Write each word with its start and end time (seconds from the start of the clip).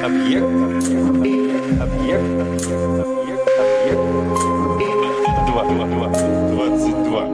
Объект. 0.00 0.44
Объект. 1.12 1.80
Объект. 1.80 2.24
Объект. 2.98 4.02
два, 5.46 5.64
два, 5.64 5.86
22. 5.86 7.04
два. 7.04 7.24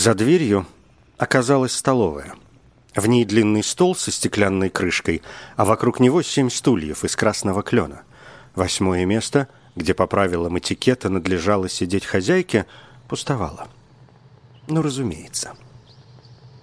За 0.00 0.14
дверью 0.14 0.64
оказалась 1.18 1.72
столовая. 1.72 2.32
В 2.96 3.06
ней 3.06 3.26
длинный 3.26 3.62
стол 3.62 3.94
со 3.94 4.10
стеклянной 4.10 4.70
крышкой, 4.70 5.20
а 5.56 5.66
вокруг 5.66 6.00
него 6.00 6.22
семь 6.22 6.48
стульев 6.48 7.04
из 7.04 7.14
красного 7.16 7.62
клена. 7.62 8.00
Восьмое 8.54 9.04
место, 9.04 9.48
где 9.76 9.92
по 9.92 10.06
правилам 10.06 10.58
этикета 10.58 11.10
надлежало 11.10 11.68
сидеть 11.68 12.06
хозяйке, 12.06 12.64
пустовало. 13.08 13.68
Ну, 14.68 14.80
разумеется. 14.80 15.52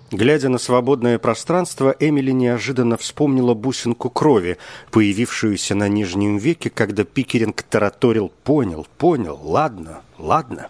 Глядя 0.10 0.50
на 0.50 0.58
свободное 0.58 1.20
пространство, 1.20 1.96
Эмили 2.00 2.32
неожиданно 2.32 2.98
вспомнила 2.98 3.54
бусинку 3.54 4.10
крови, 4.10 4.58
появившуюся 4.90 5.76
на 5.76 5.88
нижнем 5.88 6.40
веке, 6.40 6.72
когда 6.72 7.04
Пикеринг 7.04 7.62
тараторил 7.62 8.32
«понял, 8.44 8.88
понял, 8.98 9.40
ладно, 9.44 10.02
ладно». 10.18 10.70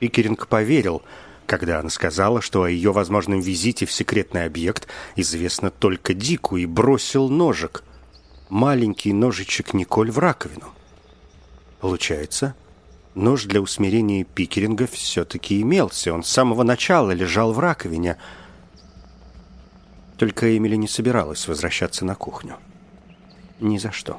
Пикеринг 0.00 0.48
поверил, 0.48 1.02
когда 1.52 1.80
она 1.80 1.90
сказала, 1.90 2.40
что 2.40 2.62
о 2.62 2.70
ее 2.70 2.92
возможном 2.92 3.40
визите 3.40 3.84
в 3.84 3.92
секретный 3.92 4.46
объект 4.46 4.88
известно 5.16 5.70
только 5.70 6.14
Дику, 6.14 6.56
и 6.56 6.64
бросил 6.64 7.28
ножик. 7.28 7.84
Маленький 8.48 9.12
ножичек 9.12 9.74
Николь 9.74 10.10
в 10.10 10.18
раковину. 10.18 10.72
Получается, 11.78 12.54
нож 13.14 13.44
для 13.44 13.60
усмирения 13.60 14.24
Пикеринга 14.24 14.86
все-таки 14.86 15.60
имелся. 15.60 16.14
Он 16.14 16.22
с 16.22 16.30
самого 16.30 16.62
начала 16.62 17.10
лежал 17.10 17.52
в 17.52 17.58
раковине. 17.58 18.16
Только 20.16 20.56
Эмили 20.56 20.76
не 20.76 20.88
собиралась 20.88 21.46
возвращаться 21.46 22.06
на 22.06 22.14
кухню. 22.14 22.56
Ни 23.60 23.76
за 23.76 23.92
что. 23.92 24.18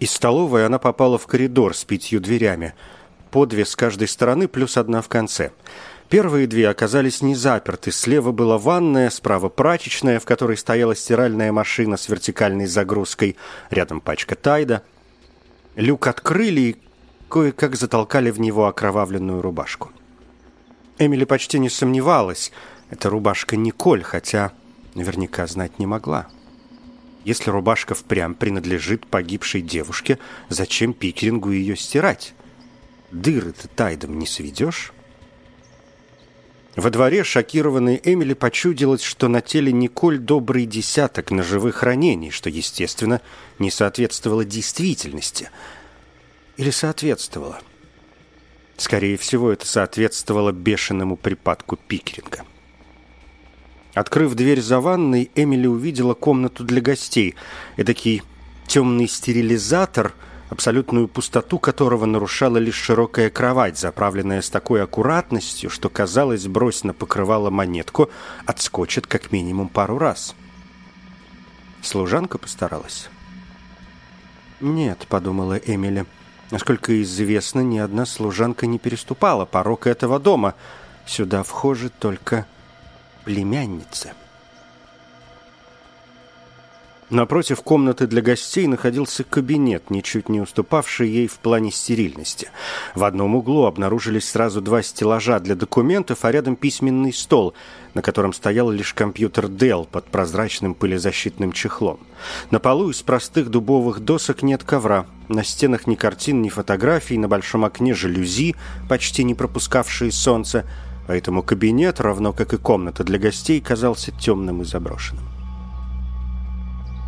Из 0.00 0.10
столовой 0.10 0.66
она 0.66 0.80
попала 0.80 1.16
в 1.16 1.28
коридор 1.28 1.76
с 1.76 1.84
пятью 1.84 2.18
дверями– 2.18 2.74
по 3.30 3.46
две 3.46 3.64
с 3.64 3.76
каждой 3.76 4.08
стороны, 4.08 4.48
плюс 4.48 4.76
одна 4.76 5.02
в 5.02 5.08
конце. 5.08 5.52
Первые 6.08 6.46
две 6.46 6.68
оказались 6.68 7.20
не 7.20 7.34
заперты. 7.34 7.92
Слева 7.92 8.32
была 8.32 8.56
ванная, 8.56 9.10
справа 9.10 9.48
прачечная, 9.48 10.20
в 10.20 10.24
которой 10.24 10.56
стояла 10.56 10.96
стиральная 10.96 11.52
машина 11.52 11.96
с 11.96 12.08
вертикальной 12.08 12.66
загрузкой, 12.66 13.36
рядом 13.70 14.00
пачка 14.00 14.34
тайда. 14.34 14.82
Люк 15.76 16.06
открыли 16.06 16.60
и 16.60 16.76
кое-как 17.28 17.76
затолкали 17.76 18.30
в 18.30 18.40
него 18.40 18.66
окровавленную 18.66 19.42
рубашку. 19.42 19.90
Эмили 20.98 21.24
почти 21.24 21.58
не 21.58 21.68
сомневалась, 21.68 22.52
это 22.90 23.10
рубашка 23.10 23.56
Николь, 23.56 24.02
хотя 24.02 24.52
наверняка 24.94 25.46
знать 25.46 25.78
не 25.78 25.86
могла. 25.86 26.26
Если 27.24 27.50
рубашка 27.50 27.94
впрямь 27.94 28.34
принадлежит 28.34 29.06
погибшей 29.06 29.60
девушке, 29.60 30.18
зачем 30.48 30.94
Пикерингу 30.94 31.50
ее 31.50 31.76
стирать? 31.76 32.34
Дыры-то 33.10 33.68
тайдом 33.68 34.18
не 34.18 34.26
сведешь. 34.26 34.92
Во 36.76 36.90
дворе 36.90 37.24
шокированной 37.24 38.00
Эмили 38.04 38.34
почудилось, 38.34 39.02
что 39.02 39.28
на 39.28 39.40
теле 39.40 39.72
Николь 39.72 40.18
добрый 40.18 40.66
десяток 40.66 41.30
ножевых 41.30 41.82
ранений, 41.82 42.30
что, 42.30 42.50
естественно, 42.50 43.20
не 43.58 43.70
соответствовало 43.70 44.44
действительности. 44.44 45.50
Или 46.56 46.70
соответствовало. 46.70 47.60
Скорее 48.76 49.16
всего, 49.16 49.50
это 49.50 49.66
соответствовало 49.66 50.52
бешеному 50.52 51.16
припадку 51.16 51.76
Пикеринга. 51.76 52.44
Открыв 53.94 54.34
дверь 54.34 54.60
за 54.60 54.78
ванной, 54.78 55.30
Эмили 55.34 55.66
увидела 55.66 56.14
комнату 56.14 56.62
для 56.62 56.80
гостей. 56.80 57.34
Эдакий 57.76 58.22
темный 58.68 59.08
стерилизатор– 59.08 60.14
абсолютную 60.50 61.08
пустоту 61.08 61.58
которого 61.58 62.06
нарушала 62.06 62.56
лишь 62.58 62.76
широкая 62.76 63.30
кровать, 63.30 63.78
заправленная 63.78 64.42
с 64.42 64.50
такой 64.50 64.82
аккуратностью, 64.82 65.70
что, 65.70 65.88
казалось, 65.88 66.46
брось 66.46 66.84
на 66.84 66.94
покрывало 66.94 67.50
монетку, 67.50 68.10
отскочит 68.46 69.06
как 69.06 69.32
минимум 69.32 69.68
пару 69.68 69.98
раз. 69.98 70.34
Служанка 71.82 72.38
постаралась? 72.38 73.08
«Нет»,— 74.60 75.06
подумала 75.08 75.54
Эмили. 75.54 76.06
«Насколько 76.50 77.00
известно, 77.02 77.60
ни 77.60 77.78
одна 77.78 78.06
служанка 78.06 78.66
не 78.66 78.78
переступала 78.78 79.44
порог 79.44 79.86
этого 79.86 80.18
дома. 80.18 80.54
Сюда 81.06 81.42
вхожи 81.42 81.90
только 81.90 82.46
племянницы». 83.24 84.14
Напротив 87.10 87.62
комнаты 87.62 88.06
для 88.06 88.20
гостей 88.20 88.66
находился 88.66 89.24
кабинет, 89.24 89.90
ничуть 89.90 90.28
не 90.28 90.42
уступавший 90.42 91.08
ей 91.08 91.26
в 91.26 91.38
плане 91.38 91.70
стерильности. 91.70 92.50
В 92.94 93.02
одном 93.02 93.34
углу 93.34 93.64
обнаружились 93.64 94.28
сразу 94.28 94.60
два 94.60 94.82
стеллажа 94.82 95.40
для 95.40 95.54
документов, 95.54 96.26
а 96.26 96.32
рядом 96.32 96.54
письменный 96.54 97.14
стол, 97.14 97.54
на 97.94 98.02
котором 98.02 98.34
стоял 98.34 98.70
лишь 98.70 98.92
компьютер 98.92 99.46
Dell 99.46 99.88
под 99.90 100.04
прозрачным 100.06 100.74
пылезащитным 100.74 101.52
чехлом. 101.52 101.98
На 102.50 102.58
полу 102.58 102.90
из 102.90 103.00
простых 103.00 103.48
дубовых 103.48 104.00
досок 104.00 104.42
нет 104.42 104.62
ковра. 104.62 105.06
На 105.28 105.44
стенах 105.44 105.86
ни 105.86 105.94
картин, 105.94 106.42
ни 106.42 106.50
фотографий, 106.50 107.16
на 107.16 107.26
большом 107.26 107.64
окне 107.64 107.94
жалюзи, 107.94 108.54
почти 108.86 109.24
не 109.24 109.34
пропускавшие 109.34 110.12
солнце, 110.12 110.66
поэтому 111.06 111.42
кабинет, 111.42 112.00
равно 112.00 112.34
как 112.34 112.52
и 112.52 112.58
комната 112.58 113.02
для 113.02 113.18
гостей, 113.18 113.62
казался 113.62 114.12
темным 114.12 114.60
и 114.60 114.66
заброшенным. 114.66 115.37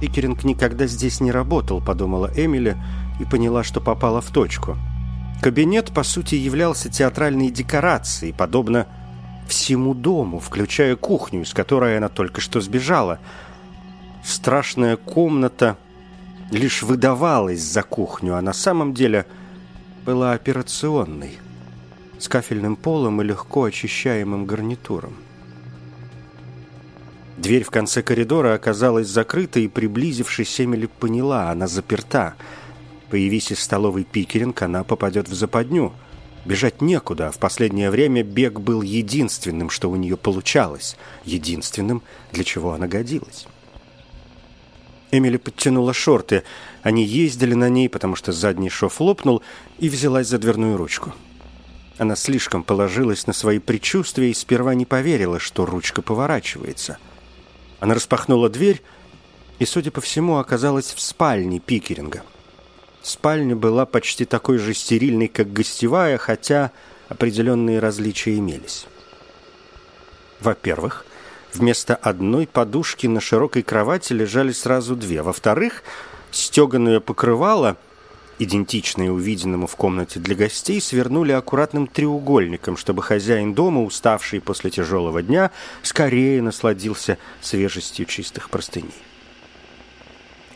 Пикеринг 0.01 0.45
никогда 0.45 0.87
здесь 0.87 1.21
не 1.21 1.31
работал, 1.31 1.83
подумала 1.83 2.31
Эмили 2.35 2.77
и 3.21 3.25
поняла, 3.25 3.63
что 3.63 3.81
попала 3.81 4.21
в 4.21 4.31
точку. 4.31 4.79
Кабинет, 5.43 5.93
по 5.93 6.03
сути, 6.03 6.35
являлся 6.35 6.91
театральной 6.91 7.51
декорацией, 7.51 8.33
подобно 8.33 8.87
всему 9.47 9.95
дому, 9.95 10.39
включая 10.39 10.97
кухню, 10.97 11.43
из 11.43 11.53
которой 11.53 11.99
она 11.99 12.09
только 12.09 12.41
что 12.41 12.61
сбежала. 12.61 13.19
Страшная 14.25 14.97
комната 14.97 15.77
лишь 16.51 16.83
выдавалась 16.83 17.61
за 17.61 17.83
кухню, 17.83 18.37
а 18.37 18.43
на 18.43 18.53
самом 18.53 18.95
деле 18.95 19.27
была 20.05 20.33
операционной, 20.33 21.39
с 22.19 22.29
кафельным 22.29 22.77
полом 22.77 23.21
и 23.21 23.25
легко 23.25 23.65
очищаемым 23.65 24.47
гарнитуром. 24.47 25.15
Дверь 27.41 27.65
в 27.65 27.71
конце 27.71 28.03
коридора 28.03 28.53
оказалась 28.53 29.09
закрыта, 29.09 29.61
и, 29.61 29.67
приблизившись, 29.67 30.61
Эмили 30.61 30.85
поняла, 30.85 31.51
она 31.51 31.69
заперта. 31.69 32.35
Появись 33.09 33.51
из 33.51 33.61
столовой 33.61 34.05
Пикеринг, 34.05 34.61
она 34.61 34.85
попадет 34.85 35.27
в 35.27 35.33
западню. 35.33 35.95
Бежать 36.45 36.83
некуда, 36.83 37.29
а 37.29 37.31
в 37.31 37.39
последнее 37.39 37.91
время 37.91 38.23
бег 38.23 38.61
был 38.61 38.83
единственным, 38.83 39.71
что 39.71 39.91
у 39.91 39.97
нее 39.97 40.19
получалось, 40.19 40.99
единственным, 41.25 42.03
для 42.31 42.45
чего 42.45 42.75
она 42.75 42.87
годилась. 42.87 43.47
Эмили 45.11 45.39
подтянула 45.39 45.95
шорты. 45.95 46.43
Они 46.83 47.05
ездили 47.05 47.55
на 47.55 47.71
ней, 47.71 47.89
потому 47.89 48.17
что 48.17 48.33
задний 48.33 48.69
шов 48.69 49.01
лопнул, 49.01 49.41
и 49.79 49.89
взялась 49.89 50.29
за 50.29 50.37
дверную 50.37 50.77
ручку. 50.77 51.15
Она 51.97 52.17
слишком 52.17 52.65
положилась 52.65 53.27
на 53.27 53.33
свои 53.33 53.61
предчувствия 53.61 54.31
и 54.31 54.35
сперва 54.35 54.75
не 54.75 54.85
поверила, 54.85 55.39
что 55.39 55.65
ручка 55.65 56.03
поворачивается– 56.03 56.99
она 57.81 57.95
распахнула 57.95 58.49
дверь 58.49 58.83
и, 59.59 59.67
судя 59.67 59.91
по 59.91 60.01
всему, 60.01 60.39
оказалась 60.39 60.93
в 60.95 61.01
спальне 61.01 61.59
Пикеринга. 61.59 62.23
Спальня 63.03 63.57
была 63.57 63.87
почти 63.87 64.25
такой 64.25 64.59
же 64.59 64.75
стерильной, 64.75 65.29
как 65.29 65.53
гостевая, 65.53 66.19
хотя 66.19 66.71
определенные 67.09 67.79
различия 67.79 68.39
имелись. 68.39 68.87
Во-первых, 70.41 71.07
вместо 71.53 71.97
одной 71.97 72.47
подушки 72.47 73.07
на 73.07 73.21
широкой 73.21 73.63
кровати 73.63 74.13
лежали 74.13 74.53
сразу 74.53 74.97
две. 74.97 75.23
Во-вторых, 75.23 75.83
стеганое 76.31 77.01
покрывало– 77.01 77.77
идентичные 78.41 79.13
увиденному 79.13 79.67
в 79.67 79.77
комнате 79.77 80.19
для 80.19 80.35
гостей, 80.35 80.81
свернули 80.81 81.33
аккуратным 81.33 81.87
треугольником, 81.87 82.79
чтобы 82.79 83.03
хозяин 83.03 83.53
дома, 83.53 83.83
уставший 83.83 84.41
после 84.41 84.71
тяжелого 84.71 85.23
дня, 85.23 85.51
скорее 85.83 86.41
насладился 86.41 87.19
свежестью 87.43 88.07
чистых 88.07 88.49
простыней. 88.49 88.95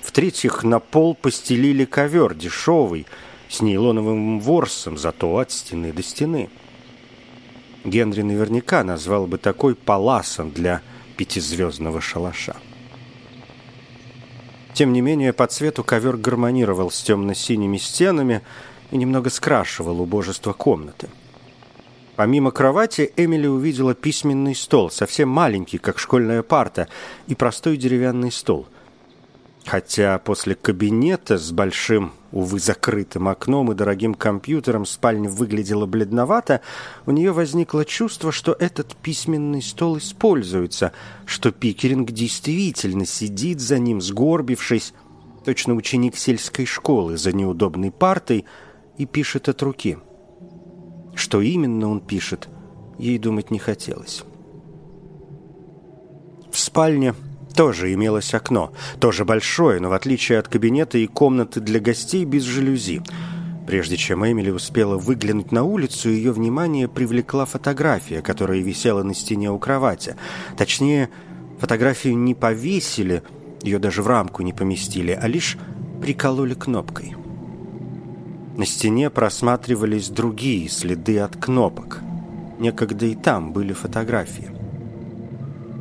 В-третьих, 0.01 0.65
на 0.65 0.81
пол 0.81 1.15
постелили 1.15 1.85
ковер 1.85 2.35
дешевый, 2.35 3.07
с 3.51 3.61
нейлоновым 3.61 4.41
ворсом, 4.41 4.97
зато 4.97 5.37
от 5.37 5.53
стены 5.53 5.93
до 5.93 6.03
стены. 6.03 6.49
Генри 7.85 8.23
наверняка 8.23 8.83
назвал 8.83 9.27
бы 9.27 9.37
такой 9.37 9.75
паласом 9.75 10.51
для 10.51 10.81
пятизвездного 11.19 12.01
шалаша. 12.01 12.57
Тем 14.75 14.93
не 14.93 15.01
менее, 15.01 15.33
по 15.33 15.47
цвету 15.47 15.85
ковер 15.85 16.17
гармонировал 16.17 16.91
с 16.91 17.01
темно-синими 17.01 17.79
стенами 17.79 18.43
и 18.91 18.97
немного 18.97 19.31
скрашивал 19.31 20.01
убожество 20.01 20.53
комнаты. 20.53 21.09
Помимо 22.17 22.51
кровати, 22.51 23.13
Эмили 23.17 23.47
увидела 23.47 23.95
письменный 23.95 24.57
стол, 24.57 24.91
совсем 24.91 25.29
маленький, 25.29 25.79
как 25.79 26.01
школьная 26.01 26.43
парта, 26.43 26.89
и 27.29 27.37
простой 27.37 27.77
деревянный 27.77 28.33
стол. 28.33 28.67
Хотя 29.67 30.19
после 30.19 30.55
кабинета 30.55 31.39
с 31.39 31.51
большим, 31.51 32.13
увы, 32.33 32.61
закрытым 32.61 33.29
окном 33.29 33.73
и 33.73 33.75
дорогим 33.75 34.15
компьютером 34.15 34.85
спальня 34.85 35.31
выглядела 35.31 35.87
бледновато, 35.87 36.61
у 37.07 37.13
нее 37.13 37.33
возникло 37.33 37.87
чувство, 37.87 38.31
что 38.31 38.53
этот 38.53 38.95
письменный 38.95 39.63
стол 39.63 39.97
используется, 39.97 40.93
что 41.25 41.51
Пикеринг 41.51 42.11
действительно 42.11 43.07
сидит 43.07 43.61
за 43.61 43.79
ним, 43.79 44.03
сгорбившись, 44.03 44.93
точно 45.47 45.75
ученик 45.75 46.17
сельской 46.17 46.67
школы 46.67 47.17
за 47.17 47.33
неудобной 47.33 47.91
партой, 47.91 48.45
и 48.99 49.07
пишет 49.07 49.49
от 49.49 49.63
руки. 49.63 49.99
Что 51.15 51.41
именно 51.41 51.89
он 51.89 52.01
пишет, 52.01 52.49
ей 52.99 53.19
думать 53.19 53.51
не 53.51 53.59
хотелось. 53.59 54.25
В 56.53 56.59
спальне 56.59 57.15
тоже 57.55 57.93
имелось 57.93 58.35
окно, 58.35 58.73
тоже 59.01 59.25
большое, 59.25 59.81
но 59.81 59.89
в 59.89 59.93
отличие 59.93 60.39
от 60.39 60.49
кабинета 60.49 60.99
и 60.99 61.07
комнаты 61.07 61.61
для 61.61 61.81
гостей 61.81 62.25
без 62.25 62.43
жалюзи. 62.43 63.03
Прежде 63.67 63.97
чем 63.97 64.27
Эмили 64.27 64.51
успела 64.51 64.99
выглянуть 64.99 65.51
на 65.51 65.65
улицу, 65.65 66.11
ее 66.11 66.33
внимание 66.33 66.87
привлекла 66.87 67.47
фотография, 67.47 68.21
которая 68.21 68.61
висела 68.61 69.03
на 69.03 69.15
стене 69.15 69.51
у 69.51 69.59
кровати. 69.59 70.17
Точнее, 70.59 71.09
фотографию 71.59 72.19
не 72.19 72.35
повесили, 72.35 73.23
ее 73.63 73.79
даже 73.79 74.03
в 74.03 74.07
рамку 74.07 74.43
не 74.43 74.53
поместили, 74.53 75.19
а 75.19 75.27
лишь 75.27 75.57
прикололи 76.03 76.55
кнопкой. 76.55 77.17
На 78.57 78.67
стене 78.67 79.11
просматривались 79.11 80.11
другие 80.11 80.69
следы 80.69 81.19
от 81.19 81.37
кнопок. 81.37 82.01
Некогда 82.59 83.07
и 83.07 83.15
там 83.15 83.53
были 83.53 83.73
фотографии. 83.73 84.54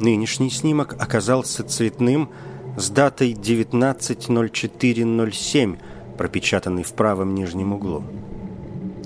Нынешний 0.03 0.49
снимок 0.49 0.95
оказался 0.99 1.63
цветным 1.63 2.29
с 2.75 2.89
датой 2.89 3.31
19.04.07, 3.31 5.77
пропечатанный 6.17 6.83
в 6.83 6.91
правом 6.91 7.33
нижнем 7.33 7.71
углу. 7.71 8.03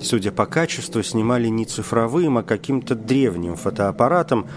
Судя 0.02 0.32
по 0.32 0.44
качеству, 0.44 1.04
снимали 1.04 1.46
не 1.46 1.66
цифровым, 1.66 2.38
а 2.38 2.42
каким-то 2.42 2.96
древним 2.96 3.54
фотоаппаратом, 3.54 4.48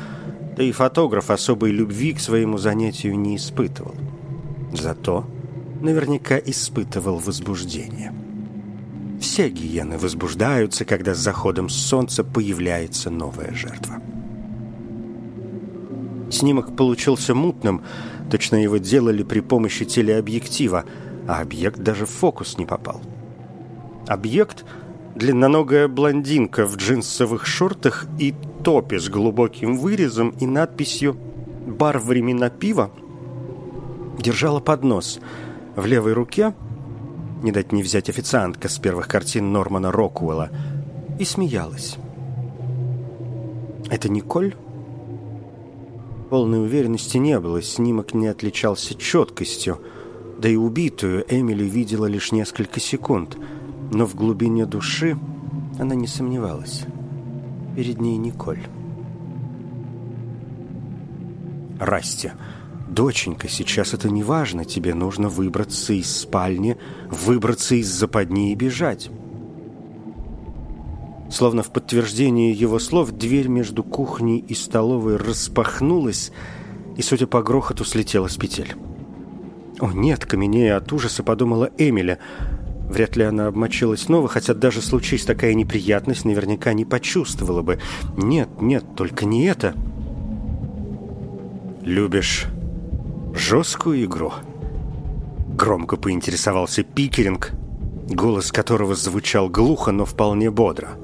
да 0.57 0.63
и 0.63 0.71
фотограф 0.71 1.29
особой 1.29 1.69
любви 1.69 2.13
к 2.13 2.19
своему 2.19 2.57
занятию 2.57 3.19
не 3.19 3.35
испытывал. 3.35 3.93
Зато 4.73 5.27
наверняка 5.79 6.39
испытывал 6.39 7.17
возбуждение. 7.17 8.15
Все 9.21 9.47
гиены 9.47 9.99
возбуждаются, 9.99 10.85
когда 10.85 11.13
с 11.13 11.19
заходом 11.19 11.69
солнца 11.69 12.23
появляется 12.23 13.11
новая 13.11 13.53
жертва. 13.53 14.01
Снимок 16.31 16.75
получился 16.75 17.35
мутным, 17.35 17.83
точно 18.29 18.55
его 18.55 18.77
делали 18.77 19.23
при 19.23 19.41
помощи 19.41 19.85
телеобъектива, 19.85 20.85
а 21.27 21.41
объект 21.41 21.79
даже 21.79 22.05
в 22.05 22.09
фокус 22.09 22.57
не 22.57 22.65
попал. 22.65 23.01
Объект– 24.07 24.65
длинноногая 25.15 25.87
блондинка 25.87 26.65
в 26.65 26.77
джинсовых 26.77 27.45
шортах 27.45 28.07
и 28.17 28.33
топе 28.63 28.99
с 28.99 29.09
глубоким 29.09 29.77
вырезом 29.77 30.29
и 30.39 30.45
надписью 30.45 31.17
«Бар 31.67 31.99
времена 31.99 32.49
пива» 32.49 32.91
держала 34.19 34.59
поднос. 34.59 35.19
В 35.75 35.85
левой 35.85 36.13
руке, 36.13 36.53
не 37.43 37.51
дать 37.51 37.71
не 37.71 37.81
взять 37.81 38.09
официантка 38.09 38.69
с 38.69 38.77
первых 38.77 39.07
картин 39.07 39.51
Нормана 39.51 39.91
Рокуэлла, 39.91 40.49
и 41.19 41.25
смеялась. 41.25 41.97
«Это 43.89 44.09
Николь?» 44.09 44.55
Полной 46.31 46.63
уверенности 46.63 47.17
не 47.17 47.37
было, 47.41 47.61
снимок 47.61 48.13
не 48.13 48.27
отличался 48.27 48.95
четкостью, 48.95 49.81
да 50.39 50.47
и 50.47 50.55
убитую 50.55 51.25
Эмили 51.27 51.65
видела 51.65 52.05
лишь 52.05 52.31
несколько 52.31 52.79
секунд, 52.79 53.37
но 53.91 54.05
в 54.05 54.15
глубине 54.15 54.65
души 54.65 55.17
она 55.77 55.93
не 55.93 56.07
сомневалась. 56.07 56.85
Перед 57.75 57.99
ней 57.99 58.15
Николь. 58.15 58.61
«Расти, 61.81 62.31
доченька, 62.87 63.49
сейчас 63.49 63.93
это 63.93 64.09
не 64.09 64.23
важно, 64.23 64.63
тебе 64.63 64.93
нужно 64.93 65.27
выбраться 65.27 65.91
из 65.91 66.15
спальни, 66.15 66.77
выбраться 67.09 67.75
из 67.75 67.89
западни 67.89 68.53
и 68.53 68.55
бежать». 68.55 69.11
Словно 71.31 71.63
в 71.63 71.71
подтверждение 71.71 72.51
его 72.51 72.77
слов, 72.77 73.11
дверь 73.11 73.47
между 73.47 73.83
кухней 73.83 74.39
и 74.39 74.53
столовой 74.53 75.15
распахнулась 75.15 76.33
и, 76.97 77.01
судя 77.01 77.25
по 77.25 77.41
грохоту, 77.41 77.85
слетела 77.85 78.27
с 78.27 78.35
петель. 78.35 78.75
«О, 79.79 79.91
нет!»— 79.93 80.25
каменея 80.27 80.75
от 80.75 80.91
ужаса 80.91 81.23
подумала 81.23 81.69
Эмиля. 81.77 82.19
Вряд 82.89 83.15
ли 83.15 83.23
она 83.23 83.47
обмочилась 83.47 84.01
снова, 84.01 84.27
хотя 84.27 84.53
даже 84.53 84.81
случись 84.81 85.23
такая 85.23 85.53
неприятность, 85.53 86.25
наверняка 86.25 86.73
не 86.73 86.83
почувствовала 86.83 87.61
бы. 87.61 87.79
«Нет, 88.17 88.49
нет, 88.59 88.83
только 88.97 89.25
не 89.25 89.45
это!» 89.45 89.73
«Любишь 91.81 92.47
жесткую 93.33 94.03
игру?» 94.03 94.33
Громко 95.55 95.95
поинтересовался 95.95 96.83
Пикеринг, 96.83 97.53
голос 98.09 98.51
которого 98.51 98.95
звучал 98.95 99.47
глухо, 99.47 99.93
но 99.93 100.03
вполне 100.03 100.51
бодро. 100.51 100.97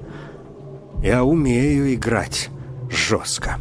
Я 1.02 1.24
умею 1.24 1.94
играть 1.94 2.50
жестко. 2.90 3.60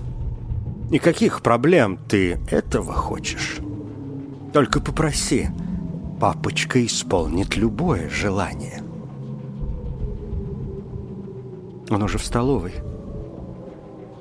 Никаких 0.91 1.43
проблем, 1.43 1.99
ты 2.09 2.39
этого 2.51 2.93
хочешь. 2.93 3.59
Только 4.53 4.81
попроси, 4.81 5.49
папочка 6.21 6.85
исполнит 6.85 7.57
любое 7.57 8.09
желание. 8.09 8.83
Он 11.91 12.03
уже 12.03 12.19
в 12.19 12.25
столовой. 12.25 12.75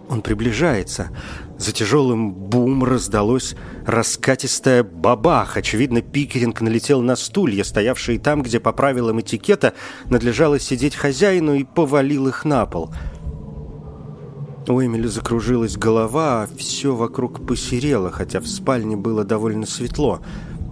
Он 0.10 0.22
приближается. 0.22 1.10
За 1.58 1.72
тяжелым 1.72 2.34
бум 2.34 2.84
раздалось 2.84 3.56
раскатистая 3.86 4.84
бабах. 4.84 5.56
Очевидно, 5.56 6.02
Пикеринг 6.02 6.60
налетел 6.62 7.02
на 7.02 7.16
стулья, 7.16 7.64
стоявшие 7.64 8.20
там, 8.20 8.44
где 8.44 8.60
по 8.60 8.74
правилам 8.74 9.22
этикета 9.22 9.74
надлежало 10.10 10.60
сидеть 10.60 10.96
хозяину, 10.96 11.56
и 11.56 11.64
повалил 11.64 12.28
их 12.28 12.44
на 12.44 12.66
пол. 12.66 12.92
У 14.68 14.82
Эмили 14.82 15.08
закружилась 15.08 15.78
голова, 15.78 16.44
а 16.44 16.48
все 16.58 16.94
вокруг 16.94 17.46
посерело, 17.46 18.12
хотя 18.12 18.40
в 18.40 18.48
спальне 18.48 18.98
было 18.98 19.24
довольно 19.24 19.66
светло. 19.66 20.22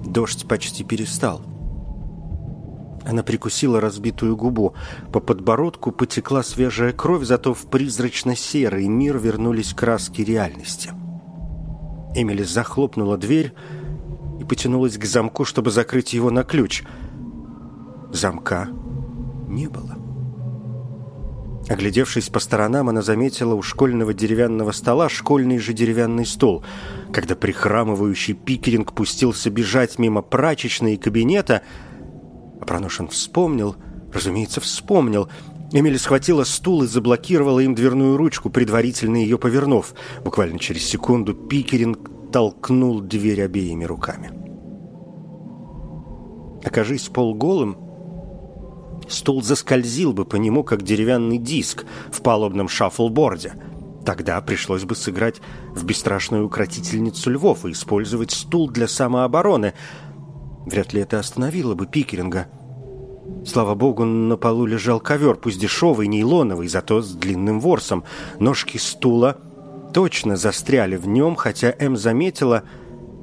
Дождь 0.06 0.48
почти 0.48 0.84
перестал. 0.84 1.42
Она 3.06 3.22
прикусила 3.24 3.82
разбитую 3.82 4.36
губу. 4.36 4.74
По 5.12 5.20
подбородку 5.20 5.92
потекла 5.92 6.42
свежая 6.44 6.94
кровь, 6.94 7.26
зато 7.26 7.54
в 7.54 7.66
призрачно-серый 7.66 8.88
мир 8.88 9.18
вернулись 9.18 9.74
краски 9.74 10.22
реальности. 10.22 10.92
Эмили 12.16 12.44
захлопнула 12.44 13.18
дверь 13.18 13.54
и 14.40 14.46
потянулась 14.46 14.98
к 14.98 15.06
замку, 15.06 15.46
чтобы 15.46 15.72
закрыть 15.72 16.14
его 16.14 16.30
на 16.30 16.44
ключ. 16.44 16.84
Замка 18.12 18.70
не 19.48 19.68
было. 19.68 19.98
Оглядевшись 21.70 22.30
по 22.30 22.40
сторонам, 22.40 22.90
она 22.90 23.02
заметила 23.02 23.56
у 23.56 23.62
школьного 23.62 24.14
деревянного 24.14 24.72
стола 24.72 25.10
школьный 25.10 25.60
же 25.60 25.74
деревянный 25.74 26.26
стол. 26.26 26.64
Когда 27.12 27.36
прихрамывающий 27.36 28.34
Пикеринг 28.34 28.94
пустился 28.94 29.50
бежать 29.50 29.98
мимо 29.98 30.22
прачечной 30.22 30.94
и 30.94 30.98
кабинета– 30.98 31.64
а 32.64 32.66
Проношин 32.66 33.10
вспомнил, 33.10 33.76
разумеется, 34.14 34.62
вспомнил. 34.62 35.28
Эмили 35.74 35.98
схватила 35.98 36.46
стул 36.46 36.84
и 36.84 36.88
заблокировала 36.88 37.60
им 37.60 37.76
дверную 37.76 38.16
ручку, 38.16 38.50
предварительно 38.50 39.18
ее 39.18 39.38
повернув. 39.38 39.94
Буквально 40.24 40.60
через 40.60 40.86
секунду 40.86 41.34
Пикеринг 41.34 42.32
толкнул 42.32 43.02
дверь 43.02 43.42
обеими 43.42 43.84
руками. 43.84 44.32
Окажись 46.64 47.10
полголым, 47.10 47.76
стул 49.10 49.42
заскользил 49.42 50.14
бы 50.14 50.24
по 50.24 50.38
нему, 50.38 50.64
как 50.64 50.84
деревянный 50.84 51.38
диск 51.38 51.86
в 52.14 52.22
палубном 52.22 52.70
шаффлборде. 52.70 53.56
Тогда 54.06 54.40
пришлось 54.40 54.86
бы 54.86 54.96
сыграть 54.96 55.42
в 55.76 55.84
бесстрашную 55.84 56.46
укротительницу 56.46 57.30
львов 57.30 57.66
и 57.66 57.72
использовать 57.72 58.32
стул 58.32 58.70
для 58.70 58.88
самообороны– 58.88 59.74
Вряд 60.66 60.94
ли 60.94 61.02
это 61.02 61.20
остановило 61.20 61.76
бы 61.76 61.86
Пикеринга. 61.86 62.48
Слава 63.46 63.76
богу, 63.76 64.06
на 64.06 64.38
полу 64.38 64.66
лежал 64.66 65.00
ковер, 65.00 65.36
пусть 65.36 65.60
дешевый, 65.60 66.08
нейлоновый, 66.08 66.68
зато 66.68 67.02
с 67.02 67.12
длинным 67.14 67.60
ворсом. 67.60 68.04
Ножки 68.40 68.78
стула 68.78 69.38
точно 69.94 70.38
застряли 70.38 70.96
в 70.96 71.08
нем, 71.08 71.36
хотя 71.36 71.74
М 71.78 71.98
заметила, 71.98 72.64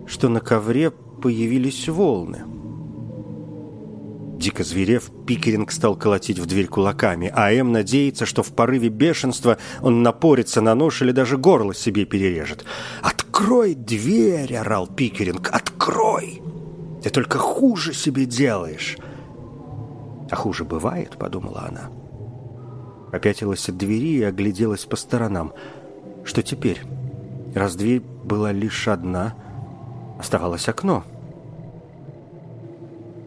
что 0.06 0.28
на 0.28 0.40
ковре 0.40 0.90
появились 0.90 1.88
волны. 1.88 2.44
Дико 4.38 4.64
зверев, 4.64 5.10
Пикеринг 5.26 5.70
стал 5.70 5.96
колотить 5.96 6.38
в 6.38 6.46
дверь 6.46 6.66
кулаками, 6.66 7.30
а 7.34 7.52
М 7.52 7.72
надеется, 7.72 8.24
что 8.24 8.42
в 8.42 8.48
порыве 8.54 8.88
бешенства 8.88 9.58
он 9.82 10.02
напорится 10.02 10.62
на 10.62 10.74
нож 10.74 11.02
или 11.02 11.12
даже 11.12 11.36
горло 11.36 11.74
себе 11.74 12.06
перережет. 12.06 12.64
«Открой 13.02 13.74
дверь!»— 13.74 14.54
орал 14.56 14.86
Пикеринг. 14.86 15.50
«Открой! 15.52 16.42
Ты 17.02 17.10
только 17.10 17.38
хуже 17.38 17.92
себе 17.94 18.26
делаешь!» 18.26 18.98
«А 20.30 20.36
хуже 20.36 20.64
бывает»,— 20.64 21.16
подумала 21.18 21.66
она. 21.68 21.90
Попятилась 23.10 23.68
от 23.68 23.76
двери 23.76 24.18
и 24.18 24.22
огляделась 24.22 24.84
по 24.84 24.96
сторонам. 24.96 25.52
Что 26.24 26.42
теперь? 26.42 26.80
Раз 27.54 27.74
дверь 27.74 28.00
была 28.00 28.52
лишь 28.52 28.86
одна, 28.86 29.34
оставалось 30.18 30.68
окно. 30.68 31.02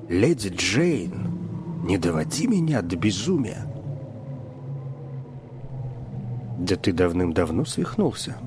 «Леди 0.07 0.49
Джейн, 0.49 1.83
не 1.83 1.97
доводи 1.97 2.47
меня 2.47 2.81
до 2.81 2.95
безумия!» 2.95 3.67
«Да 6.59 6.75
ты 6.75 6.93
давным-давно 6.93 7.65
свихнулся, 7.65 8.37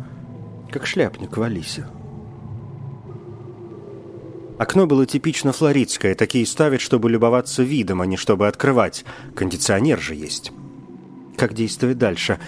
как 0.70 0.86
шляпник 0.86 1.36
в 1.36 1.42
Алисе». 1.42 1.86
Окно 4.58 4.86
было 4.86 5.04
типично 5.04 5.52
флоридское, 5.52 6.14
такие 6.14 6.46
ставят, 6.46 6.80
чтобы 6.80 7.10
любоваться 7.10 7.62
видом, 7.62 8.00
а 8.00 8.06
не 8.06 8.16
чтобы 8.16 8.48
открывать. 8.48 9.04
Кондиционер 9.34 10.00
же 10.00 10.14
есть. 10.14 10.50
Как 11.36 11.52
действовать 11.52 11.98
дальше? 11.98 12.38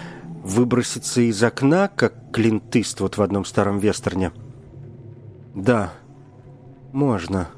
Выброситься 0.43 1.21
из 1.21 1.41
окна, 1.43 1.87
как 1.87 2.31
Клинт 2.33 2.75
Иствуд 2.75 3.17
в 3.17 3.21
одном 3.21 3.45
старом 3.45 3.77
вестерне? 3.77 4.31
Да, 5.53 5.93
можно. 6.93 7.49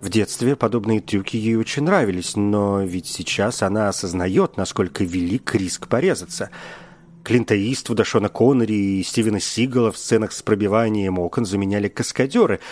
В 0.00 0.08
детстве 0.08 0.56
подобные 0.56 1.00
трюки 1.00 1.36
ей 1.36 1.56
очень 1.56 1.84
нравились, 1.84 2.34
но 2.34 2.82
ведь 2.82 3.06
сейчас 3.06 3.62
она 3.62 3.88
осознает, 3.88 4.56
насколько 4.56 5.04
велик 5.04 5.54
риск 5.54 5.86
порезаться. 5.86 6.50
Клинта 7.22 7.54
Иствуда, 7.54 8.02
Шона 8.02 8.30
Коннери 8.30 8.98
и 8.98 9.02
Стивена 9.04 9.38
Сигала 9.38 9.92
в 9.92 9.98
сценах 9.98 10.32
с 10.32 10.42
пробиванием 10.42 11.18
окон 11.20 11.44
заменяли 11.44 11.86
каскадеры– 11.86 12.58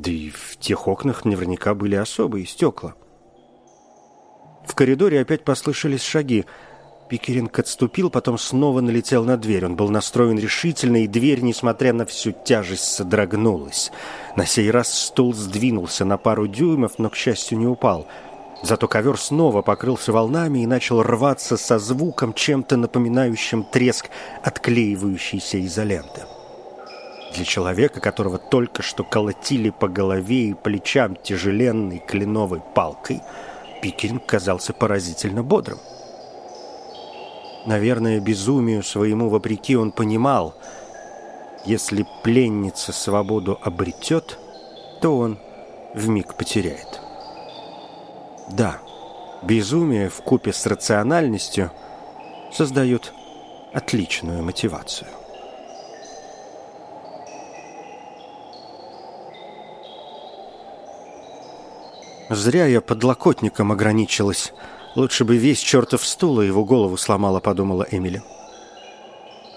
да 0.00 0.10
и 0.10 0.30
в 0.30 0.56
тех 0.56 0.88
окнах 0.88 1.24
наверняка 1.24 1.74
были 1.74 1.94
особые 1.94 2.46
стекла. 2.46 2.94
В 4.66 4.74
коридоре 4.74 5.20
опять 5.20 5.44
послышались 5.44 6.02
шаги. 6.02 6.46
Пикеринг 7.08 7.58
отступил, 7.58 8.08
потом 8.08 8.38
снова 8.38 8.80
налетел 8.80 9.24
на 9.24 9.36
дверь. 9.36 9.66
Он 9.66 9.76
был 9.76 9.88
настроен 9.88 10.38
решительно, 10.38 11.02
и 11.02 11.08
дверь, 11.08 11.40
несмотря 11.40 11.92
на 11.92 12.06
всю 12.06 12.32
тяжесть, 12.32 12.84
содрогнулась. 12.84 13.90
На 14.36 14.46
сей 14.46 14.70
раз 14.70 14.92
стул 14.92 15.34
сдвинулся 15.34 16.04
на 16.04 16.16
пару 16.18 16.46
дюймов, 16.46 16.98
но, 16.98 17.10
к 17.10 17.16
счастью, 17.16 17.58
не 17.58 17.66
упал. 17.66 18.06
Зато 18.62 18.86
ковер 18.86 19.18
снова 19.18 19.62
покрылся 19.62 20.12
волнами 20.12 20.60
и 20.60 20.66
начал 20.66 21.02
рваться 21.02 21.56
со 21.56 21.78
звуком, 21.78 22.32
чем-то 22.32 22.76
напоминающим 22.76 23.64
треск 23.64 24.08
отклеивающейся 24.44 25.64
изоленты. 25.66 26.22
Для 27.34 27.44
человека, 27.44 28.00
которого 28.00 28.38
только 28.38 28.82
что 28.82 29.04
колотили 29.04 29.70
по 29.70 29.88
голове 29.88 30.48
и 30.48 30.54
плечам 30.54 31.16
тяжеленной 31.16 31.98
кленовой 31.98 32.60
палкой, 32.74 33.20
Пикеринг 33.80 34.26
казался 34.26 34.72
поразительно 34.72 35.42
бодрым. 35.42 35.78
Наверное, 37.66 38.20
безумию 38.20 38.82
своему 38.82 39.28
вопреки 39.28 39.76
он 39.76 39.92
понимал, 39.92 40.54
если 41.64 42.06
пленница 42.22 42.92
свободу 42.92 43.58
обретет, 43.62 44.38
то 45.00 45.16
он 45.16 45.38
вмиг 45.94 46.34
потеряет. 46.34 47.00
Да, 48.50 48.78
безумие 49.42 50.08
в 50.08 50.22
купе 50.22 50.52
с 50.52 50.66
рациональностью 50.66 51.70
создают 52.52 53.12
отличную 53.72 54.42
мотивацию. 54.42 55.08
Зря 62.30 62.66
я 62.66 62.80
подлокотником 62.80 63.72
ограничилась. 63.72 64.52
Лучше 64.94 65.24
бы 65.24 65.36
весь 65.36 65.58
чертов 65.58 66.06
стул 66.06 66.40
и 66.40 66.46
его 66.46 66.64
голову 66.64 66.96
сломала, 66.96 67.40
подумала 67.40 67.84
Эмили. 67.90 68.22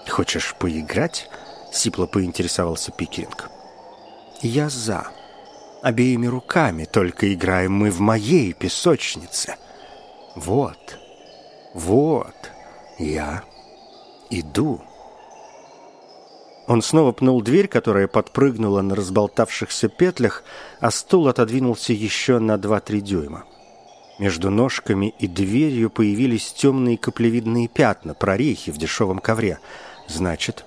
«Хочешь 0.08 0.56
поиграть?»— 0.58 1.30
сипло 1.72 2.06
поинтересовался 2.06 2.90
Пикеринг. 2.90 3.48
«Я 4.42 4.68
за. 4.68 5.06
Обеими 5.82 6.26
руками, 6.26 6.84
только 6.84 7.32
играем 7.32 7.72
мы 7.72 7.90
в 7.90 8.00
моей 8.00 8.52
песочнице. 8.52 9.54
Вот, 10.34 10.98
вот, 11.74 12.34
я 12.98 13.44
иду». 14.30 14.82
Он 16.66 16.80
снова 16.80 17.12
пнул 17.12 17.42
дверь, 17.42 17.68
которая 17.68 18.08
подпрыгнула 18.08 18.80
на 18.80 18.94
разболтавшихся 18.94 19.88
петлях, 19.88 20.42
а 20.80 20.90
стул 20.90 21.28
отодвинулся 21.28 21.92
еще 21.92 22.38
на 22.38 22.54
2-3 22.54 23.00
дюйма. 23.00 23.44
Между 24.18 24.50
ножками 24.50 25.12
и 25.18 25.26
дверью 25.26 25.90
появились 25.90 26.52
темные 26.52 26.96
каплевидные 26.96 27.68
пятна, 27.68 28.14
прорехи 28.14 28.70
в 28.70 28.78
дешевом 28.78 29.18
ковре. 29.18 29.58
Значит, 30.08 30.64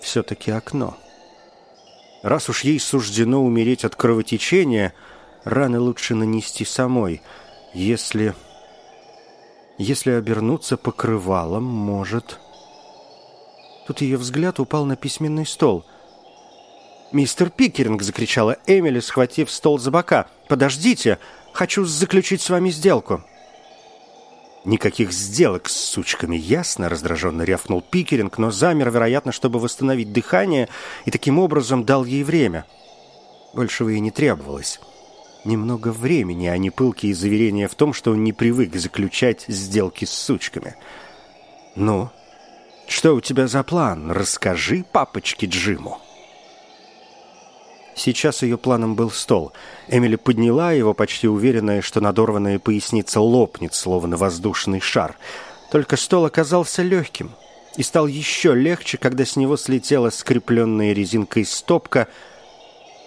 все-таки 0.00 0.50
окно. 0.50 0.96
Раз 2.22 2.48
уж 2.48 2.62
ей 2.62 2.78
суждено 2.78 3.44
умереть 3.44 3.84
от 3.84 3.96
кровотечения, 3.96 4.94
раны 5.44 5.80
лучше 5.80 6.14
нанести 6.14 6.64
самой. 6.64 7.22
Если... 7.72 8.34
Если 9.78 10.12
обернуться 10.12 10.76
покрывалом, 10.76 11.64
может... 11.64 12.38
Тут 13.86 14.00
ее 14.00 14.16
взгляд 14.16 14.60
упал 14.60 14.84
на 14.84 14.96
письменный 14.96 15.46
стол. 15.46 15.84
«Мистер 17.12 17.50
Пикеринг!»— 17.50 18.02
закричала 18.02 18.56
Эмили, 18.66 19.00
схватив 19.00 19.50
стол 19.50 19.78
за 19.78 19.90
бока. 19.90 20.26
«Подождите! 20.48 21.18
Хочу 21.52 21.84
заключить 21.84 22.40
с 22.40 22.50
вами 22.50 22.70
сделку!» 22.70 23.22
«Никаких 24.64 25.12
сделок 25.12 25.68
с 25.68 25.76
сучками, 25.76 26.36
ясно?»— 26.36 26.88
раздраженно 26.90 27.42
рявкнул 27.42 27.82
Пикеринг, 27.82 28.38
но 28.38 28.50
замер, 28.50 28.90
вероятно, 28.90 29.30
чтобы 29.30 29.58
восстановить 29.58 30.12
дыхание, 30.12 30.68
и 31.04 31.10
таким 31.10 31.38
образом 31.38 31.84
дал 31.84 32.04
ей 32.06 32.24
время. 32.24 32.64
Большего 33.52 33.90
и 33.90 34.00
не 34.00 34.10
требовалось. 34.10 34.80
Немного 35.44 35.92
времени, 35.92 36.46
а 36.46 36.56
не 36.56 36.70
пылкие 36.70 37.14
заверения 37.14 37.68
в 37.68 37.74
том, 37.74 37.92
что 37.92 38.12
он 38.12 38.24
не 38.24 38.32
привык 38.32 38.74
заключать 38.74 39.44
сделки 39.46 40.06
с 40.06 40.10
сучками. 40.10 40.74
«Ну?» 41.76 42.10
Что 42.86 43.14
у 43.14 43.20
тебя 43.20 43.46
за 43.46 43.62
план? 43.62 44.10
Расскажи 44.10 44.84
папочке 44.90 45.46
Джиму. 45.46 46.00
Сейчас 47.94 48.42
ее 48.42 48.58
планом 48.58 48.96
был 48.96 49.10
стол. 49.10 49.52
Эмили 49.88 50.16
подняла 50.16 50.72
его, 50.72 50.94
почти 50.94 51.28
уверенная, 51.28 51.80
что 51.80 52.00
надорванная 52.00 52.58
поясница 52.58 53.20
лопнет, 53.20 53.74
словно 53.74 54.16
воздушный 54.16 54.80
шар. 54.80 55.16
Только 55.70 55.96
стол 55.96 56.24
оказался 56.24 56.82
легким 56.82 57.32
и 57.76 57.82
стал 57.82 58.06
еще 58.06 58.54
легче, 58.54 58.98
когда 58.98 59.24
с 59.24 59.36
него 59.36 59.56
слетела 59.56 60.10
скрепленная 60.10 60.92
резинкой 60.92 61.44
стопка. 61.44 62.08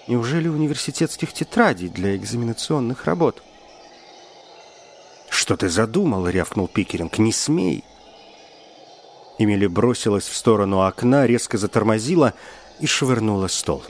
Неужели 0.07 0.47
университетских 0.47 1.33
тетрадей 1.33 1.89
для 1.89 2.15
экзаменационных 2.15 3.05
работ? 3.05 3.43
«Что 5.29 5.57
ты 5.57 5.69
задумал?»— 5.69 6.27
рявкнул 6.29 6.67
Пикеринг. 6.67 7.17
«Не 7.17 7.33
смей!» 7.33 7.83
Эмили 9.37 9.67
бросилась 9.67 10.27
в 10.27 10.35
сторону 10.35 10.81
окна, 10.81 11.27
резко 11.27 11.57
затормозила 11.57 12.33
и 12.79 12.87
швырнула 12.87 13.47
стол. 13.47 13.83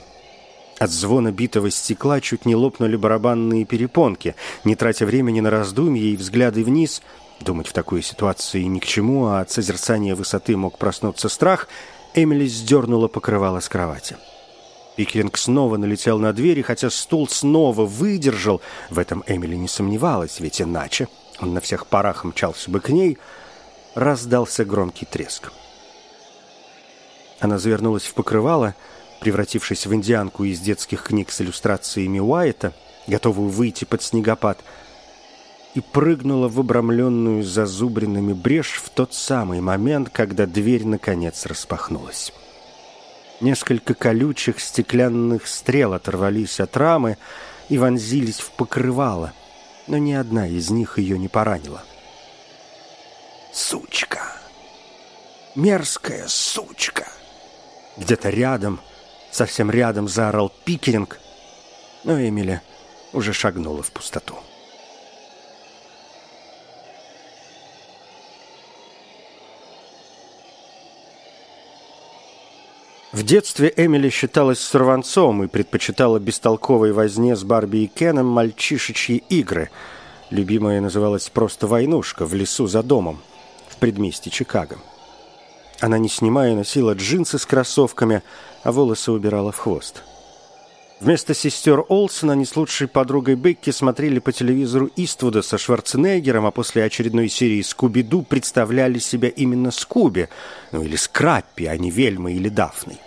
От 0.78 0.90
звона 0.90 1.32
битого 1.32 1.70
стекла 1.70 2.20
чуть 2.20 2.46
не 2.46 2.54
лопнули 2.54 2.96
барабанные 2.96 3.64
перепонки. 3.64 4.36
Не 4.64 4.76
тратя 4.76 5.06
времени 5.06 5.40
на 5.40 5.50
раздумья 5.50 6.02
и 6.02 6.16
взгляды 6.16 6.62
вниз, 6.62 7.02
думать 7.40 7.66
в 7.66 7.72
такой 7.72 8.02
ситуации 8.02 8.62
ни 8.62 8.78
к 8.78 8.86
чему, 8.86 9.26
а 9.26 9.40
от 9.40 9.50
созерцания 9.50 10.14
высоты 10.14 10.56
мог 10.56 10.78
проснуться 10.78 11.28
страх, 11.28 11.68
Эмили 12.14 12.46
сдернула 12.46 13.08
покрывало 13.08 13.60
с 13.60 13.68
кровати. 13.68 14.16
Пикеринг 14.96 15.36
снова 15.36 15.76
налетел 15.76 16.18
на 16.18 16.32
дверь, 16.32 16.58
и 16.60 16.62
хотя 16.62 16.90
стул 16.90 17.28
снова 17.28 17.84
выдержал, 17.84 18.60
в 18.90 18.98
этом 18.98 19.24
Эмили 19.26 19.56
не 19.56 19.68
сомневалась, 19.68 20.40
ведь 20.40 20.60
иначе 20.60 21.08
он 21.40 21.54
на 21.54 21.60
всех 21.60 21.86
парах 21.86 22.24
мчался 22.24 22.70
бы 22.70 22.80
к 22.80 22.90
ней— 22.90 23.18
раздался 23.94 24.64
громкий 24.64 25.06
треск. 25.06 25.52
Она 27.40 27.58
завернулась 27.58 28.04
в 28.04 28.14
покрывало, 28.14 28.74
превратившись 29.20 29.86
в 29.86 29.94
индианку 29.94 30.44
из 30.44 30.60
детских 30.60 31.02
книг 31.04 31.30
с 31.30 31.40
иллюстрациями 31.40 32.18
Уайта, 32.18 32.72
готовую 33.06 33.48
выйти 33.48 33.84
под 33.84 34.02
снегопад, 34.02 34.58
и 35.74 35.80
прыгнула 35.80 36.48
в 36.48 36.58
обрамленную 36.58 37.42
зазубренными 37.42 38.32
брешь 38.32 38.80
в 38.82 38.88
тот 38.90 39.14
самый 39.14 39.60
момент, 39.60 40.10
когда 40.10 40.46
дверь 40.46 40.84
наконец 40.84 41.46
распахнулась. 41.46 42.32
Несколько 43.40 43.94
колючих 43.94 44.58
стеклянных 44.58 45.46
стрел 45.46 45.92
оторвались 45.92 46.58
от 46.58 46.76
рамы 46.76 47.18
и 47.68 47.78
вонзились 47.78 48.40
в 48.40 48.50
покрывало, 48.52 49.32
но 49.86 49.98
ни 49.98 50.12
одна 50.12 50.48
из 50.48 50.70
них 50.70 50.98
ее 50.98 51.18
не 51.18 51.28
поранила. 51.28 51.84
«Сучка! 53.52 54.32
Мерзкая 55.54 56.26
сучка!» 56.28 57.08
Где-то 57.96 58.30
рядом, 58.30 58.80
совсем 59.30 59.70
рядом 59.70 60.06
заорал 60.08 60.52
Пикеринг, 60.64 61.18
но 62.04 62.20
Эмили 62.20 62.60
уже 63.12 63.32
шагнула 63.32 63.82
в 63.82 63.90
пустоту. 63.90 64.36
В 73.10 73.24
детстве 73.24 73.72
Эмили 73.74 74.10
считалась 74.10 74.60
сорванцом 74.60 75.42
и 75.42 75.48
предпочитала 75.48 76.18
бестолковой 76.18 76.92
возне 76.92 77.34
с 77.34 77.42
Барби 77.42 77.78
и 77.78 77.86
Кеном 77.86 78.26
мальчишечьи 78.26 79.24
игры. 79.30 79.70
Любимая 80.30 80.80
называлась 80.80 81.28
просто 81.30 81.66
«Войнушка» 81.66 82.26
в 82.26 82.34
лесу 82.34 82.66
за 82.66 82.82
домом 82.82 83.20
предместе 83.78 84.30
Чикаго. 84.30 84.76
Она, 85.80 85.98
не 85.98 86.08
снимая, 86.08 86.54
носила 86.54 86.92
джинсы 86.94 87.38
с 87.38 87.46
кроссовками, 87.46 88.22
а 88.64 88.72
волосы 88.72 89.12
убирала 89.12 89.52
в 89.52 89.58
хвост. 89.58 90.02
Вместо 91.00 91.32
сестер 91.32 91.84
Олсона 91.88 92.32
они 92.32 92.44
с 92.44 92.56
лучшей 92.56 92.88
подругой 92.88 93.36
Бекки 93.36 93.70
смотрели 93.70 94.18
по 94.18 94.32
телевизору 94.32 94.90
Иствуда 94.96 95.42
со 95.42 95.56
Шварценеггером, 95.56 96.44
а 96.44 96.50
после 96.50 96.82
очередной 96.82 97.28
серии 97.28 97.62
«Скуби-Ду» 97.62 98.22
представляли 98.22 98.98
себя 98.98 99.28
именно 99.28 99.70
Скуби, 99.70 100.28
ну 100.72 100.82
или 100.82 100.96
Скраппи, 100.96 101.66
а 101.66 101.76
не 101.76 101.92
Вельмой 101.92 102.34
или 102.34 102.48
Дафной. 102.48 102.98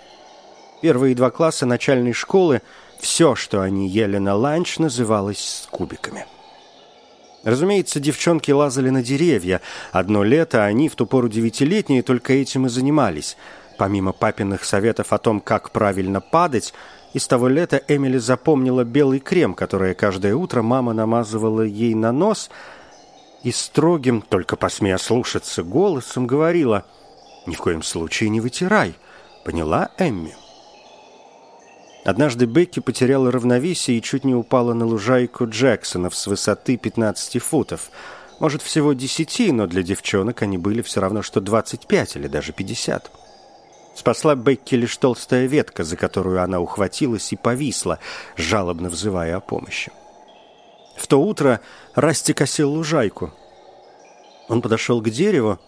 Первые 0.82 1.16
два 1.16 1.32
класса 1.32 1.66
начальной 1.66 2.14
школы 2.14 2.62
все, 3.02 3.36
что 3.36 3.62
они 3.62 3.90
ели 3.90 4.20
на 4.20 4.36
ланч, 4.36 4.80
называлось 4.80 5.64
скубиками. 5.66 6.26
Разумеется, 7.44 8.00
девчонки 8.00 8.52
лазали 8.52 8.90
на 8.90 9.02
деревья. 9.02 9.62
Одно 9.92 10.24
лето 10.24 10.64
они, 10.64 10.90
в 10.90 10.96
ту 10.96 11.06
пору 11.06 11.28
девятилетние, 11.28 12.04
только 12.04 12.34
этим 12.34 12.68
и 12.68 12.70
занимались. 12.70 13.36
Помимо 13.78 14.12
папиных 14.12 14.64
советов 14.64 15.12
о 15.12 15.18
том, 15.18 15.40
как 15.40 15.72
правильно 15.72 16.22
падать, 16.22 16.74
из 17.14 17.28
того 17.28 17.48
лета 17.48 17.82
Эмили 17.88 18.20
запомнила 18.20 18.84
белый 18.84 19.20
крем, 19.20 19.54
который 19.56 19.96
каждое 19.96 20.36
утро 20.36 20.62
мама 20.62 20.94
намазывала 20.94 21.62
ей 21.62 21.96
на 21.96 22.12
нос, 22.12 22.52
и 23.44 23.52
строгим, 23.52 24.22
только 24.22 24.56
посмея 24.56 24.98
слушаться, 24.98 25.64
голосом 25.64 26.28
говорила 26.28 26.86
«Ни 27.48 27.56
в 27.56 27.58
коем 27.58 27.82
случае 27.82 28.30
не 28.30 28.40
вытирай». 28.40 28.94
Поняла 29.44 29.90
Эмми? 29.98 30.36
Однажды 32.04 32.46
Бекки 32.46 32.80
потеряла 32.80 33.32
равновесие 33.32 33.98
и 33.98 34.02
чуть 34.02 34.24
не 34.24 34.34
упала 34.34 34.74
на 34.74 34.86
лужайку 34.86 35.48
Джексонов 35.48 36.16
с 36.16 36.26
высоты 36.26 36.78
15 36.78 37.42
футов. 37.42 37.92
Может, 38.40 38.64
всего 38.64 38.94
10, 38.94 39.54
но 39.54 39.68
для 39.68 39.84
девчонок 39.84 40.42
они 40.42 40.58
были 40.58 40.82
все 40.82 41.00
равно, 41.00 41.22
что 41.22 41.42
25 41.42 42.16
или 42.16 42.28
даже 42.28 42.54
50. 42.54 43.12
Спасла 43.96 44.36
Бекки 44.36 44.74
лишь 44.74 44.98
толстая 44.98 45.46
ветка, 45.46 45.84
за 45.84 45.96
которую 45.96 46.42
она 46.42 46.60
ухватилась 46.60 47.34
и 47.34 47.36
повисла, 47.36 48.00
жалобно 48.36 48.90
взывая 48.90 49.38
о 49.38 49.42
помощи. 49.42 49.92
В 50.98 51.08
то 51.08 51.22
утро 51.22 51.62
Расти 51.94 52.34
косил 52.34 52.72
лужайку. 52.72 53.32
Он 54.48 54.62
подошел 54.62 55.02
к 55.02 55.10
дереву. 55.10 55.60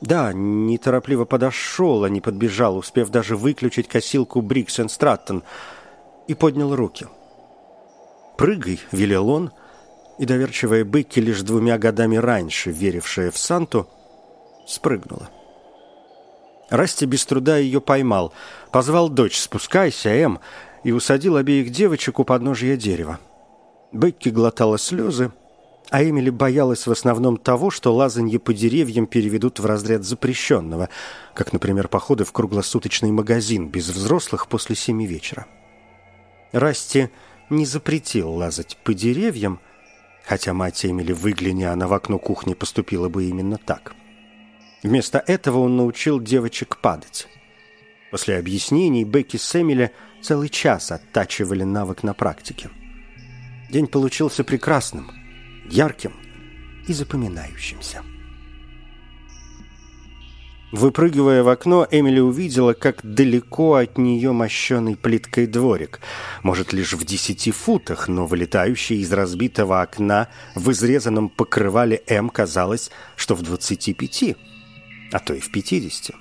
Да, 0.00 0.32
неторопливо 0.34 1.24
подошел, 1.24 2.04
а 2.04 2.10
не 2.10 2.20
подбежал, 2.20 2.76
успев 2.76 3.08
даже 3.08 3.36
выключить 3.36 3.88
косилку 3.88 4.42
Брикс 4.42 4.78
Страттон, 4.88 5.42
и 6.28 6.34
поднял 6.34 6.74
руки. 6.74 7.06
«Прыгай»,— 8.36 8.80
велел 8.92 9.28
он, 9.30 9.52
и 10.18 10.26
доверчивая 10.26 10.84
Бекки, 10.84 11.20
лишь 11.20 11.42
двумя 11.42 11.78
годами 11.78 12.16
раньше 12.16 12.70
верившая 12.70 13.30
в 13.30 13.38
Санту, 13.38 13.88
спрыгнула. 14.66 15.30
Расти 16.70 17.06
без 17.06 17.24
труда 17.24 17.58
ее 17.58 17.80
поймал. 17.80 18.32
Позвал 18.72 19.08
дочь 19.08 19.38
«Спускайся, 19.38 20.08
Эм!» 20.10 20.40
и 20.82 20.92
усадил 20.92 21.36
обеих 21.36 21.70
девочек 21.70 22.18
у 22.18 22.24
подножия 22.24 22.76
дерева. 22.76 23.18
Бекки 23.92 24.28
глотала 24.28 24.78
слезы, 24.78 25.32
а 25.90 26.02
Эмили 26.02 26.30
боялась 26.30 26.86
в 26.86 26.90
основном 26.90 27.36
того, 27.36 27.70
что 27.70 27.94
лазанье 27.94 28.38
по 28.38 28.52
деревьям 28.52 29.06
переведут 29.06 29.60
в 29.60 29.66
разряд 29.66 30.04
запрещенного, 30.04 30.88
как, 31.34 31.52
например, 31.52 31.88
походы 31.88 32.24
в 32.24 32.32
круглосуточный 32.32 33.12
магазин 33.12 33.68
без 33.68 33.88
взрослых 33.88 34.48
после 34.48 34.74
семи 34.74 35.06
вечера. 35.06 35.46
Расти 36.52 37.10
не 37.50 37.66
запретил 37.66 38.30
лазать 38.30 38.76
по 38.84 38.94
деревьям, 38.94 39.60
хотя 40.24 40.52
мать 40.52 40.84
Эмили, 40.84 41.12
выгляни 41.12 41.64
она 41.64 41.86
в 41.86 41.92
окно 41.92 42.18
кухни, 42.18 42.54
поступила 42.54 43.08
бы 43.08 43.24
именно 43.24 43.58
так– 43.58 43.94
Вместо 44.86 45.18
этого 45.18 45.58
он 45.58 45.76
научил 45.76 46.20
девочек 46.20 46.76
падать. 46.76 47.26
После 48.12 48.38
объяснений 48.38 49.04
Бекки 49.04 49.36
с 49.36 49.60
Эмили 49.60 49.90
целый 50.22 50.48
час 50.48 50.92
оттачивали 50.92 51.64
навык 51.64 52.04
на 52.04 52.14
практике. 52.14 52.70
День 53.68 53.88
получился 53.88 54.44
прекрасным, 54.44 55.10
ярким 55.68 56.14
и 56.86 56.92
запоминающимся. 56.92 58.04
Выпрыгивая 60.72 61.42
в 61.42 61.48
окно, 61.48 61.86
Эмили 61.90 62.20
увидела, 62.20 62.72
как 62.72 62.98
далеко 63.02 63.74
от 63.74 63.98
нее 63.98 64.32
мощеный 64.32 64.96
плиткой 64.96 65.46
дворик. 65.46 66.00
Может, 66.42 66.72
лишь 66.72 66.92
в 66.92 67.04
десяти 67.04 67.52
футах, 67.52 68.08
но 68.08 68.26
вылетающий 68.26 69.00
из 69.00 69.12
разбитого 69.12 69.80
окна 69.80 70.28
в 70.54 70.70
изрезанном 70.72 71.28
покрывале 71.28 72.02
М 72.08 72.28
казалось, 72.28 72.90
что 73.14 73.34
в 73.34 73.42
двадцати 73.42 73.94
пяти– 73.94 74.36
а 75.12 75.18
то 75.18 75.34
и 75.34 75.40
в 75.40 75.50
50. 75.50 76.14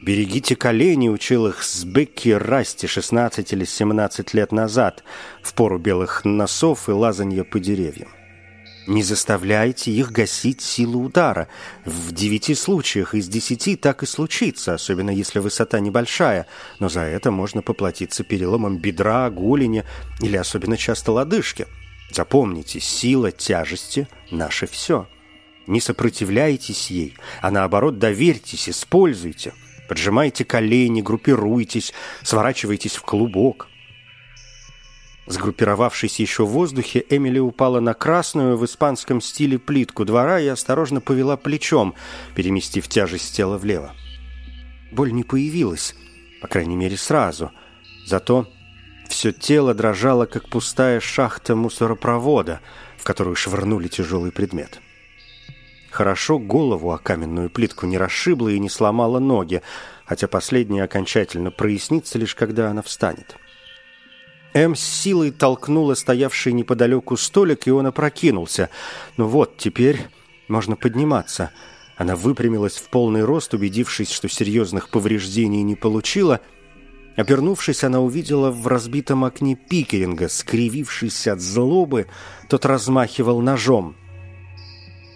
«Берегите 0.00 0.54
колени» 0.54 1.08
учил 1.08 1.48
их 1.48 1.62
с 1.62 1.84
Бекки 1.84 2.28
Расти 2.28 2.86
16 2.86 3.52
или 3.52 3.64
17 3.64 4.32
лет 4.32 4.52
назад, 4.52 5.02
в 5.42 5.54
пору 5.54 5.78
белых 5.78 6.24
носов 6.24 6.88
и 6.88 6.92
лазанья 6.92 7.44
по 7.44 7.58
деревьям. 7.58 8.08
Не 8.88 9.02
заставляйте 9.02 9.90
их 9.90 10.12
гасить 10.12 10.62
силу 10.62 11.04
удара. 11.04 11.48
В 11.84 12.10
девяти 12.12 12.54
случаях 12.54 13.14
из 13.14 13.28
десяти 13.28 13.76
так 13.76 14.02
и 14.02 14.06
случится, 14.06 14.72
особенно 14.72 15.10
если 15.10 15.40
высота 15.40 15.78
небольшая, 15.78 16.46
но 16.78 16.88
за 16.88 17.02
это 17.02 17.30
можно 17.30 17.60
поплатиться 17.60 18.24
переломом 18.24 18.78
бедра, 18.78 19.28
голени 19.28 19.84
или 20.22 20.38
особенно 20.38 20.78
часто 20.78 21.12
лодыжки. 21.12 21.66
Запомните, 22.10 22.80
сила 22.80 23.30
тяжести– 23.30 24.08
наше 24.30 24.66
все. 24.66 25.06
Не 25.66 25.82
сопротивляйтесь 25.82 26.90
ей, 26.90 27.14
а 27.42 27.50
наоборот 27.50 27.98
доверьтесь, 27.98 28.70
используйте. 28.70 29.52
Поджимайте 29.86 30.46
колени, 30.46 31.02
группируйтесь, 31.02 31.92
сворачивайтесь 32.22 32.96
в 32.96 33.02
клубок. 33.02 33.68
Сгруппировавшись 35.28 36.20
еще 36.20 36.46
в 36.46 36.48
воздухе, 36.48 37.04
Эмили 37.10 37.38
упала 37.38 37.80
на 37.80 37.92
красную 37.92 38.56
в 38.56 38.64
испанском 38.64 39.20
стиле 39.20 39.58
плитку 39.58 40.06
двора 40.06 40.40
и 40.40 40.46
осторожно 40.46 41.02
повела 41.02 41.36
плечом, 41.36 41.94
переместив 42.34 42.88
тяжесть 42.88 43.36
тела 43.36 43.58
влево. 43.58 43.94
Боль 44.90 45.12
не 45.12 45.24
появилась, 45.24 45.94
по 46.40 46.48
крайней 46.48 46.76
мере, 46.76 46.96
сразу. 46.96 47.52
Зато 48.06 48.46
все 49.10 49.32
тело 49.32 49.74
дрожало, 49.74 50.24
как 50.24 50.48
пустая 50.48 50.98
шахта 50.98 51.54
мусоропровода, 51.54 52.60
в 52.96 53.04
которую 53.04 53.36
швырнули 53.36 53.88
тяжелый 53.88 54.32
предмет. 54.32 54.80
Хорошо 55.90 56.38
голову 56.38 56.90
о 56.90 56.98
каменную 56.98 57.50
плитку 57.50 57.84
не 57.84 57.98
расшибла 57.98 58.48
и 58.48 58.58
не 58.58 58.70
сломала 58.70 59.18
ноги, 59.18 59.60
хотя 60.06 60.26
последнее 60.26 60.84
окончательно 60.84 61.50
прояснится 61.50 62.18
лишь 62.18 62.34
когда 62.34 62.70
она 62.70 62.80
встанет. 62.80 63.36
М 64.58 64.74
с 64.74 64.80
силой 64.80 65.30
толкнула 65.30 65.94
стоявший 65.94 66.52
неподалеку 66.52 67.16
столик, 67.16 67.66
и 67.66 67.70
он 67.70 67.86
опрокинулся. 67.86 68.70
Ну 69.16 69.28
вот, 69.28 69.56
теперь 69.56 70.08
можно 70.48 70.74
подниматься. 70.74 71.50
Она 71.96 72.16
выпрямилась 72.16 72.76
в 72.76 72.88
полный 72.88 73.24
рост, 73.24 73.54
убедившись, 73.54 74.10
что 74.10 74.28
серьезных 74.28 74.88
повреждений 74.88 75.62
не 75.62 75.76
получила. 75.76 76.40
Обернувшись, 77.16 77.84
она 77.84 78.00
увидела 78.00 78.50
в 78.50 78.66
разбитом 78.66 79.24
окне 79.24 79.56
Пикеринга, 79.56 80.28
скривившись 80.28 81.26
от 81.28 81.40
злобы, 81.40 82.06
тот 82.48 82.66
размахивал 82.66 83.40
ножом— 83.40 83.96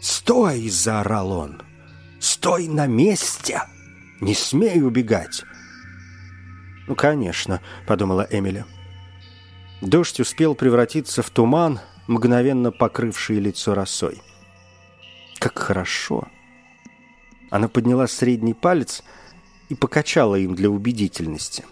«Стой!»– 0.02 0.68
заорал 0.70 1.30
он. 1.30 1.62
«Стой 2.18 2.66
на 2.66 2.88
месте! 2.88 3.62
Не 4.20 4.34
смей 4.34 4.82
убегать!» 4.82 5.44
«Ну, 6.88 6.96
конечно»,– 6.96 7.60
подумала 7.86 8.26
Эмили. 8.28 8.64
Дождь 9.82 10.20
успел 10.20 10.54
превратиться 10.54 11.24
в 11.24 11.30
туман, 11.30 11.80
мгновенно 12.06 12.70
покрывшие 12.70 13.40
лицо 13.40 13.74
росой. 13.74 14.22
Как 15.40 15.58
хорошо! 15.58 16.28
Она 17.50 17.66
подняла 17.66 18.06
средний 18.06 18.54
палец 18.54 19.02
и 19.68 19.74
покачала 19.74 20.36
им 20.36 20.54
для 20.54 20.70
убедительности. 20.70 21.64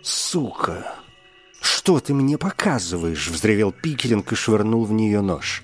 «Сука! 0.00 0.94
Что 1.60 2.00
ты 2.00 2.14
мне 2.14 2.38
показываешь?»— 2.38 3.28
взревел 3.30 3.70
Пикеринг 3.70 4.32
и 4.32 4.34
швырнул 4.34 4.86
в 4.86 4.92
нее 4.92 5.20
нож. 5.20 5.62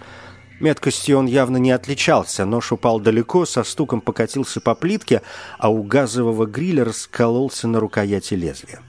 Меткостью 0.60 1.18
он 1.18 1.26
явно 1.26 1.56
не 1.56 1.70
отличался. 1.70 2.44
Нож 2.44 2.70
упал 2.70 3.00
далеко, 3.00 3.46
со 3.46 3.64
стуком 3.64 4.02
покатился 4.02 4.60
по 4.60 4.74
плитке, 4.74 5.22
а 5.58 5.70
у 5.70 5.82
газового 5.82 6.44
гриля 6.44 6.84
раскололся 6.84 7.66
на 7.66 7.80
рукояти 7.80 8.34
лезвия. 8.34 8.82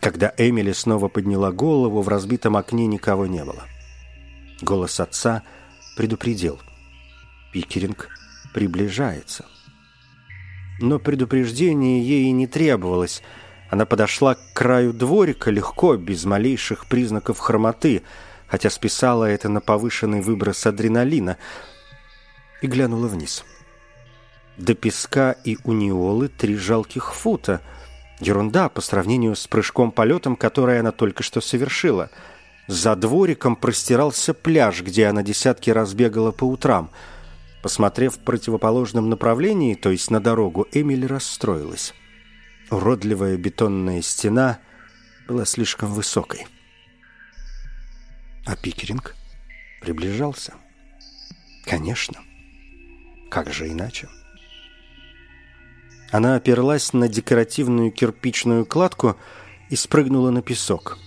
Когда 0.00 0.32
Эмили 0.38 0.72
снова 0.72 1.08
подняла 1.08 1.52
голову, 1.52 2.00
в 2.00 2.08
разбитом 2.08 2.56
окне 2.56 2.86
никого 2.86 3.26
не 3.26 3.44
было. 3.44 3.64
Голос 4.62 4.98
отца 4.98 5.42
предупредил. 5.96 6.58
Пикеринг 7.52 8.08
приближается. 8.54 9.44
Но 10.80 10.98
предупреждение 10.98 12.02
ей 12.02 12.30
не 12.30 12.46
требовалось. 12.46 13.22
Она 13.68 13.84
подошла 13.84 14.34
к 14.34 14.52
краю 14.54 14.92
дворика 14.92 15.50
легко, 15.50 15.96
без 15.96 16.24
малейших 16.24 16.86
признаков 16.86 17.38
хромоты, 17.38 18.02
хотя 18.46 18.70
списала 18.70 19.26
это 19.26 19.48
на 19.48 19.60
повышенный 19.60 20.22
выброс 20.22 20.66
адреналина, 20.66 21.36
и 22.62 22.66
глянула 22.66 23.06
вниз. 23.06 23.44
До 24.56 24.74
песка 24.74 25.32
и 25.32 25.58
униолы 25.64 26.28
три 26.28 26.56
жалких 26.56 27.14
фута. 27.14 27.60
Ерунда 28.20 28.68
по 28.68 28.80
сравнению 28.80 29.34
с 29.34 29.46
прыжком-полетом, 29.46 30.36
который 30.36 30.78
она 30.78 30.92
только 30.92 31.22
что 31.22 31.40
совершила. 31.40 32.10
За 32.66 32.94
двориком 32.94 33.56
простирался 33.56 34.34
пляж, 34.34 34.82
где 34.82 35.06
она 35.06 35.22
десятки 35.22 35.70
раз 35.70 35.94
бегала 35.94 36.30
по 36.30 36.44
утрам— 36.44 36.90
Посмотрев 37.62 38.16
в 38.16 38.20
противоположном 38.20 39.10
направлении, 39.10 39.74
то 39.74 39.90
есть 39.90 40.10
на 40.10 40.20
дорогу, 40.20 40.66
Эмили 40.72 41.04
расстроилась. 41.04 41.94
Уродливая 42.70 43.36
бетонная 43.36 44.00
стена 44.00 44.60
была 45.28 45.44
слишком 45.44 45.92
высокой. 45.92 46.46
А 48.46 48.56
Пикеринг 48.56 49.14
приближался. 49.82 50.54
Конечно. 51.64 52.20
Как 53.30 53.52
же 53.52 53.68
иначе? 53.68 54.08
Она 56.10 56.36
оперлась 56.36 56.92
на 56.92 57.08
декоративную 57.08 57.92
кирпичную 57.92 58.66
кладку 58.66 59.16
и 59.68 59.76
спрыгнула 59.76 60.30
на 60.30 60.42
песок. 60.42 60.98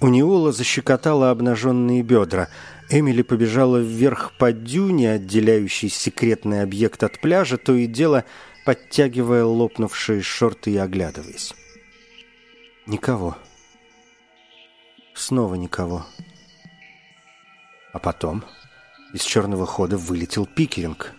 У 0.00 0.08
Неола 0.08 0.52
защекотала 0.52 1.30
обнаженные 1.30 2.02
бедра– 2.02 2.48
Эмили 2.90 3.22
побежала 3.22 3.78
вверх 3.78 4.32
по 4.38 4.52
дюне, 4.52 5.12
отделяющей 5.12 5.88
секретный 5.88 6.62
объект 6.62 7.02
от 7.02 7.18
пляжа, 7.20 7.56
то 7.56 7.74
и 7.74 7.86
дело 7.86 8.24
подтягивая 8.64 9.44
лопнувшие 9.44 10.22
шорты 10.22 10.72
и 10.72 10.76
оглядываясь. 10.76 11.54
Никого. 12.86 13.36
Снова 15.14 15.54
никого. 15.54 16.06
А 17.92 17.98
потом 17.98 18.44
из 19.12 19.22
черного 19.22 19.64
хода 19.64 19.96
вылетел 19.96 20.44
Пикеринг. 20.44 21.14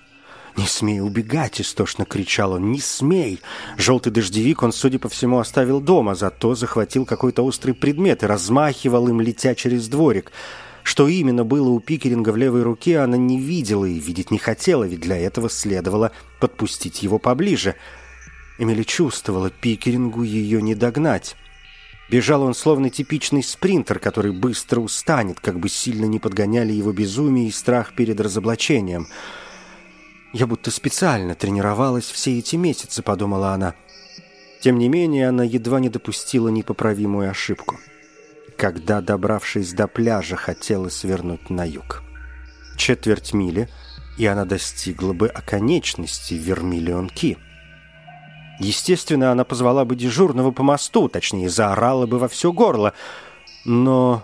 «Не 0.58 0.68
смей 0.68 1.02
убегать!»— 1.02 1.60
истошно 1.62 2.06
кричал 2.06 2.54
он. 2.54 2.72
«Не 2.72 2.80
смей!» 2.80 3.41
Желтый 3.78 4.12
дождевик 4.12 4.63
он, 4.63 4.72
судя 4.72 5.00
по 5.00 5.10
всему, 5.10 5.39
оставил 5.39 5.82
дома, 5.82 6.15
зато 6.15 6.56
захватил 6.56 7.06
какой-то 7.06 7.44
острый 7.44 7.74
предмет 7.74 8.24
и 8.24 8.28
размахивал 8.28 9.08
им, 9.10 9.20
летя 9.20 9.54
через 9.56 9.88
дворик— 9.88 10.32
что 10.86 11.08
именно 11.08 11.44
было 11.44 11.70
у 11.70 11.80
Пикеринга 11.80 12.30
в 12.30 12.38
левой 12.38 12.62
руке, 12.62 13.00
она 13.00 13.18
не 13.18 13.39
видела 13.39 13.86
и 13.86 14.00
видеть 14.00 14.30
не 14.30 14.38
хотела, 14.38 14.84
ведь 14.84 15.00
для 15.00 15.18
этого 15.18 15.50
следовало 15.50 16.12
подпустить 16.39 17.02
его 17.02 17.18
поближе. 17.18 17.74
Эмили 18.60 18.84
чувствовала, 18.84 19.50
Пикерингу 19.50 20.22
ее 20.22 20.62
не 20.62 20.76
догнать. 20.76 21.36
Бежал 22.08 22.44
он 22.44 22.54
словно 22.54 22.91
типичный 22.91 23.41
спринтер, 23.41 23.98
который 23.98 24.32
быстро 24.32 24.80
устанет, 24.80 25.39
как 25.39 25.60
бы 25.60 25.70
сильно 25.70 26.06
не 26.06 26.20
подгоняли 26.20 26.72
его 26.72 26.94
безумие 26.94 27.48
и 27.48 27.52
страх 27.52 27.96
перед 27.96 28.22
разоблачением. 28.22 29.08
«Я 30.36 30.45
будто 30.45 30.69
специально 30.69 31.34
тренировалась 31.34 32.12
все 32.12 32.38
эти 32.38 32.56
месяцы»,— 32.56 33.02
подумала 33.04 33.54
она. 33.54 33.74
Тем 34.62 34.78
не 34.78 34.89
менее, 34.89 35.30
она 35.30 35.43
едва 35.43 35.80
не 35.80 35.89
допустила 35.89 36.50
непоправимую 36.50 37.30
ошибку 37.30 37.80
когда, 38.56 39.02
добравшись 39.02 39.74
до 39.74 39.88
пляжа, 39.88 40.36
хотела 40.36 40.89
свернуть 40.89 41.50
на 41.50 41.65
юг. 41.65 42.04
Четверть 42.78 43.34
мили, 43.34 43.69
и 44.17 44.26
она 44.26 44.45
достигла 44.45 45.13
бы 45.13 45.28
оконечности 45.28 46.34
Вермиллион-Ки. 46.34 47.38
Естественно, 48.60 49.32
она 49.32 49.43
позвала 49.43 49.84
бы 49.86 49.95
дежурного 49.95 50.52
по 50.52 50.63
мосту, 50.63 51.10
точнее, 51.10 51.50
заорала 51.50 52.06
бы 52.06 52.19
во 52.19 52.28
все 52.28 52.54
горло. 52.54 52.93
Но 53.65 54.24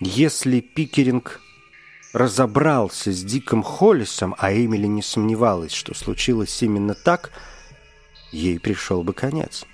если 0.00 0.60
Пикеринг 0.60 1.40
разобрался 2.14 3.12
с 3.12 3.22
Диком 3.22 3.62
Холлисом, 3.62 4.36
а 4.38 4.54
Эмили 4.54 4.86
не 4.86 5.02
сомневалась, 5.02 5.72
что 5.72 5.94
случилось 5.94 6.62
именно 6.62 6.94
так, 6.94 7.32
ей 8.30 8.60
пришел 8.60 9.02
бы 9.02 9.12
конец. 9.12 9.66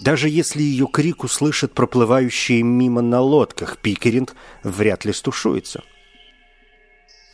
Даже 0.00 0.28
если 0.28 0.62
ее 0.62 0.86
крик 0.86 1.24
услышат 1.24 1.74
проплывающие 1.74 2.62
мимо 2.62 3.02
на 3.02 3.20
лодках, 3.20 3.78
Пикеринг 3.78 4.36
вряд 4.62 5.04
ли 5.04 5.12
стушуется. 5.12 5.82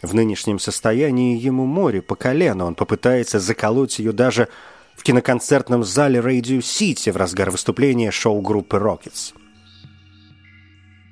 В 0.01 0.15
нынешнем 0.15 0.59
состоянии 0.59 1.39
ему 1.39 1.67
море 1.67 2.01
по 2.01 2.15
колено. 2.15 2.65
Он 2.65 2.75
попытается 2.75 3.39
заколоть 3.41 3.99
ее 3.99 4.13
даже 4.13 4.49
в 4.97 5.03
киноконцертном 5.03 5.85
зале 5.85 6.21
Radio 6.21 6.61
City 6.61 7.13
в 7.13 7.17
разгар 7.17 7.51
выступления 7.51 8.11
шоу-группы 8.11 8.79
Rockets. 8.79 9.35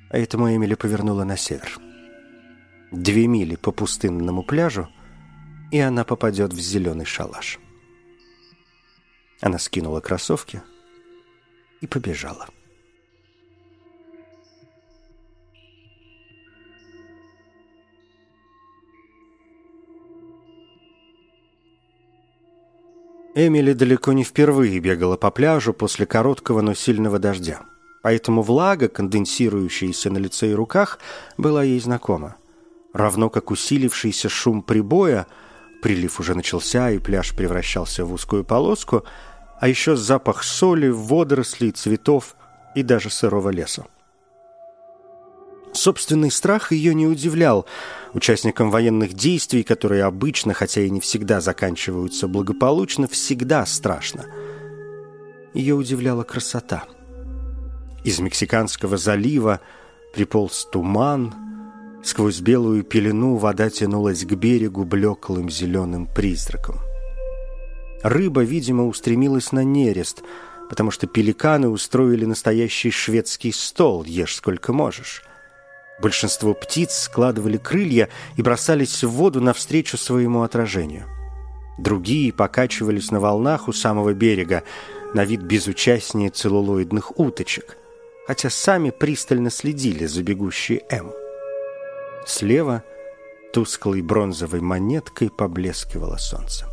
А 0.08 0.18
этому 0.18 0.54
Эмили 0.54 0.74
повернула 0.74 1.24
на 1.24 1.36
север. 1.36 1.78
Две 2.90 3.26
мили 3.26 3.56
по 3.56 3.72
пустынному 3.72 4.42
пляжу, 4.42 4.88
и 5.70 5.78
она 5.78 6.04
попадет 6.04 6.52
в 6.52 6.60
зеленый 6.60 7.06
шалаш. 7.06 7.58
Она 9.40 9.58
скинула 9.58 10.00
кроссовки– 10.00 10.62
и 11.80 11.86
побежала. 11.86 12.46
Эмили 23.34 23.72
далеко 23.72 24.12
не 24.12 24.24
впервые 24.24 24.80
бегала 24.80 25.16
по 25.16 25.30
пляжу 25.30 25.72
после 25.72 26.04
короткого, 26.04 26.60
но 26.62 26.74
сильного 26.74 27.18
дождя. 27.18 27.62
Поэтому 28.02 28.42
влага, 28.42 28.88
конденсирующаяся 28.88 30.10
на 30.10 30.18
лице 30.18 30.50
и 30.50 30.54
руках, 30.54 30.98
была 31.38 31.62
ей 31.62 31.80
знакома. 31.80 32.36
Равно 32.92 33.30
как 33.30 33.50
усилившийся 33.50 34.28
шум 34.28 34.62
прибоя, 34.62 35.26
прилив 35.82 36.20
уже 36.20 36.34
начался, 36.34 36.90
и 36.90 36.98
пляж 36.98 37.34
превращался 37.34 38.04
в 38.04 38.12
узкую 38.12 38.44
полоску– 38.44 39.04
а 39.60 39.68
еще 39.68 39.94
запах 39.94 40.42
соли, 40.42 40.88
водорослей, 40.88 41.70
цветов 41.70 42.34
и 42.74 42.82
даже 42.82 43.10
сырого 43.10 43.50
леса. 43.50 43.84
Собственный 45.72 46.30
страх 46.30 46.72
ее 46.72 46.94
не 46.94 47.06
удивлял. 47.06 47.66
Участникам 48.14 48.70
военных 48.70 49.12
действий, 49.12 49.62
которые 49.62 50.04
обычно, 50.04 50.54
хотя 50.54 50.80
и 50.80 50.90
не 50.90 50.98
всегда 50.98 51.40
заканчиваются 51.40 52.26
благополучно, 52.26 53.06
всегда 53.06 53.64
страшно. 53.66 54.24
Ее 55.52 55.74
удивляла 55.74 56.24
красота. 56.24 56.84
Из 58.02 58.18
Мексиканского 58.18 58.96
залива 58.96 59.60
приполз 60.14 60.66
туман. 60.72 61.34
Сквозь 62.02 62.40
белую 62.40 62.82
пелену 62.82 63.36
вода 63.36 63.68
тянулась 63.68 64.24
к 64.24 64.32
берегу 64.32 64.84
блеклым 64.84 65.50
зеленым 65.50 66.06
призраком. 66.06 66.78
Рыба, 68.02 68.42
видимо, 68.42 68.86
устремилась 68.86 69.52
на 69.52 69.62
нерест, 69.62 70.22
потому 70.70 70.90
что 70.90 71.06
пеликаны 71.06 71.68
устроили 71.68 72.24
настоящий 72.24 72.90
шведский 72.90 73.52
стол, 73.52 74.04
ешь 74.04 74.36
сколько 74.36 74.72
можешь. 74.72 75.22
Большинство 76.00 76.54
птиц 76.54 76.92
складывали 76.92 77.58
крылья 77.58 78.08
и 78.36 78.42
бросались 78.42 79.04
в 79.04 79.10
воду 79.10 79.42
навстречу 79.42 79.98
своему 79.98 80.42
отражению. 80.42 81.04
Другие 81.78 82.32
покачивались 82.32 83.10
на 83.10 83.20
волнах 83.20 83.68
у 83.68 83.72
самого 83.72 84.14
берега, 84.14 84.62
на 85.12 85.24
вид 85.24 85.42
безучастнее 85.42 86.30
целлулоидных 86.30 87.18
уточек, 87.18 87.76
хотя 88.26 88.48
сами 88.48 88.90
пристально 88.90 89.50
следили 89.50 90.06
за 90.06 90.22
бегущей 90.22 90.82
М. 90.88 91.10
Слева 92.26 92.82
тусклой 93.52 94.02
бронзовой 94.02 94.60
монеткой 94.60 95.30
поблескивало 95.30 96.16
солнце. 96.16 96.66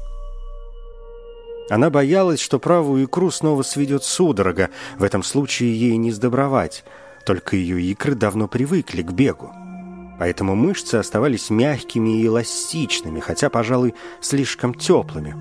Она 1.70 1.90
боялась, 1.90 2.40
что 2.40 2.60
правую 2.60 3.06
икру 3.06 3.30
снова 3.30 3.62
сведет 3.64 4.04
судорога. 4.04 4.70
В 4.98 5.04
этом 5.04 5.24
случае 5.24 5.78
ей 5.78 5.98
не 5.98 6.12
сдобровать. 6.12 6.86
Только 7.26 7.58
ее 7.58 7.82
икры 7.82 8.16
давно 8.16 8.48
привыкли 8.48 9.02
к 9.02 9.12
бегу. 9.12 9.52
Поэтому 10.18 10.56
мышцы 10.56 10.96
оставались 10.96 11.50
мягкими 11.50 12.22
и 12.22 12.26
эластичными, 12.26 13.20
хотя, 13.20 13.50
пожалуй, 13.50 13.96
слишком 14.22 14.74
теплыми. 14.74 15.36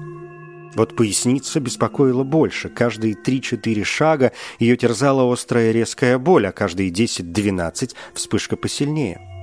Вот 0.74 0.94
поясница 0.96 1.60
беспокоила 1.60 2.24
больше. 2.24 2.68
Каждые 2.68 3.14
3-4 3.14 3.84
шага 3.84 4.32
ее 4.58 4.76
терзала 4.76 5.32
острая 5.32 5.70
резкая 5.70 6.18
боль, 6.18 6.46
а 6.48 6.52
каждые 6.52 6.90
10-12 6.90 7.94
вспышка 8.14 8.56
посильнее. 8.56 9.35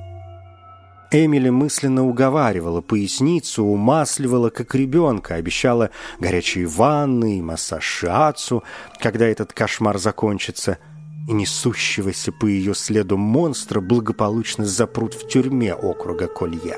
Эмили 1.14 1.50
мысленно 1.50 2.08
уговаривала 2.08 2.82
поясницу, 2.82 3.64
умасливала, 3.64 4.50
как 4.50 4.74
ребенка, 4.74 5.36
обещала 5.36 5.92
горячие 6.20 6.66
ванны 6.66 7.38
и 7.38 7.42
массаж 7.42 7.84
шиацу, 7.84 8.64
когда 9.00 9.28
этот 9.28 9.54
кошмар 9.54 10.00
закончится, 10.00 10.80
и 11.28 11.34
несущегося 11.34 12.32
по 12.32 12.48
ее 12.48 12.74
следу 12.74 13.18
монстра 13.18 13.80
благополучно 13.80 14.66
запрут 14.66 15.14
в 15.14 15.28
тюрьме 15.28 15.76
округа 15.76 16.28
Колье. 16.28 16.78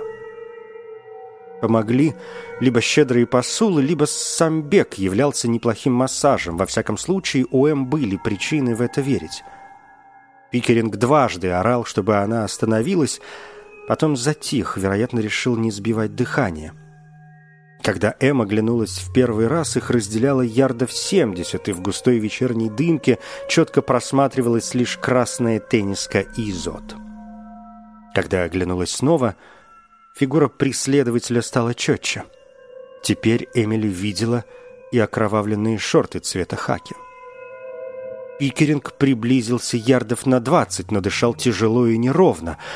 Помогли 1.62 2.14
либо 2.60 2.82
щедрые 2.82 3.26
посулы, 3.26 3.82
либо 3.82 4.04
сам 4.04 4.62
бег 4.62 4.96
являлся 4.96 5.48
неплохим 5.48 5.94
массажем. 5.94 6.58
Во 6.58 6.66
всяком 6.66 6.98
случае, 6.98 7.48
у 7.50 7.66
Эм 7.66 7.88
были 7.88 8.18
причины 8.18 8.76
в 8.76 8.82
это 8.82 9.00
верить. 9.00 9.44
Пикеринг 10.52 10.98
дважды 10.98 11.50
орал, 11.52 11.86
чтобы 11.86 12.18
она 12.18 12.44
остановилась, 12.44 13.22
Потом 13.88 14.16
затих, 14.16 14.78
вероятно, 14.78 15.20
решил 15.20 15.56
не 15.56 15.72
сбивать 15.72 16.16
дыхание. 16.16 16.74
Когда 17.82 18.16
Эм 18.20 18.42
оглянулась 18.42 18.98
в 18.98 19.14
первый 19.14 19.46
раз, 19.46 19.78
их 19.78 19.92
разделяло 19.92 20.42
ярдов 20.42 20.92
семьдесят, 20.92 21.68
и 21.70 21.72
в 21.72 21.82
густой 21.82 22.18
вечерней 22.18 22.70
дымке 22.70 23.20
четко 23.48 23.84
просматривалась 23.84 24.74
лишь 24.74 24.98
красная 24.98 25.60
тенниска 25.60 26.22
Изот. 26.36 26.96
Когда 28.16 28.44
оглянулась 28.44 28.92
снова, 28.92 29.36
фигура 30.16 30.48
преследователя 30.48 31.44
стала 31.44 31.76
четче. 31.76 32.24
Теперь 33.04 33.48
Эмили 33.54 33.88
видела 33.88 34.46
и 34.92 34.98
окровавленные 34.98 35.78
шорты 35.78 36.20
цвета 36.20 36.56
хаки. 36.56 36.96
Пикеринг 38.40 38.94
приблизился 38.94 39.78
ярдов 39.78 40.26
на 40.26 40.40
двадцать, 40.40 40.92
но 40.92 41.02
дышал 41.02 41.36
тяжело 41.36 41.86
и 41.86 41.98
неровно— 42.00 42.58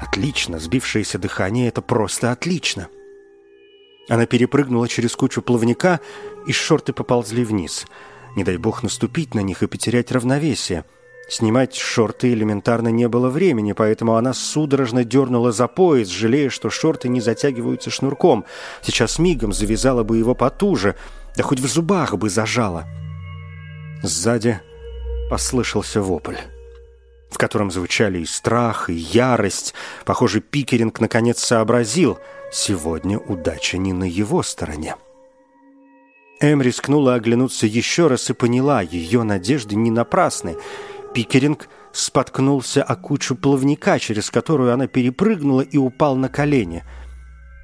Отлично, 0.00 0.58
сбившееся 0.58 1.18
дыхание— 1.18 1.68
это 1.68 1.82
просто 1.82 2.30
отлично. 2.30 2.88
Она 4.08 4.26
перепрыгнула 4.26 4.88
через 4.88 5.16
кучу 5.16 5.42
плавника, 5.42 6.00
и 6.46 6.52
шорты 6.52 6.92
поползли 6.92 7.44
вниз. 7.44 7.86
Не 8.36 8.44
дай 8.44 8.56
бог 8.56 8.82
наступить 8.82 9.34
на 9.34 9.40
них 9.40 9.62
и 9.62 9.66
потерять 9.66 10.12
равновесие. 10.12 10.84
Снимать 11.28 11.74
шорты 11.74 12.32
элементарно 12.32 12.88
не 12.88 13.06
было 13.06 13.28
времени, 13.28 13.72
поэтому 13.72 14.14
она 14.14 14.32
судорожно 14.32 15.04
дернула 15.04 15.52
за 15.52 15.68
пояс, 15.68 16.08
жалея, 16.08 16.48
что 16.48 16.70
шорты 16.70 17.08
не 17.08 17.20
затягиваются 17.20 17.90
шнурком. 17.90 18.46
Сейчас 18.82 19.18
мигом 19.18 19.52
завязала 19.52 20.04
бы 20.04 20.16
его 20.16 20.34
потуже, 20.34 20.94
да 21.36 21.42
хоть 21.42 21.60
в 21.60 21.66
зубах 21.66 22.16
бы 22.16 22.30
зажала. 22.30 22.86
Сзади 24.02 24.60
послышался 25.28 26.00
вопль 26.00 26.36
в 27.30 27.38
котором 27.38 27.70
звучали 27.70 28.20
и 28.20 28.24
страх, 28.24 28.90
и 28.90 28.94
ярость. 28.94 29.74
Похоже, 30.04 30.40
Пикеринг 30.40 31.00
наконец 31.00 31.42
сообразил, 31.42 32.18
сегодня 32.52 33.18
удача 33.18 33.78
не 33.78 33.92
на 33.92 34.04
его 34.04 34.42
стороне. 34.42 34.96
Эм 36.40 36.62
рискнула 36.62 37.14
оглянуться 37.14 37.66
еще 37.66 38.06
раз 38.06 38.30
и 38.30 38.32
поняла, 38.32 38.80
ее 38.80 39.24
надежды 39.24 39.74
не 39.74 39.90
напрасны. 39.90 40.56
Пикеринг 41.12 41.68
споткнулся 41.92 42.82
о 42.82 42.96
кучу 42.96 43.34
плавника, 43.34 43.98
через 43.98 44.30
которую 44.30 44.72
она 44.72 44.86
перепрыгнула 44.86 45.62
и 45.62 45.76
упал 45.76 46.16
на 46.16 46.28
колени. 46.28 46.84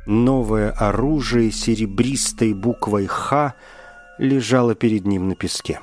Новое 0.06 0.70
оружие 0.72 1.50
серебристой 1.50 2.52
буквой 2.52 3.06
«Х» 3.06 3.54
лежало 4.18 4.74
перед 4.74 5.06
ним 5.06 5.28
на 5.28 5.34
песке. 5.34 5.80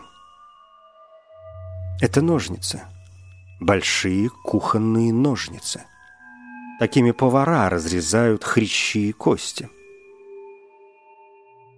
Это 2.02 2.22
ножницы 2.22 2.82
большие 3.62 4.30
кухонные 4.30 5.14
ножницы. 5.14 5.84
Такими 6.80 7.12
повара 7.12 7.70
разрезают 7.70 8.44
хрящи 8.44 9.10
и 9.10 9.12
кости. 9.12 9.70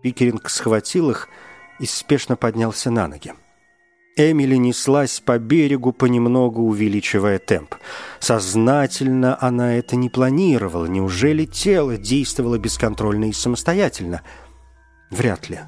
Пикеринг 0.02 0.50
схватил 0.50 1.12
их 1.12 1.28
и 1.80 1.86
спешно 1.86 2.36
поднялся 2.36 2.90
на 2.90 3.08
ноги. 3.08 3.34
Эмили 4.16 4.56
неслась 4.56 5.20
по 5.20 5.38
берегу, 5.40 5.92
понемногу 5.92 6.62
увеличивая 6.62 7.40
темп. 7.40 7.76
Сознательно 8.20 9.38
она 9.42 9.76
это 9.76 9.96
не 9.96 10.10
планировала. 10.10 10.86
Неужели 10.86 11.46
тело 11.46 11.98
действовало 11.98 12.58
бесконтрольно 12.60 13.26
и 13.26 13.34
самостоятельно? 13.34 14.22
Вряд 15.10 15.50
ли. 15.50 15.60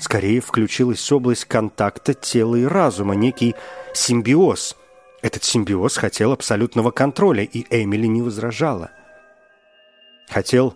Скорее 0.00 0.40
включилась 0.40 1.12
область 1.12 1.44
контакта 1.44 2.14
тела 2.14 2.56
и 2.56 2.64
разума, 2.64 3.14
некий 3.14 3.54
симбиоз, 3.92 4.76
этот 5.22 5.44
симбиоз 5.44 5.96
хотел 5.96 6.32
абсолютного 6.32 6.90
контроля, 6.90 7.44
и 7.44 7.66
Эмили 7.70 8.06
не 8.06 8.22
возражала. 8.22 8.90
Хотел 10.28 10.74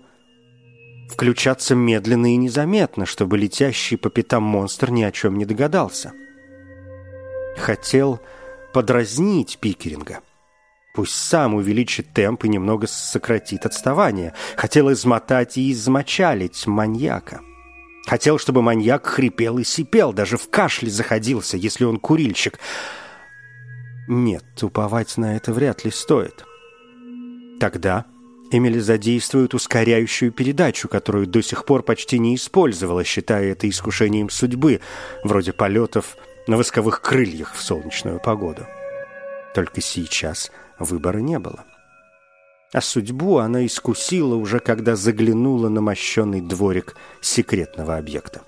включаться 1.09 1.75
медленно 1.75 2.33
и 2.33 2.37
незаметно, 2.37 3.07
чтобы 3.07 3.39
летящий 3.39 3.97
по 3.97 4.11
пятам 4.11 4.43
монстр 4.43 4.91
ни 4.91 5.03
о 5.03 5.13
чем 5.13 5.39
не 5.39 5.45
догадался. 5.45 6.13
Хотел 7.57 8.21
подразнить 8.73 9.59
Пикеринга. 9.61 10.21
Пусть 10.95 11.15
сам 11.15 11.55
увеличит 11.55 12.13
темп 12.13 12.45
и 12.45 12.49
немного 12.49 12.87
сократит 12.87 13.67
отставание. 13.67 14.35
Хотел 14.57 14.93
измотать 14.93 15.57
и 15.57 15.73
измочалить 15.73 16.67
маньяка. 16.67 17.41
Хотел, 18.07 18.39
чтобы 18.39 18.63
маньяк 18.63 19.07
хрипел 19.07 19.59
и 19.59 19.65
сипел, 19.65 20.13
даже 20.13 20.37
в 20.37 20.51
кашле 20.51 20.91
заходился, 20.91 21.57
если 21.57 21.85
он 21.85 21.99
курильщик– 21.99 22.59
нет, 24.07 24.45
уповать 24.63 25.17
на 25.17 25.37
это 25.37 25.53
вряд 25.53 25.85
ли 25.85 25.91
стоит. 25.91 26.45
Тогда 27.59 28.05
Эмили 28.51 28.79
задействует 28.79 29.55
ускоряющую 29.55 30.31
передачу, 30.31 30.89
которую 30.89 31.27
до 31.27 31.43
сих 31.43 31.65
пор 31.65 31.83
почти 31.83 32.19
не 32.19 32.35
использовала, 32.35 33.03
считая 33.03 33.53
это 33.53 33.69
искушением 33.69 34.31
судьбы, 34.31 34.81
вроде 35.23 35.53
полетов 35.53 36.17
на 36.47 36.57
восковых 36.57 37.01
крыльях 37.01 37.55
в 37.55 37.63
солнечную 37.63 38.21
погоду. 38.21 38.67
Только 39.55 39.81
сейчас 39.81 40.53
выбора 40.79 41.19
не 41.19 41.39
было. 41.39 41.65
А 42.73 42.81
судьбу 42.81 43.39
она 43.39 43.65
искусила 43.65 44.35
уже, 44.35 44.59
когда 44.59 44.97
заглянула 44.97 45.69
на 45.69 45.81
мощенный 45.81 46.41
дворик 46.41 46.97
секретного 47.21 47.97
объекта. 47.97 48.43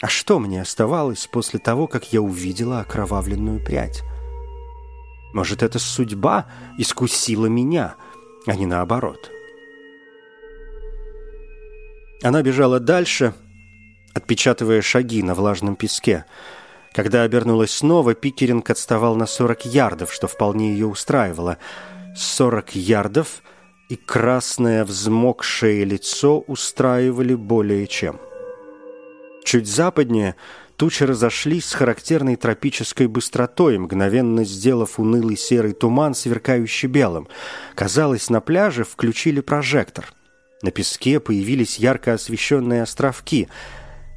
А 0.00 0.08
что 0.08 0.38
мне 0.38 0.60
оставалось 0.60 1.26
после 1.26 1.58
того, 1.58 1.86
как 1.86 2.12
я 2.12 2.20
увидела 2.20 2.80
окровавленную 2.80 3.64
прядь? 3.64 4.02
Может, 5.32 5.62
эта 5.62 5.78
судьба 5.78 6.46
искусила 6.78 7.46
меня, 7.46 7.94
а 8.46 8.54
не 8.54 8.66
наоборот. 8.66 9.30
Она 12.22 12.42
бежала 12.42 12.80
дальше, 12.80 13.34
отпечатывая 14.14 14.82
шаги 14.82 15.22
на 15.22 15.34
влажном 15.34 15.76
песке. 15.76 16.24
Когда 16.92 17.22
обернулась 17.22 17.72
снова, 17.72 18.14
Пикеринг 18.14 18.70
отставал 18.70 19.16
на 19.16 19.26
40 19.26 19.66
ярдов, 19.66 20.12
что 20.12 20.26
вполне 20.28 20.72
ее 20.72 20.86
устраивало. 20.86 21.58
40 22.16 22.76
ярдов 22.76 23.42
и 23.88 23.96
красное 23.96 24.84
взмокшее 24.84 25.84
лицо 25.84 26.38
устраивали 26.40 27.34
более 27.34 27.86
чем.— 27.86 28.20
Чуть 29.44 29.68
западнее 29.68 30.36
тучи 30.76 31.04
разошлись 31.04 31.66
с 31.66 31.74
характерной 31.74 32.36
тропической 32.36 33.06
быстротой, 33.06 33.78
мгновенно 33.78 34.42
сделав 34.42 34.98
унылый 34.98 35.36
серый 35.36 35.74
туман, 35.74 36.14
сверкающий 36.14 36.88
белым. 36.88 37.28
Казалось, 37.74 38.30
на 38.30 38.40
пляже 38.40 38.84
включили 38.84 39.40
прожектор. 39.40 40.12
На 40.62 40.70
песке 40.70 41.20
появились 41.20 41.78
ярко 41.78 42.14
освещенные 42.14 42.82
островки. 42.82 43.48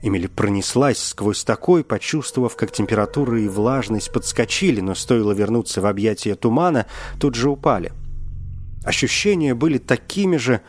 Эмили 0.02 0.28
пронеслась 0.28 1.04
сквозь 1.04 1.44
такой, 1.44 1.84
почувствовав, 1.84 2.56
как 2.56 2.72
температура 2.72 3.40
и 3.42 3.50
влажность 3.50 4.14
подскочили, 4.14 4.80
но 4.80 4.96
стоило 4.96 5.34
вернуться 5.34 5.82
в 5.82 5.86
объятия 5.86 6.36
тумана, 6.36 6.86
тут 7.20 7.36
же 7.36 7.50
упали. 7.50 7.92
Ощущения 8.86 9.54
были 9.54 9.78
такими 9.78 10.38
же, 10.38 10.62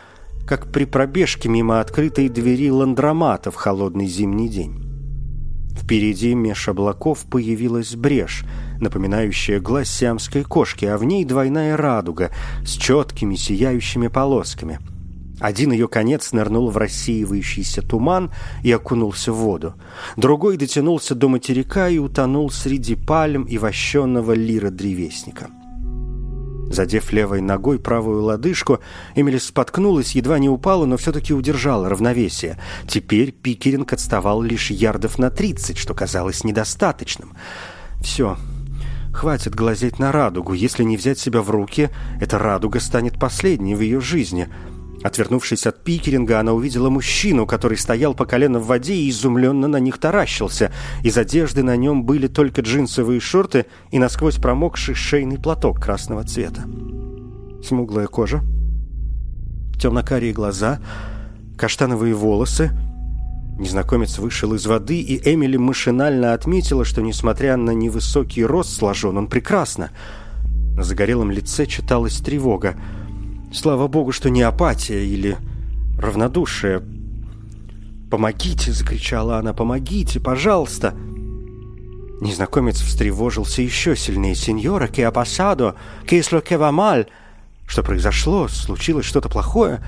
как 0.48 0.72
при 0.72 0.84
пробежке 0.84 1.50
мимо 1.50 1.80
открытой 1.80 2.30
двери 2.30 2.70
ландромата 2.70 3.50
в 3.50 3.56
холодный 3.56 4.06
зимний 4.06 4.48
день. 4.48 4.82
Впереди 5.76 6.34
меж 6.34 6.68
облаков 6.68 7.26
появилась 7.30 7.94
брешь, 7.94 8.44
напоминающая 8.80 9.60
глаз 9.60 9.90
сиамской 9.90 10.44
кошки, 10.44 10.86
а 10.86 10.96
в 10.96 11.04
ней 11.04 11.26
двойная 11.26 11.76
радуга 11.76 12.30
с 12.64 12.72
четкими 12.72 13.34
сияющими 13.34 14.08
полосками. 14.08 14.80
Один 15.38 15.70
ее 15.70 15.86
конец 15.86 16.32
нырнул 16.32 16.70
в 16.70 16.78
рассеивающийся 16.78 17.82
туман 17.82 18.32
и 18.62 18.72
окунулся 18.72 19.32
в 19.32 19.36
воду. 19.36 19.74
Другой 20.16 20.56
дотянулся 20.56 21.14
до 21.14 21.28
материка 21.28 21.90
и 21.90 21.98
утонул 21.98 22.50
среди 22.50 22.96
пальм 22.96 23.44
и 23.44 23.58
вощенного 23.58 24.32
лира 24.32 24.70
древесника. 24.70 25.48
Задев 26.70 27.12
левой 27.12 27.40
ногой 27.40 27.78
правую 27.78 28.22
лодыжку, 28.22 28.80
Эмили 29.14 29.38
споткнулась, 29.38 30.12
едва 30.12 30.38
не 30.38 30.48
упала, 30.48 30.84
но 30.84 30.96
все-таки 30.96 31.32
удержала 31.32 31.88
равновесие. 31.88 32.58
Теперь 32.86 33.32
Пикеринг 33.32 33.92
отставал 33.92 34.42
лишь 34.42 34.70
ярдов 34.70 35.18
на 35.18 35.30
тридцать, 35.30 35.78
что 35.78 35.94
казалось 35.94 36.44
недостаточным. 36.44 37.34
Все, 38.02 38.36
хватит 39.12 39.54
глазеть 39.54 39.98
на 39.98 40.12
радугу. 40.12 40.52
Если 40.52 40.84
не 40.84 40.96
взять 40.96 41.18
себя 41.18 41.42
в 41.42 41.50
руки, 41.50 41.90
эта 42.20 42.38
радуга 42.38 42.80
станет 42.80 43.18
последней 43.18 43.74
в 43.74 43.80
ее 43.80 44.00
жизни— 44.00 44.48
Отвернувшись 45.08 45.66
от 45.66 45.84
пикеринга, 45.84 46.38
она 46.38 46.52
увидела 46.52 46.90
мужчину, 46.90 47.46
который 47.46 47.78
стоял 47.78 48.12
по 48.14 48.26
колено 48.26 48.58
в 48.58 48.66
воде 48.66 48.94
и 48.94 49.08
изумленно 49.08 49.66
на 49.66 49.80
них 49.80 49.96
таращился. 49.96 50.70
Из 51.02 51.16
одежды 51.16 51.62
на 51.62 51.76
нем 51.76 52.04
были 52.04 52.26
только 52.26 52.60
джинсовые 52.60 53.18
шорты 53.18 53.64
и 53.90 53.98
насквозь 53.98 54.36
промокший 54.36 54.94
шейный 54.94 55.38
платок 55.38 55.80
красного 55.80 56.24
цвета. 56.24 56.64
Смуглая 57.64 58.06
кожа, 58.06 58.42
темно-карие 59.80 60.34
глаза, 60.34 60.78
каштановые 61.56 62.12
волосы. 62.12 62.70
Незнакомец 63.58 64.18
вышел 64.18 64.52
из 64.52 64.66
воды, 64.66 65.00
и 65.00 65.32
Эмили 65.32 65.56
машинально 65.56 66.34
отметила, 66.34 66.84
что, 66.84 67.00
несмотря 67.00 67.56
на 67.56 67.70
невысокий 67.70 68.44
рост, 68.44 68.76
сложен 68.76 69.16
он 69.16 69.26
прекрасно. 69.26 69.88
На 70.76 70.82
загорелом 70.82 71.30
лице 71.30 71.64
читалась 71.64 72.18
тревога— 72.18 72.76
Слава 73.52 73.88
богу, 73.88 74.12
что 74.12 74.30
не 74.30 74.42
апатия 74.42 75.04
или 75.04 75.36
равнодушие. 75.98 76.82
«Помогите!»— 78.10 78.72
закричала 78.72 79.38
она. 79.38 79.52
«Помогите, 79.52 80.20
пожалуйста!» 80.20 80.94
Незнакомец 82.20 82.80
встревожился 82.80 83.62
еще 83.62 83.96
сильнее. 83.96 84.34
«Сеньора, 84.34 84.86
ке 84.86 85.06
апасадо, 85.06 85.74
кеисло 86.06 86.40
ке 86.40 86.56
вамаль!» 86.56 87.06
Что 87.66 87.82
произошло? 87.82 88.48
Случилось 88.48 89.04
что-то 89.04 89.28
плохое? 89.28 89.80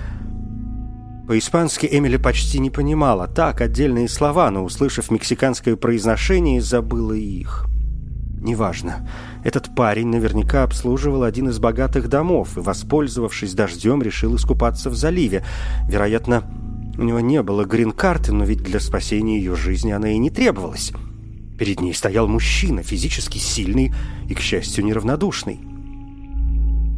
По-испански 1.27 1.89
Эмили 1.91 2.19
почти 2.19 2.59
не 2.59 2.69
понимала. 2.69 3.27
Так, 3.27 3.63
отдельные 3.63 4.09
слова, 4.09 4.51
но, 4.51 4.65
услышав 4.65 5.11
мексиканское 5.11 5.77
произношение, 5.77 6.61
забыла 6.61 7.15
их. 7.15 7.67
Неважно. 8.41 9.09
Этот 9.43 9.75
парень 9.75 10.09
наверняка 10.09 10.65
обслуживал 10.65 11.23
один 11.23 11.49
из 11.49 11.59
богатых 11.59 12.09
домов 12.09 12.57
и, 12.57 12.61
воспользовавшись 12.61 13.55
дождем, 13.55 14.03
решил 14.03 14.37
искупаться 14.37 14.91
в 14.91 14.95
заливе. 14.95 15.45
Вероятно, 15.89 16.45
у 16.99 17.03
него 17.03 17.21
не 17.21 17.43
было 17.43 17.65
грин-карты, 17.65 18.33
но 18.33 18.45
ведь 18.45 18.63
для 18.63 18.81
спасения 18.81 19.39
ее 19.39 19.57
жизни 19.57 19.93
она 19.93 20.11
и 20.11 20.19
не 20.19 20.31
требовалась. 20.31 20.93
Перед 21.59 21.81
ней 21.81 21.95
стоял 21.95 22.29
мужчина, 22.29 22.83
физически 22.83 23.39
сильный 23.39 23.93
и, 24.29 24.35
к 24.35 24.41
счастью, 24.41 24.85
неравнодушный. 24.85 25.61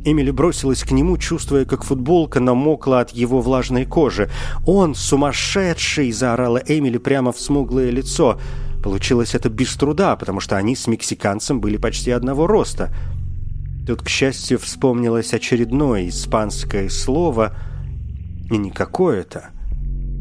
Эмили 0.05 0.33
бросилась 0.33 0.83
к 0.83 0.91
нему, 0.91 1.17
чувствуя, 1.17 1.65
как 1.65 1.85
футболка 1.85 2.41
намокла 2.41 3.01
от 3.01 3.11
его 3.11 3.41
влажной 3.41 3.85
кожи. 3.85 4.29
«Он 4.67 4.97
сумасшедший!»— 4.97 6.11
заорала 6.13 6.61
Эмили 6.67 6.99
прямо 6.99 7.31
в 7.31 7.41
смуглое 7.41 7.91
лицо— 7.91 8.41
Получилось 8.83 9.35
это 9.35 9.49
без 9.49 9.75
труда, 9.77 10.17
потому 10.17 10.41
что 10.41 10.57
они 10.57 10.75
с 10.75 10.87
мексиканцем 10.89 11.61
были 11.61 11.77
почти 11.77 12.11
одного 12.11 12.47
роста. 12.47 12.93
Тут, 13.87 14.03
к 14.03 14.09
счастью, 14.09 14.59
вспомнилось 14.59 15.33
очередное 15.33 16.09
испанское 16.09 16.89
слово, 16.89 17.57
и 18.51 18.57
не 18.57 18.71
какое-то, 18.71 19.51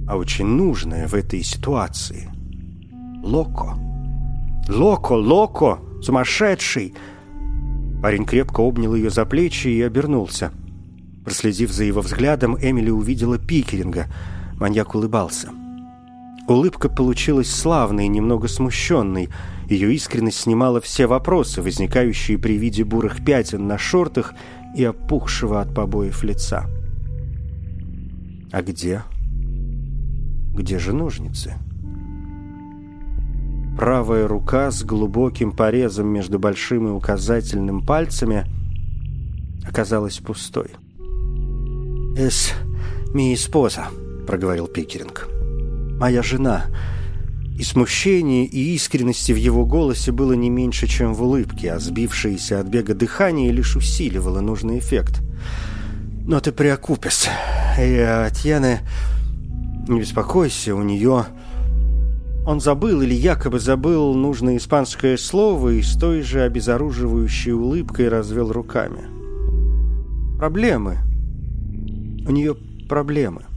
а 0.07 0.15
очень 0.15 0.45
нужное 0.45 1.07
в 1.07 1.15
этой 1.15 1.43
ситуации. 1.43 2.29
«Локо». 3.23 3.77
«Локо! 4.69 5.13
Локо! 5.13 5.79
Сумасшедший!» 6.01 6.93
Парень 8.01 8.25
крепко 8.25 8.61
обнял 8.61 8.95
ее 8.95 9.09
за 9.09 9.25
плечи 9.25 9.67
и 9.67 9.81
обернулся. 9.81 10.51
Проследив 11.25 11.71
за 11.71 11.83
его 11.83 12.01
взглядом, 12.01 12.57
Эмили 12.59 12.89
увидела 12.89 13.37
Пикеринга. 13.37 14.07
Маньяк 14.59 14.95
улыбался. 14.95 15.49
Улыбка 16.51 16.89
получилась 16.89 17.49
славной 17.49 18.09
немного 18.09 18.49
смущенной. 18.49 19.29
Ее 19.69 19.95
искренность 19.95 20.39
снимала 20.39 20.81
все 20.81 21.07
вопросы, 21.07 21.61
возникающие 21.61 22.37
при 22.37 22.57
виде 22.57 22.83
бурых 22.83 23.23
пятен 23.23 23.67
на 23.67 23.77
шортах 23.77 24.33
и 24.75 24.83
опухшего 24.83 25.61
от 25.61 25.73
побоев 25.73 26.23
лица. 26.23 26.65
А 28.51 28.61
где? 28.61 29.03
Где 30.53 30.77
же 30.77 30.91
ножницы? 30.91 31.53
Правая 33.77 34.27
рука 34.27 34.71
с 34.71 34.83
глубоким 34.83 35.53
порезом 35.53 36.07
между 36.07 36.37
большим 36.37 36.89
и 36.89 36.91
указательным 36.91 37.85
пальцами 37.85 38.45
оказалась 39.65 40.17
пустой. 40.17 40.71
«Эс 42.17 42.51
ми 43.13 43.37
споза»,— 43.37 43.87
проговорил 44.27 44.67
Пикеринг 44.67 45.40
моя 46.01 46.21
жена». 46.21 46.65
И 47.61 47.63
смущение, 47.63 48.45
и 48.45 48.73
искренности 48.73 49.33
в 49.33 49.35
его 49.35 49.67
голосе 49.67 50.11
было 50.11 50.33
не 50.33 50.49
меньше, 50.49 50.87
чем 50.87 51.13
в 51.13 51.21
улыбке, 51.21 51.73
а 51.73 51.79
сбившееся 51.79 52.59
от 52.59 52.67
бега 52.67 52.95
дыхание 52.95 53.51
лишь 53.51 53.75
усиливало 53.75 54.39
нужный 54.39 54.79
эффект. 54.79 55.21
«Но 56.25 56.39
ты 56.39 56.51
преокупес. 56.51 57.29
И 57.79 57.97
Атьяны... 57.99 58.79
Не 59.87 59.99
беспокойся, 59.99 60.73
у 60.73 60.81
нее...» 60.81 61.25
Он 62.47 62.59
забыл 62.59 63.03
или 63.03 63.13
якобы 63.13 63.59
забыл 63.59 64.15
нужное 64.15 64.57
испанское 64.57 65.15
слово 65.15 65.73
и 65.73 65.83
с 65.83 65.95
той 65.95 66.23
же 66.23 66.41
обезоруживающей 66.41 67.51
улыбкой 67.51 68.09
развел 68.09 68.51
руками. 68.51 69.01
«Проблемы. 70.39 70.97
У 72.27 72.31
нее 72.31 72.55
проблемы». 72.89 73.50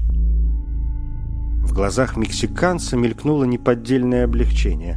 В 1.75 1.77
глазах 1.77 2.17
мексиканца 2.17 2.97
мелькнуло 2.97 3.43
неподдельное 3.43 4.27
облегчение. 4.27 4.97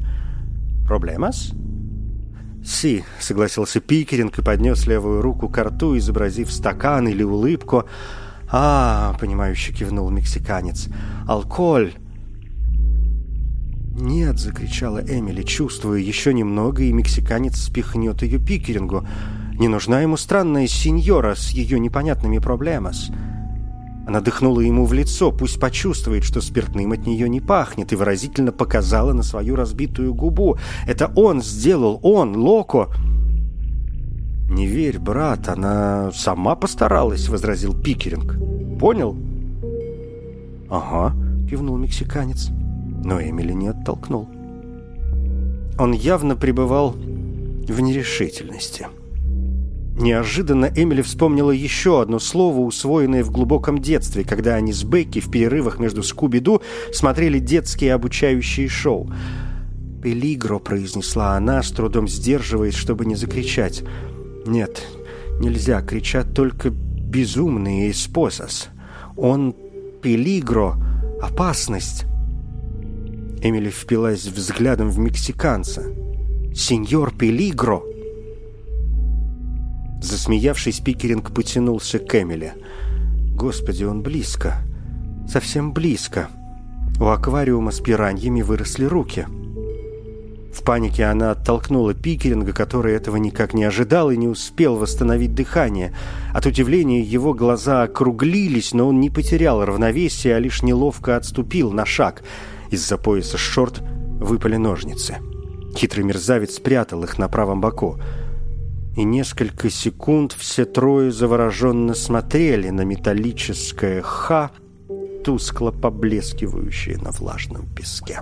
«Проблемас?» 0.85 1.53
«Си»,— 2.63 3.03
согласился 3.19 3.79
Пикеринг 3.79 4.37
и 4.37 4.43
поднес 4.43 4.85
левую 4.85 5.23
руку 5.23 5.49
к 5.49 5.57
рту, 5.57 5.97
изобразив 5.97 6.51
стакан 6.51 7.07
или 7.07 7.23
улыбку. 7.23 7.85
«А,— 8.51 9.17
понимающе 9.19 9.73
кивнул 9.73 10.11
мексиканец,— 10.11 10.87
алкоголь!» 11.27 11.95
«Нет!»— 13.99 14.37
закричала 14.37 14.99
Эмили, 14.99 15.41
чувствуя 15.41 15.97
еще 15.97 16.31
немного, 16.31 16.83
и 16.83 16.93
мексиканец 16.93 17.57
спихнет 17.57 18.21
ее 18.21 18.37
Пикерингу. 18.37 19.03
«Не 19.57 19.67
нужна 19.67 20.01
ему 20.01 20.15
странная 20.15 20.67
сеньора 20.67 21.33
с 21.33 21.49
ее 21.49 21.79
непонятными 21.79 22.37
проблемами. 22.37 22.93
Она 24.07 24.21
дыхнула 24.21 24.61
ему 24.61 24.85
в 24.85 24.93
лицо, 24.93 25.33
пусть 25.33 25.59
почувствует, 25.59 26.23
что 26.23 26.39
спиртным 26.39 26.93
от 26.93 27.05
нее 27.05 27.27
не 27.27 27.41
пахнет, 27.41 27.91
и 27.91 27.97
выразительно 27.97 28.53
показала 28.53 29.11
на 29.11 29.21
свою 29.21 29.57
разбитую 29.57 30.13
губу. 30.13 30.57
Это 30.87 31.11
он 31.17 31.41
сделал, 31.41 31.99
он, 32.01 32.37
Локо. 32.37 32.87
«Не 34.49 34.65
верь, 34.65 34.97
брат, 34.97 35.49
она 35.49 36.11
сама 36.13 36.55
постаралась»,— 36.55 37.27
возразил 37.29 37.73
Пикеринг. 37.77 38.79
«Понял?» 38.79 39.17
«Ага»,— 40.69 41.13
кивнул 41.49 41.75
мексиканец, 41.75 42.47
но 43.03 43.21
Эмили 43.21 43.51
не 43.51 43.67
оттолкнул. 43.67 44.29
Он 45.77 45.91
явно 45.91 46.37
пребывал 46.37 46.91
в 46.93 47.81
нерешительности. 47.81 48.87
Неожиданно 49.99 50.71
Эмили 50.75 51.01
вспомнила 51.01 51.49
еще 51.49 52.01
одно 52.01 52.19
слово, 52.19 52.59
усвоенное 52.59 53.23
в 53.23 53.31
глубоком 53.31 53.79
детстве, 53.79 54.23
когда 54.23 54.53
они 54.53 54.71
с 54.71 54.83
Бекки 54.83 55.19
в 55.19 55.31
перерывах 55.31 55.79
между 55.79 56.03
Скуби-Ду 56.03 56.61
смотрели 56.93 57.39
детские 57.39 57.95
обучающие 57.95 58.67
шоу. 58.67 59.11
«Пелигро»,— 60.03 60.59
произнесла 60.59 61.35
она, 61.35 61.63
с 61.63 61.71
трудом 61.71 62.07
сдерживаясь, 62.07 62.75
чтобы 62.75 63.07
не 63.07 63.15
закричать. 63.15 63.83
«Нет, 64.45 64.83
нельзя 65.39 65.81
кричать 65.81 66.31
только 66.35 66.69
безумные 66.69 67.89
эспосос. 67.89 68.69
Он 69.15 69.55
пелигро, 70.03 70.75
опасность». 71.23 72.05
Эмили 73.41 73.71
впилась 73.71 74.27
взглядом 74.27 74.91
в 74.91 74.99
мексиканца. 74.99 75.83
«Сеньор 76.53 77.15
Пелигро!» 77.15 77.96
Засмеявшись, 80.01 80.79
Пикеринг 80.79 81.33
потянулся 81.33 81.99
к 81.99 82.15
Эмиле. 82.15 82.53
«Господи, 83.33 83.83
он 83.83 84.01
близко. 84.01 84.63
Совсем 85.27 85.73
близко. 85.73 86.29
У 86.99 87.05
аквариума 87.05 87.71
с 87.71 87.79
пираньями 87.79 88.41
выросли 88.41 88.85
руки». 88.85 89.27
В 90.57 90.63
панике 90.63 91.03
она 91.03 91.31
оттолкнула 91.31 91.93
Пикеринга, 91.93 92.51
который 92.51 92.93
этого 92.93 93.17
никак 93.17 93.53
не 93.53 93.63
ожидал 93.63 94.09
и 94.09 94.17
не 94.17 94.27
успел 94.27 94.75
восстановить 94.75 95.35
дыхание. 95.35 95.93
От 96.33 96.47
удивления 96.47 97.01
его 97.01 97.35
глаза 97.35 97.83
округлились, 97.83 98.73
но 98.73 98.87
он 98.87 98.99
не 98.99 99.11
потерял 99.11 99.63
равновесия, 99.63 100.35
а 100.35 100.39
лишь 100.39 100.63
неловко 100.63 101.15
отступил 101.15 101.71
на 101.71 101.85
шаг. 101.85 102.23
Из-за 102.71 102.97
пояса 102.97 103.37
шорт 103.37 103.83
выпали 104.19 104.55
ножницы. 104.55 105.17
Хитрый 105.75 106.03
мерзавец 106.03 106.55
спрятал 106.55 107.03
их 107.03 107.19
на 107.19 107.27
правом 107.27 107.61
боку. 107.61 107.99
И 108.97 109.03
несколько 109.03 109.69
секунд 109.69 110.33
все 110.33 110.65
трое 110.65 111.11
завороженно 111.11 111.93
смотрели 111.93 112.69
на 112.69 112.81
металлическое 112.81 114.01
«Х», 114.01 114.49
тускло 115.23 115.69
поблескивающее 115.69 116.97
на 116.97 117.11
влажном 117.11 117.67
песке. 117.75 118.21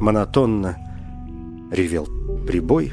Монотонно 0.00 0.76
ревел 1.70 2.08
прибой. 2.44 2.90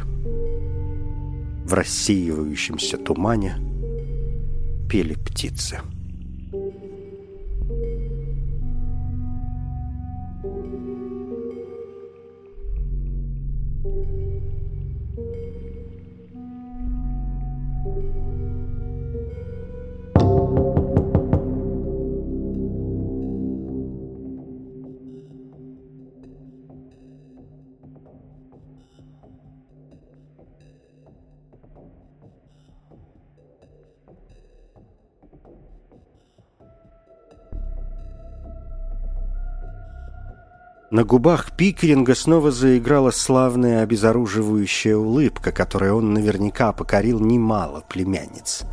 В 1.65 1.73
рассеивающемся 1.73 2.97
тумане 2.97 3.55
пели 4.87 5.15
птицы. 5.15 5.79
На 40.91 41.05
губах 41.05 41.53
Пикеринга 41.53 42.15
снова 42.15 42.51
заиграла 42.51 43.11
славная 43.11 43.81
обезоруживающая 43.81 44.97
улыбка, 44.97 45.53
которой 45.53 45.91
он 45.91 46.13
наверняка 46.13 46.73
покорил 46.73 47.21
немало 47.21 47.81
племянниц. 47.87 48.63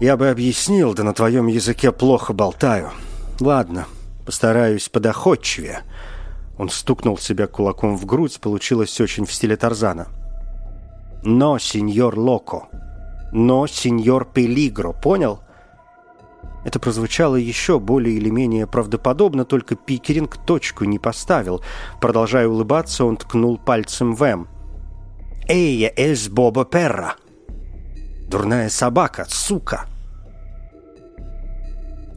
«Я 0.00 0.16
бы 0.16 0.28
объяснил, 0.28 0.94
да 0.94 1.04
на 1.04 1.14
твоем 1.14 1.46
языке 1.46 1.92
плохо 1.92 2.32
болтаю. 2.32 2.90
Ладно, 3.38 3.86
постараюсь 4.26 4.88
подоходчивее». 4.88 5.82
Он 6.58 6.70
стукнул 6.70 7.18
себя 7.18 7.46
кулаком 7.46 7.96
в 7.96 8.04
грудь, 8.04 8.40
получилось 8.40 9.00
очень 9.00 9.26
в 9.26 9.32
стиле 9.32 9.56
Тарзана. 9.56 10.08
«Но, 11.22 11.56
сеньор 11.58 12.18
Локо! 12.18 12.66
Но, 13.30 13.68
сеньор 13.68 14.24
Пелигро! 14.24 14.92
Понял?» 14.92 15.45
Это 16.66 16.80
прозвучало 16.80 17.36
еще 17.36 17.78
более 17.78 18.16
или 18.16 18.28
менее 18.28 18.66
правдоподобно, 18.66 19.44
только 19.44 19.76
Пикеринг 19.76 20.36
точку 20.36 20.84
не 20.84 20.98
поставил. 20.98 21.62
Продолжая 22.00 22.48
улыбаться, 22.48 23.04
он 23.04 23.16
ткнул 23.16 23.56
пальцем 23.56 24.16
в 24.16 24.22
Эм. 24.24 24.48
«Эйя 25.46 25.92
эс 25.96 26.28
Боба 26.28 26.64
Перра!» 26.64 27.14
«Дурная 28.28 28.68
собака, 28.68 29.26
сука!» 29.28 29.86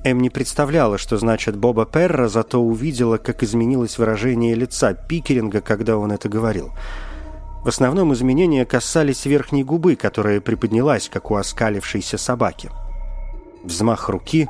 Эм 0.03 0.19
не 0.19 0.31
представляла, 0.31 0.97
что 0.97 1.19
значит 1.19 1.55
Боба 1.55 1.85
Перра, 1.85 2.27
зато 2.27 2.59
увидела, 2.59 3.17
как 3.17 3.43
изменилось 3.43 3.99
выражение 3.99 4.55
лица 4.55 4.95
Пикеринга, 4.95 5.61
когда 5.61 5.95
он 5.95 6.11
это 6.11 6.27
говорил. 6.27 6.71
В 7.63 7.67
основном 7.67 8.15
изменения 8.15 8.65
касались 8.65 9.27
верхней 9.27 9.63
губы, 9.63 9.95
которая 9.95 10.41
приподнялась, 10.41 11.07
как 11.07 11.29
у 11.29 11.35
оскалившейся 11.35 12.17
собаки. 12.17 12.71
Взмах 13.63 14.09
руки, 14.09 14.47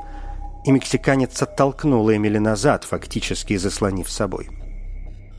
и 0.64 0.72
мексиканец 0.72 1.40
оттолкнул 1.42 2.10
Эмили 2.10 2.38
назад, 2.38 2.84
фактически 2.84 3.56
заслонив 3.56 4.10
собой. 4.10 4.48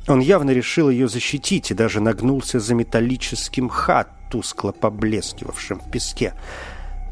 Он 0.08 0.20
явно 0.20 0.52
решил 0.52 0.90
ее 0.90 1.08
защитить 1.08 1.72
и 1.72 1.76
даже 1.76 2.02
нагнулся 2.02 2.60
за 2.60 2.74
металлическим 2.74 3.70
хат, 3.70 4.10
тускло 4.32 4.72
поблескивавшим 4.72 5.80
в 5.80 5.92
песке. 5.92 6.34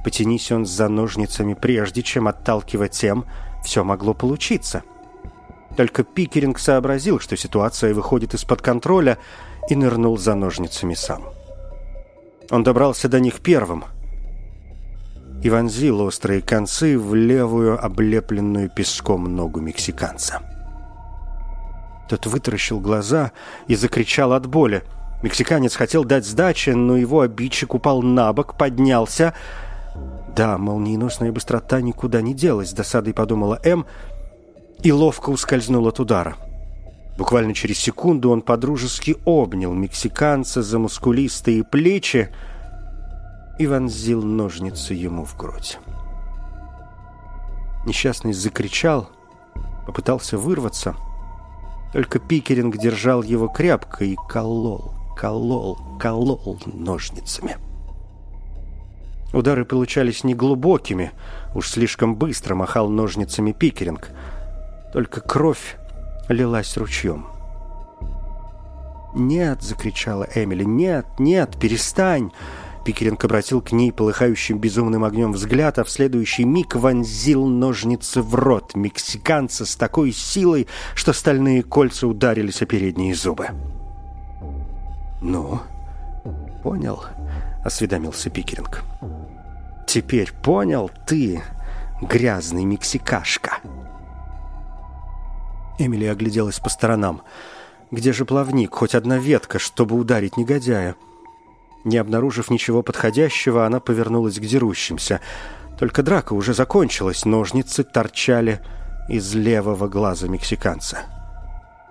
Потянись 0.03 0.51
он 0.51 0.65
за 0.65 0.87
ножницами 0.87 1.53
прежде, 1.53 2.01
чем 2.01 2.27
отталкивать 2.27 2.93
тем, 2.93 3.25
все 3.63 3.83
могло 3.83 4.13
получиться. 4.13 4.83
Только 5.77 6.03
Пикеринг 6.03 6.57
сообразил, 6.57 7.19
что 7.19 7.37
ситуация 7.37 7.93
выходит 7.93 8.33
из-под 8.33 8.61
контроля, 8.61 9.17
и 9.69 9.75
нырнул 9.75 10.17
за 10.17 10.33
ножницами 10.33 10.95
сам. 10.95 11.23
Он 12.49 12.63
добрался 12.63 13.07
до 13.07 13.19
них 13.19 13.41
первым— 13.41 13.83
и 15.43 15.49
вонзил 15.49 16.01
острые 16.01 16.41
концы 16.41 16.97
в 16.97 17.15
левую, 17.15 17.83
облепленную 17.83 18.69
песком 18.69 19.35
ногу 19.35 19.61
мексиканца. 19.61 20.41
Тот 22.09 22.25
вытаращил 22.25 22.79
глаза 22.79 23.31
и 23.67 23.75
закричал 23.75 24.33
от 24.33 24.47
боли. 24.47 24.83
Мексиканец 25.21 25.75
хотел 25.75 26.03
дать 26.03 26.25
сдачи, 26.25 26.71
но 26.71 26.97
его 26.97 27.21
обидчик 27.21 27.75
упал 27.75 28.01
на 28.01 28.33
бок, 28.33 28.57
поднялся. 28.57 29.33
Да, 30.35 30.57
молниеносная 30.57 31.31
быстрота 31.31 31.81
никуда 31.81 32.21
не 32.21 32.33
делась, 32.33 32.73
досадой 32.73 33.13
подумала 33.13 33.59
М, 33.63 33.85
и 34.81 34.91
ловко 34.91 35.29
ускользнул 35.29 35.87
от 35.87 35.99
удара. 35.99 36.35
Буквально 37.17 37.53
через 37.53 37.77
секунду 37.77 38.31
он 38.31 38.41
подружески 38.41 39.17
обнял 39.25 39.73
мексиканца 39.73 40.63
за 40.63 40.79
мускулистые 40.79 41.65
плечи, 41.65 42.29
и 43.59 43.67
вонзил 43.67 44.23
ножницы 44.23 44.93
ему 44.93 45.25
в 45.25 45.37
грудь. 45.37 45.77
Несчастный 47.85 48.33
закричал, 48.33 49.09
попытался 49.85 50.37
вырваться. 50.37 50.95
Только 51.91 52.19
Пикеринг 52.19 52.77
держал 52.77 53.21
его 53.21 53.47
крепко 53.47 54.05
и 54.05 54.15
колол, 54.29 54.93
колол, 55.15 55.77
колол 55.99 56.57
ножницами. 56.65 57.57
Удары 59.33 59.65
получались 59.65 60.23
неглубокими, 60.23 61.11
уж 61.53 61.69
слишком 61.69 62.15
быстро 62.15 62.55
махал 62.55 62.89
ножницами 62.89 63.51
Пикеринг. 63.51 64.09
Только 64.93 65.19
кровь 65.19 65.75
лилась 66.29 66.77
ручьем. 66.77 67.27
«Нет!»— 69.13 69.61
закричала 69.61 70.27
Эмили. 70.33 70.63
«Нет, 70.63 71.05
нет, 71.19 71.57
перестань!» 71.59 72.31
Пикеринг 72.89 73.23
обратил 73.23 73.61
к 73.61 73.71
ней 73.71 73.91
полыхающим 73.91 74.57
безумным 74.57 75.03
огнем 75.03 75.31
взгляд, 75.31 75.77
а 75.77 75.83
в 75.83 75.91
следующий 75.91 76.43
миг 76.43 76.73
вонзил 76.73 77.45
ножницы 77.45 78.23
в 78.23 78.33
рот 78.33 78.73
мексиканца 78.73 79.67
с 79.67 79.75
такой 79.75 80.11
силой, 80.11 80.67
что 80.95 81.13
стальные 81.13 81.61
кольца 81.61 82.07
ударились 82.07 82.63
о 82.63 82.65
передние 82.65 83.13
зубы. 83.13 83.49
«Ну, 85.21 85.59
понял?»— 86.63 87.03
осведомился 87.63 88.31
Пикеринг. 88.31 88.81
«Теперь 89.85 90.31
понял 90.31 90.89
ты, 91.05 91.43
грязный 92.01 92.65
мексикашка?» 92.65 93.59
Эмили 95.77 96.05
огляделась 96.05 96.57
по 96.57 96.69
сторонам. 96.69 97.21
«Где 97.91 98.13
же 98.13 98.25
плавник? 98.25 98.73
Хоть 98.73 98.95
одна 98.95 99.19
ветка, 99.19 99.59
чтобы 99.59 99.95
ударить 99.95 100.37
негодяя?» 100.37 100.95
Не 101.83 101.97
обнаружив 101.97 102.49
ничего 102.49 102.83
подходящего, 102.83 103.65
она 103.65 103.79
повернулась 103.79 104.37
к 104.39 104.41
дерущимся. 104.41 105.21
Только 105.77 106.03
драка 106.03 106.33
уже 106.33 106.53
закончилась, 106.53 107.25
ножницы 107.25 107.83
торчали 107.83 108.59
из 109.07 109.33
левого 109.33 109.87
глаза 109.87 110.27
мексиканца. 110.27 110.99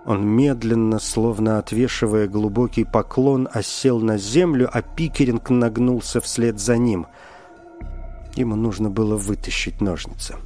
Он 0.04 0.26
медленно, 0.26 0.98
словно 0.98 1.58
отвешивая 1.58 2.28
глубокий 2.28 2.84
поклон, 2.84 3.48
осел 3.52 4.00
на 4.00 4.18
землю, 4.18 4.70
а 4.72 4.82
Пикеринг 4.82 5.50
нагнулся 5.50 6.20
вслед 6.20 6.58
за 6.58 6.76
ним. 6.76 7.06
Ему 8.34 8.56
нужно 8.56 8.88
было 8.88 9.16
вытащить 9.16 9.80
ножницы. 9.80 10.36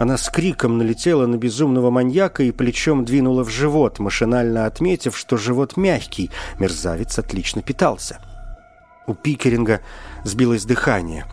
Она 0.00 0.16
с 0.16 0.30
криком 0.30 0.78
налетела 0.78 1.26
на 1.26 1.36
безумного 1.36 1.90
маньяка 1.90 2.42
и 2.42 2.52
плечом 2.52 3.04
двинула 3.04 3.44
в 3.44 3.50
живот, 3.50 3.98
машинально 3.98 4.64
отметив, 4.64 5.14
что 5.14 5.36
живот 5.36 5.76
мягкий, 5.76 6.30
мерзавец 6.58 7.18
отлично 7.18 7.60
питался. 7.60 8.18
У 9.06 9.12
Пикеринга 9.12 9.82
сбилось 10.24 10.64
дыхание. 10.64 11.26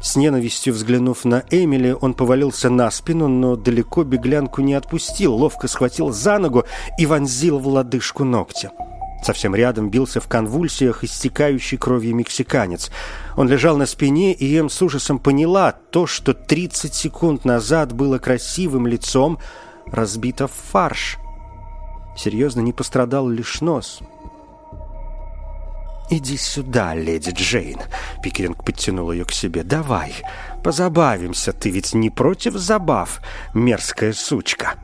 С 0.00 0.14
ненавистью 0.14 0.72
взглянув 0.72 1.24
на 1.24 1.42
Эмили, 1.50 1.96
он 2.00 2.14
повалился 2.14 2.70
на 2.70 2.92
спину, 2.92 3.26
но 3.26 3.56
далеко 3.56 4.04
беглянку 4.04 4.60
не 4.62 4.74
отпустил, 4.74 5.34
ловко 5.34 5.66
схватил 5.66 6.12
за 6.12 6.38
ногу 6.38 6.64
и 6.98 7.06
вонзил 7.06 7.58
в 7.58 7.66
лодыжку 7.66 8.22
ногтя. 8.22 8.70
Совсем 9.22 9.54
рядом 9.54 9.88
бился 9.88 10.20
в 10.20 10.26
конвульсиях 10.26 11.04
истекающий 11.04 11.78
кровью 11.78 12.16
мексиканец. 12.16 12.90
Он 13.36 13.48
лежал 13.48 13.76
на 13.76 13.86
спине, 13.86 14.32
и 14.34 14.58
Эм 14.58 14.68
с 14.68 14.82
ужасом 14.82 15.20
поняла, 15.20 15.72
то, 15.72 16.06
что 16.06 16.34
30 16.34 16.92
секунд 16.92 17.44
назад 17.44 17.92
было 17.92 18.18
красивым 18.18 18.86
лицом, 18.86 19.38
разбита 19.86 20.48
в 20.48 20.52
фарш. 20.52 21.18
Серьезно, 22.16 22.60
не 22.60 22.72
пострадал 22.72 23.28
лишь 23.28 23.60
нос. 23.60 24.00
«Иди 26.10 26.36
сюда, 26.36 26.94
леди 26.94 27.30
Джейн»,— 27.30 27.78
Пикеринг 28.22 28.64
подтянул 28.64 29.12
ее 29.12 29.24
к 29.24 29.32
себе. 29.32 29.62
«Давай, 29.62 30.12
позабавимся, 30.62 31.54
ты 31.54 31.70
ведь 31.70 31.94
не 31.94 32.10
против 32.10 32.54
забав, 32.54 33.22
мерзкая 33.54 34.12
сучка». 34.12 34.74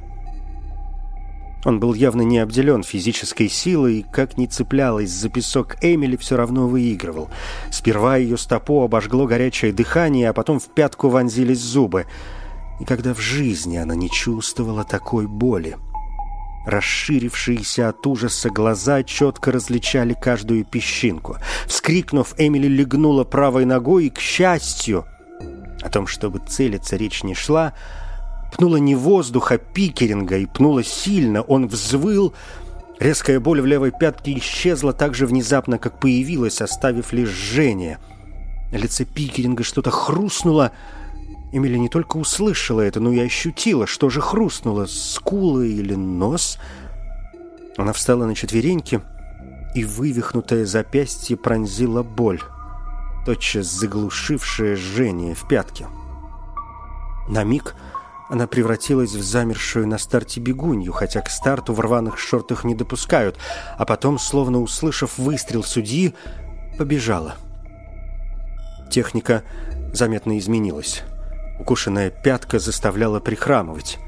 Он 1.65 1.81
был 1.81 1.95
явно 1.95 2.23
не 2.23 2.39
обделен 2.39 2.83
физической 2.83 3.49
силой, 3.49 3.99
и 3.99 4.03
как 4.03 4.39
ни 4.39 4.47
цеплялась 4.47 5.11
за 5.11 5.29
песок 5.29 5.77
Эмили, 5.83 6.17
все 6.17 6.37
равно 6.37 6.69
выигрывал. 6.69 7.31
Сперва 7.71 8.17
ее 8.17 8.39
стопу 8.39 8.83
обожгло 8.83 9.27
горячее 9.27 9.73
дыхание, 9.73 10.31
а 10.31 10.33
потом 10.33 10.61
в 10.61 10.69
пятку 10.69 11.09
вонзились 11.09 11.61
зубы. 11.61 12.07
И 12.81 12.85
когда 12.85 13.13
в 13.13 13.19
жизни 13.19 13.77
она 13.77 13.97
не 13.97 14.09
чувствовала 14.09 14.85
такой 14.85 15.27
боли. 15.27 15.77
Расширившиеся 16.65 17.89
от 17.89 18.07
ужаса 18.07 18.51
глаза 18.51 19.03
четко 19.03 19.51
различали 19.51 20.15
каждую 20.15 20.65
песчинку. 20.65 21.39
Вскрикнув, 21.67 22.35
Эмили 22.37 22.69
легнула 22.69 23.25
правой 23.25 23.65
ногой 23.65 24.07
и, 24.07 24.11
к 24.11 24.21
счастью, 24.21 25.07
о 25.81 25.89
том, 25.89 26.07
чтобы 26.07 26.41
целиться, 26.47 26.97
речь 26.97 27.23
не 27.25 27.35
шла, 27.35 27.73
Пнула 28.53 28.77
не 28.77 28.95
воздух, 28.95 29.53
а 29.53 29.59
пикеринга, 29.59 30.39
и 30.39 30.47
пнула 30.47 30.83
сильно. 30.83 31.43
Он 31.43 31.69
взвыл. 31.69 32.35
Резкая 32.99 33.39
боль 33.41 33.61
в 33.61 33.67
левой 33.67 33.93
пятке 33.93 34.37
исчезла 34.39 34.93
так 34.93 35.15
же 35.15 35.27
внезапно, 35.27 35.79
как 35.79 36.01
появилась, 36.01 36.61
оставив 36.61 37.13
лишь 37.13 37.29
жжение. 37.29 37.99
На 38.73 38.77
лице 38.77 39.05
пикеринга 39.05 39.63
что-то 39.63 39.91
хрустнуло. 39.91 40.73
Эмили 41.53 41.79
не 41.79 41.89
только 41.89 42.17
услышала 42.17 42.81
это, 42.81 43.01
но 43.01 43.13
и 43.13 43.19
ощутила, 43.21 43.87
что 43.87 44.11
же 44.11 44.21
хрустнуло, 44.21 44.87
скула 44.87 45.63
или 45.63 45.95
нос. 45.95 46.59
Она 47.77 47.93
встала 47.93 48.27
на 48.27 48.35
четвереньки, 48.35 49.01
и 49.75 49.85
вывихнутое 49.85 50.67
запястье 50.67 51.37
пронзила 51.37 52.03
боль, 52.03 52.41
тотчас 53.25 53.67
заглушившее 53.67 54.77
жжение 54.77 55.35
в 55.35 55.47
пятке. 55.47 55.87
На 57.29 57.45
миг 57.45 57.77
она 58.29 58.47
превратилась 58.47 59.15
в 59.15 59.23
замершую 59.23 59.87
на 59.87 59.99
старте 59.99 60.41
бегунью, 60.41 60.93
хотя 60.93 61.21
к 61.21 61.31
старту 61.31 61.73
в 61.73 61.81
рваных 61.81 62.19
шортах 62.19 62.65
не 62.65 62.75
допускают, 62.75 63.39
а 63.77 63.85
потом, 63.85 64.19
словно 64.19 64.61
услышав 64.61 65.19
выстрел 65.19 65.63
судьи, 65.63 66.15
побежала. 66.77 67.37
Техника 68.91 69.43
заметно 69.93 70.39
изменилась. 70.39 71.03
Укушенная 71.59 72.11
пятка 72.11 72.59
заставляла 72.59 73.21
прихрамывать. 73.21 73.99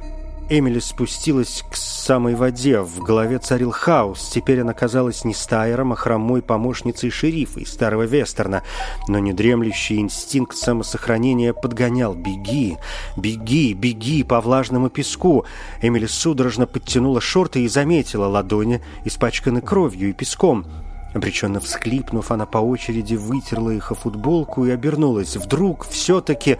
Эмили 0.52 0.80
спустилась 0.80 1.64
к 1.70 1.76
самой 1.76 2.34
воде. 2.34 2.80
В 2.80 2.98
голове 3.04 3.38
царил 3.38 3.70
хаос. 3.70 4.30
Теперь 4.34 4.62
она 4.62 4.72
казалась 4.72 5.24
не 5.24 5.32
Стайером, 5.32 5.92
а 5.92 5.96
хромой 5.96 6.42
помощницей 6.42 7.08
шерифа 7.10 7.60
из 7.60 7.72
старого 7.72 8.02
вестерна. 8.02 8.64
Но 9.06 9.20
недремлющий 9.20 10.00
инстинкт 10.00 10.56
самосохранения 10.56 11.52
подгонял. 11.52 12.14
«Беги! 12.14 12.78
Беги! 13.16 13.74
Беги 13.74 14.24
по 14.24 14.40
влажному 14.40 14.90
песку!» 14.90 15.44
Эмили 15.82 16.06
судорожно 16.06 16.66
подтянула 16.66 17.20
шорты 17.20 17.62
и 17.62 17.68
заметила 17.68 18.26
ладони, 18.26 18.82
испачканы 19.04 19.60
кровью 19.60 20.10
и 20.10 20.12
песком. 20.12 20.66
Обреченно 21.14 21.60
всхлипнув, 21.60 22.32
она 22.32 22.46
по 22.46 22.58
очереди 22.58 23.14
вытерла 23.14 23.70
их 23.70 23.92
о 23.92 23.94
футболку 23.94 24.66
и 24.66 24.70
обернулась. 24.70 25.36
Вдруг 25.36 25.86
все-таки 25.86 26.58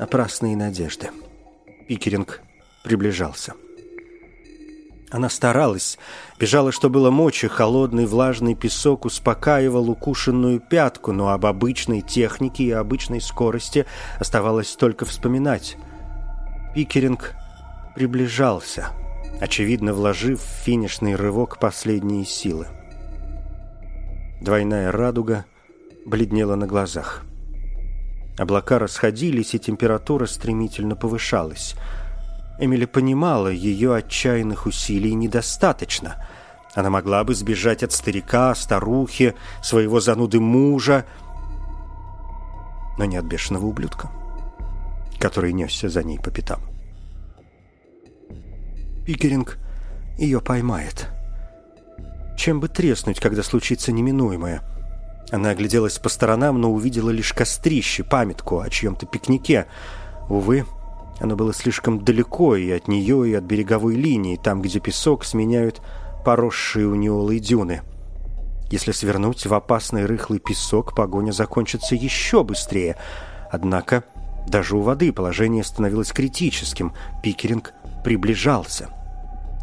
напрасные 0.00 0.56
надежды. 0.56 1.10
Пикеринг 1.90 2.40
приближался. 2.84 3.54
Она 5.10 5.28
старалась, 5.28 5.98
бежала, 6.38 6.70
что 6.70 6.88
было 6.88 7.10
мочи, 7.10 7.48
холодный 7.48 8.06
влажный 8.06 8.54
песок 8.54 9.06
успокаивал 9.06 9.90
укушенную 9.90 10.60
пятку, 10.60 11.10
но 11.10 11.30
об 11.30 11.46
обычной 11.46 12.00
технике 12.00 12.62
и 12.62 12.70
обычной 12.70 13.20
скорости 13.20 13.86
оставалось 14.20 14.76
только 14.76 15.04
вспоминать. 15.04 15.76
Пикеринг 16.76 17.34
приближался, 17.96 18.90
очевидно 19.40 19.92
вложив 19.92 20.40
в 20.40 20.64
финишный 20.64 21.16
рывок 21.16 21.58
последние 21.58 22.24
силы. 22.24 22.68
Двойная 24.40 24.92
радуга 24.92 25.44
бледнела 26.06 26.54
на 26.54 26.68
глазах. 26.68 27.24
Облака 28.38 28.78
расходились, 28.78 29.54
и 29.54 29.58
температура 29.58 30.26
стремительно 30.26 30.96
повышалась. 30.96 31.74
Эмили 32.58 32.84
понимала, 32.84 33.48
ее 33.48 33.94
отчаянных 33.94 34.66
усилий 34.66 35.14
недостаточно. 35.14 36.24
Она 36.74 36.90
могла 36.90 37.24
бы 37.24 37.34
сбежать 37.34 37.82
от 37.82 37.92
старика, 37.92 38.54
старухи, 38.54 39.34
своего 39.62 40.00
зануды 40.00 40.40
мужа, 40.40 41.04
но 42.98 43.04
не 43.04 43.16
от 43.16 43.24
бешеного 43.24 43.66
ублюдка, 43.66 44.10
который 45.18 45.52
несся 45.52 45.88
за 45.88 46.02
ней 46.02 46.18
по 46.18 46.30
пятам. 46.30 46.60
Пикеринг 49.06 49.58
ее 50.18 50.40
поймает. 50.40 51.08
Чем 52.36 52.60
бы 52.60 52.68
треснуть, 52.68 53.20
когда 53.20 53.42
случится 53.42 53.90
неминуемое– 53.90 54.62
она 55.30 55.50
огляделась 55.50 55.98
по 55.98 56.08
сторонам, 56.08 56.60
но 56.60 56.72
увидела 56.72 57.10
лишь 57.10 57.32
кострище, 57.32 58.04
памятку 58.04 58.60
о 58.60 58.68
чьем-то 58.68 59.06
пикнике. 59.06 59.66
Увы, 60.28 60.64
оно 61.20 61.36
было 61.36 61.52
слишком 61.52 62.04
далеко 62.04 62.56
и 62.56 62.70
от 62.70 62.88
нее, 62.88 63.28
и 63.28 63.34
от 63.34 63.44
береговой 63.44 63.94
линии, 63.94 64.36
там, 64.36 64.62
где 64.62 64.80
песок 64.80 65.24
сменяют 65.24 65.80
поросшие 66.24 66.86
у 66.86 66.94
неолы 66.94 67.38
дюны. 67.38 67.82
Если 68.70 68.92
свернуть 68.92 69.46
в 69.46 69.54
опасный 69.54 70.06
рыхлый 70.06 70.38
песок, 70.38 70.94
погоня 70.94 71.32
закончится 71.32 71.94
еще 71.94 72.44
быстрее. 72.44 72.96
Однако 73.50 74.04
даже 74.46 74.76
у 74.76 74.80
воды 74.80 75.12
положение 75.12 75.64
становилось 75.64 76.12
критическим. 76.12 76.92
Пикеринг 77.22 77.72
приближался.— 78.04 78.90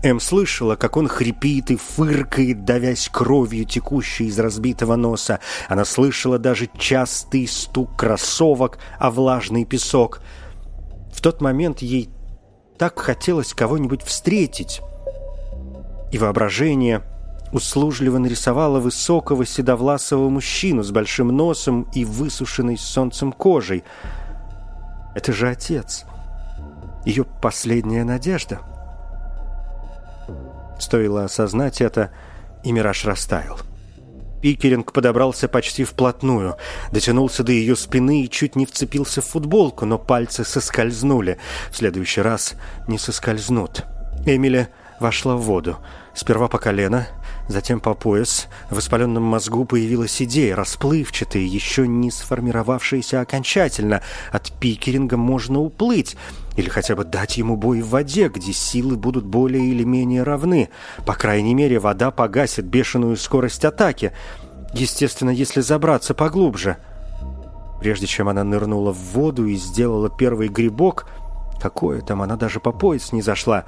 Эм 0.04 0.20
слышала, 0.20 0.76
как 0.76 0.96
он 0.96 1.08
хрипит 1.08 1.72
и 1.72 1.76
фыркает, 1.76 2.66
давясь 2.66 3.10
кровью, 3.12 3.66
текущей 3.66 4.26
из 4.26 4.38
разбитого 4.38 4.96
носа. 4.96 5.40
Она 5.68 5.86
слышала 5.86 6.38
даже 6.38 6.70
частый 6.78 7.48
стук 7.48 7.98
кроссовок 7.98 8.78
о 9.00 9.10
влажный 9.10 9.66
песок. 9.66 10.22
В 11.12 11.22
тот 11.22 11.42
момент 11.42 11.80
ей 11.80 12.10
так 12.78 13.00
хотелось 13.00 13.56
кого-нибудь 13.56 14.04
встретить. 14.04 14.82
И 16.12 16.20
воображение 16.20 17.02
услужливо 17.52 18.20
нарисовало 18.20 18.80
высокого 18.80 19.48
седовласого 19.48 20.30
мужчину 20.30 20.84
с 20.84 20.92
большим 20.92 21.30
носом 21.30 21.88
и 21.96 22.06
высушенной 22.06 22.78
солнцем 22.78 23.32
кожей. 23.32 23.84
Это 25.16 25.34
же 25.34 25.50
отец. 25.50 26.06
Ее 27.04 27.24
последняя 27.42 28.04
надежда— 28.04 28.60
Стоило 30.80 31.26
осознать 31.26 31.82
это, 31.82 32.12
и 32.64 32.72
мираж 32.72 33.06
растаял. 33.06 33.60
Пикеринг 34.42 34.92
подобрался 34.92 35.48
почти 35.48 35.84
вплотную, 35.84 36.58
дотянулся 36.92 37.44
до 37.44 37.52
ее 37.52 37.76
спины 37.76 38.24
и 38.24 38.30
чуть 38.30 38.56
не 38.56 38.66
вцепился 38.66 39.22
в 39.22 39.26
футболку, 39.26 39.86
но 39.86 39.98
пальцы 39.98 40.46
соскользнули. 40.46 41.40
В 41.72 41.78
следующий 41.78 42.22
раз 42.22 42.54
не 42.88 42.98
соскользнут. 42.98 43.86
Эмили 44.26 44.68
вошла 45.00 45.36
в 45.36 45.42
воду. 45.42 45.78
Сперва 46.14 46.48
по 46.48 46.60
колено, 46.60 47.08
затем 47.48 47.80
по 47.80 47.94
пояс. 47.94 48.48
В 48.70 48.76
воспаленном 48.76 49.24
мозгу 49.24 49.66
появилась 49.66 50.22
идея, 50.22 50.56
расплывчатая, 50.56 51.44
еще 51.44 51.88
не 51.88 52.12
сформировавшаяся 52.12 53.22
окончательно. 53.22 54.02
От 54.32 54.52
пикеринга 54.60 55.18
можно 55.18 55.60
уплыть— 55.60 56.16
или 56.58 56.70
хотя 56.70 56.96
бы 56.96 57.06
дать 57.06 57.38
ему 57.38 57.56
бой 57.56 57.82
в 57.82 57.90
воде, 57.90 58.30
где 58.30 58.52
силы 58.52 58.98
будут 58.98 59.26
более 59.26 59.64
или 59.64 59.84
менее 59.84 60.24
равны. 60.24 60.70
По 61.06 61.14
крайней 61.14 61.54
мере, 61.54 61.80
вода 61.80 62.10
погасит 62.12 62.66
бешеную 62.66 63.16
скорость 63.16 63.64
атаки. 63.64 64.12
Естественно, 64.74 65.30
если 65.30 65.62
забраться 65.62 66.16
поглубже. 66.16 66.78
Прежде 67.80 68.08
чем 68.08 68.28
она 68.28 68.44
нырнула 68.44 68.92
в 68.92 68.98
воду 69.14 69.46
и 69.46 69.56
сделала 69.56 70.10
первый 70.10 70.48
грибок, 70.48 71.08
какое 71.62 72.02
там, 72.02 72.24
она 72.24 72.36
даже 72.36 72.60
по 72.60 72.72
пояс 72.72 73.12
не 73.12 73.22
зашла, 73.22 73.66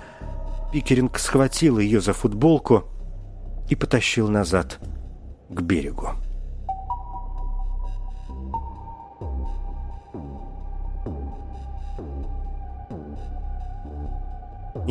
Пикеринг 0.74 1.20
схватил 1.20 1.78
ее 1.78 2.02
за 2.02 2.14
футболку 2.14 2.86
и 3.70 3.76
потащил 3.76 4.30
назад 4.30 4.80
к 5.50 5.62
берегу. 5.62 6.16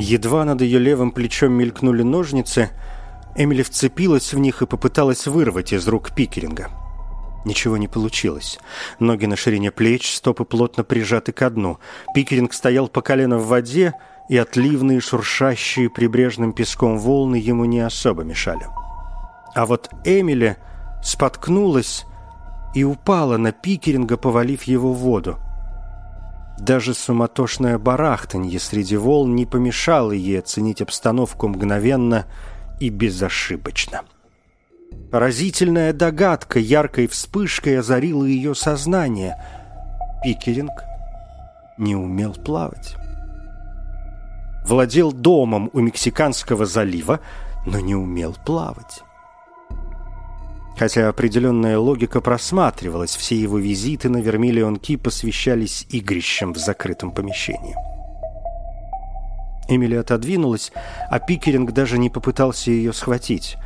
Едва 0.00 0.44
над 0.44 0.60
ее 0.60 0.78
левым 0.78 1.10
плечом 1.10 1.54
мелькнули 1.54 2.04
ножницы, 2.04 2.70
Эмили 3.34 3.64
вцепилась 3.64 4.32
в 4.32 4.38
них 4.38 4.62
и 4.62 4.66
попыталась 4.66 5.26
вырвать 5.26 5.72
из 5.72 5.88
рук 5.88 6.12
Пикеринга. 6.12 6.68
Ничего 7.44 7.76
не 7.76 7.88
получилось. 7.88 8.60
Ноги 9.00 9.26
на 9.26 9.34
ширине 9.34 9.72
плеч, 9.72 10.14
стопы 10.14 10.44
плотно 10.44 10.84
прижаты 10.84 11.32
ко 11.32 11.50
дну. 11.50 11.78
Пикеринг 12.14 12.52
стоял 12.52 12.86
по 12.86 13.02
колено 13.02 13.38
в 13.38 13.48
воде, 13.48 13.92
и 14.28 14.36
отливные, 14.36 15.00
шуршащие 15.00 15.90
прибрежным 15.90 16.52
песком 16.52 16.96
волны 16.96 17.34
ему 17.34 17.64
не 17.64 17.80
особо 17.80 18.22
мешали. 18.22 18.68
А 19.56 19.66
вот 19.66 19.90
Эмили 20.04 20.58
споткнулась 21.02 22.04
и 22.72 22.84
упала 22.84 23.36
на 23.36 23.50
Пикеринга, 23.50 24.16
повалив 24.16 24.62
его 24.62 24.92
в 24.92 24.98
воду. 24.98 25.38
Даже 26.58 26.92
суматошное 26.92 27.78
барахтанье 27.78 28.58
среди 28.58 28.96
волн 28.96 29.34
не 29.34 29.46
помешало 29.46 30.12
ей 30.12 30.40
оценить 30.40 30.82
обстановку 30.82 31.48
мгновенно 31.48 32.26
и 32.80 32.88
безошибочно. 32.90 34.02
Поразительная 35.10 35.92
догадка 35.92 36.58
яркой 36.58 37.06
вспышкой 37.06 37.78
озарила 37.78 38.24
ее 38.24 38.54
сознание. 38.54 39.42
Пикеринг 40.22 40.82
не 41.78 41.94
умел 41.94 42.34
плавать. 42.34 42.96
Владел 44.66 45.12
домом 45.12 45.70
у 45.72 45.80
Мексиканского 45.80 46.66
залива, 46.66 47.20
но 47.64 47.78
не 47.80 47.94
умел 47.94 48.36
плавать. 48.44 49.02
Хотя 50.78 51.08
определенная 51.08 51.76
логика 51.76 52.20
просматривалась, 52.20 53.16
все 53.16 53.34
его 53.34 53.58
визиты 53.58 54.08
на 54.08 54.18
Вермиллион 54.18 54.76
Ки 54.76 54.96
посвящались 54.96 55.84
игрищам 55.90 56.54
в 56.54 56.58
закрытом 56.58 57.10
помещении. 57.10 57.74
Эмили 59.68 59.96
отодвинулась, 59.96 60.72
а 61.10 61.18
Пикеринг 61.18 61.72
даже 61.72 61.98
не 61.98 62.10
попытался 62.10 62.70
ее 62.70 62.92
схватить. 62.92 63.56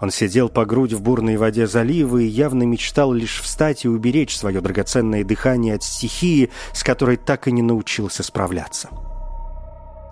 Он 0.00 0.10
сидел 0.10 0.48
по 0.48 0.64
грудь 0.64 0.92
в 0.92 1.02
бурной 1.02 1.36
воде 1.36 1.66
залива 1.66 2.18
и 2.18 2.26
явно 2.26 2.62
мечтал 2.62 3.12
лишь 3.12 3.40
встать 3.42 3.84
и 3.84 3.88
уберечь 3.88 4.36
свое 4.36 4.60
драгоценное 4.60 5.24
дыхание 5.24 5.74
от 5.74 5.82
стихии, 5.82 6.50
с 6.72 6.84
которой 6.84 7.16
так 7.16 7.48
и 7.48 7.52
не 7.52 7.62
научился 7.62 8.22
справляться. 8.22 8.88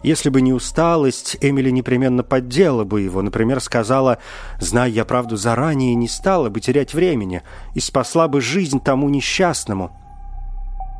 Если 0.03 0.28
бы 0.28 0.40
не 0.40 0.53
усталость, 0.53 1.36
Эмили 1.40 1.70
непременно 1.70 2.22
поддела 2.22 2.84
бы 2.84 3.01
его, 3.01 3.20
например, 3.20 3.61
сказала 3.61 4.18
«Зная 4.61 4.88
я 4.88 5.05
правду 5.05 5.36
заранее, 5.36 5.94
не 5.94 6.09
стала 6.09 6.51
бы 6.51 6.61
терять 6.61 6.94
времени 6.94 7.42
и 7.74 7.80
спасла 7.80 8.28
бы 8.28 8.40
жизнь 8.40 8.80
тому 8.80 9.09
несчастному». 9.09 9.90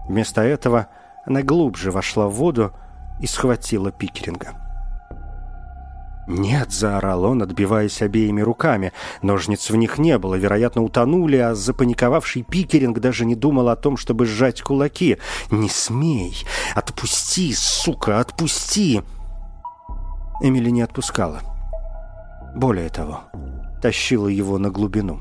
Вместо 0.09 0.43
этого 0.43 0.89
она 1.25 1.43
глубже 1.43 1.91
вошла 1.91 2.27
в 2.29 2.33
воду 2.33 2.73
и 3.21 3.27
схватила 3.27 3.93
Пикеринга. 3.93 4.68
«Нет!»— 6.29 6.71
заорал 6.73 7.25
он, 7.25 7.43
отбиваясь 7.43 8.03
обеими 8.03 8.43
руками. 8.43 8.93
Ножниц 9.23 9.71
в 9.71 9.77
них 9.77 9.97
не 9.97 10.19
было, 10.19 10.35
вероятно, 10.35 10.83
утонули, 10.83 11.37
а 11.37 11.55
запаниковавший 11.55 12.43
Пикеринг 12.43 12.99
даже 12.99 13.25
не 13.25 13.35
думал 13.35 13.71
о 13.71 13.77
том, 13.77 13.97
чтобы 13.97 14.27
сжать 14.27 14.61
кулаки. 14.61 15.17
«Не 15.51 15.71
смей! 15.71 16.45
Отпусти, 16.75 17.55
сука, 17.55 18.21
отпусти!» 18.21 19.01
Эмили 20.43 20.69
не 20.69 20.83
отпускала. 20.83 21.41
Более 22.55 22.91
того, 22.91 23.23
тащила 23.81 24.29
его 24.29 24.59
на 24.59 24.71
глубину. 24.71 25.21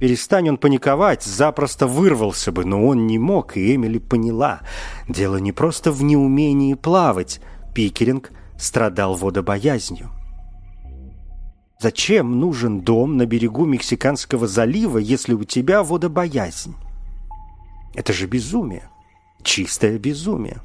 Перестань 0.00 0.48
он 0.50 0.56
паниковать, 0.58 1.22
запросто 1.22 1.86
вырвался 1.86 2.50
бы, 2.50 2.64
но 2.64 2.84
он 2.84 3.06
не 3.06 3.20
мог, 3.20 3.56
и 3.56 3.76
Эмили 3.76 3.98
поняла. 3.98 4.60
Дело 5.08 5.36
не 5.36 5.52
просто 5.52 5.92
в 5.92 6.02
неумении 6.02 6.74
плавать. 6.74 7.40
Пикеринг— 7.74 8.32
страдал 8.58 9.14
водобоязнью. 9.14 10.10
Зачем 11.80 12.38
нужен 12.38 12.80
дом 12.80 13.16
на 13.16 13.26
берегу 13.26 13.66
Мексиканского 13.66 14.46
залива, 14.46 14.98
если 14.98 15.34
у 15.34 15.44
тебя 15.44 15.82
водобоязнь? 15.82 16.74
Это 17.94 18.12
же 18.12 18.26
безумие. 18.26 18.88
Чистое 19.42 19.98
безумие. 19.98 20.60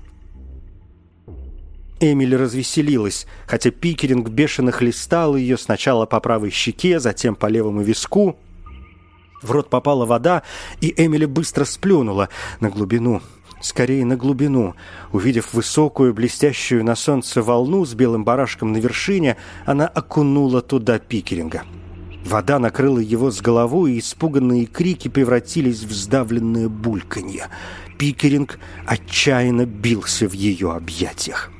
Эмили 1.99 2.35
развеселилась, 2.35 3.27
хотя 3.45 3.71
Пикеринг 3.71 4.29
бешено 4.29 4.71
хлестал 4.71 5.35
ее 5.35 5.57
сначала 5.57 6.05
по 6.05 6.19
правой 6.19 6.49
щеке, 6.49 6.99
затем 6.99 7.35
по 7.35 7.47
левому 7.47 7.81
виску. 7.81 8.37
В 9.41 9.51
рот 9.51 9.69
попала 9.69 10.05
вода, 10.05 10.43
и 10.81 10.93
Эмили 10.95 11.25
быстро 11.25 11.65
сплюнула 11.65 12.29
на 12.59 12.69
глубину 12.69 13.21
скорее 13.61 14.05
на 14.05 14.15
глубину. 14.15 14.75
Увидев 15.11 15.53
высокую, 15.53 16.13
блестящую 16.13 16.83
на 16.83 16.95
солнце 16.95 17.41
волну 17.41 17.85
с 17.85 17.93
белым 17.93 18.23
барашком 18.23 18.71
на 18.71 18.77
вершине, 18.77 19.37
она 19.65 19.87
окунула 19.87 20.61
туда 20.61 20.99
Пикеринга. 20.99 21.63
Вода 22.25 22.59
накрыла 22.59 22.99
его 22.99 23.31
с 23.31 23.41
головой, 23.41 23.93
и 23.93 23.99
испуганные 23.99 24.65
крики 24.65 25.07
превратились 25.07 25.83
в 25.83 25.91
сдавленное 25.91 26.69
бульканье. 26.69 27.47
Пикеринг 27.97 28.59
отчаянно 28.85 29.65
бился 29.65 30.27
в 30.27 30.33
ее 30.33 30.71
объятиях. 30.71 31.51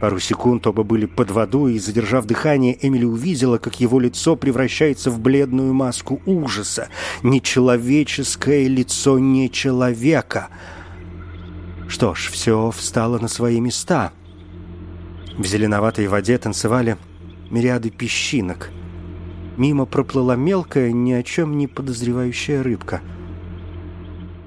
Пару 0.00 0.18
секунд 0.18 0.66
оба 0.66 0.82
были 0.82 1.04
под 1.04 1.30
водой, 1.30 1.74
и, 1.74 1.78
задержав 1.78 2.24
дыхание, 2.24 2.78
Эмили 2.80 3.04
увидела, 3.04 3.58
как 3.58 3.80
его 3.80 4.00
лицо 4.00 4.34
превращается 4.34 5.10
в 5.10 5.20
бледную 5.20 5.74
маску 5.74 6.22
ужаса. 6.24 6.88
Нечеловеческое 7.22 8.66
лицо 8.66 9.18
не 9.18 9.50
человека— 9.50 10.48
что 11.90 12.14
ж, 12.14 12.30
все 12.30 12.70
встало 12.70 13.18
на 13.18 13.26
свои 13.26 13.60
места. 13.60 14.12
В 15.36 15.44
зеленоватой 15.44 16.06
воде 16.06 16.38
танцевали 16.38 16.96
мириады 17.50 17.90
песчинок. 17.90 18.70
Мимо 19.56 19.86
проплыла 19.86 20.36
мелкая, 20.36 20.92
ни 20.92 21.12
о 21.12 21.22
чем 21.24 21.58
не 21.58 21.66
подозревающая 21.66 22.62
рыбка. 22.62 23.00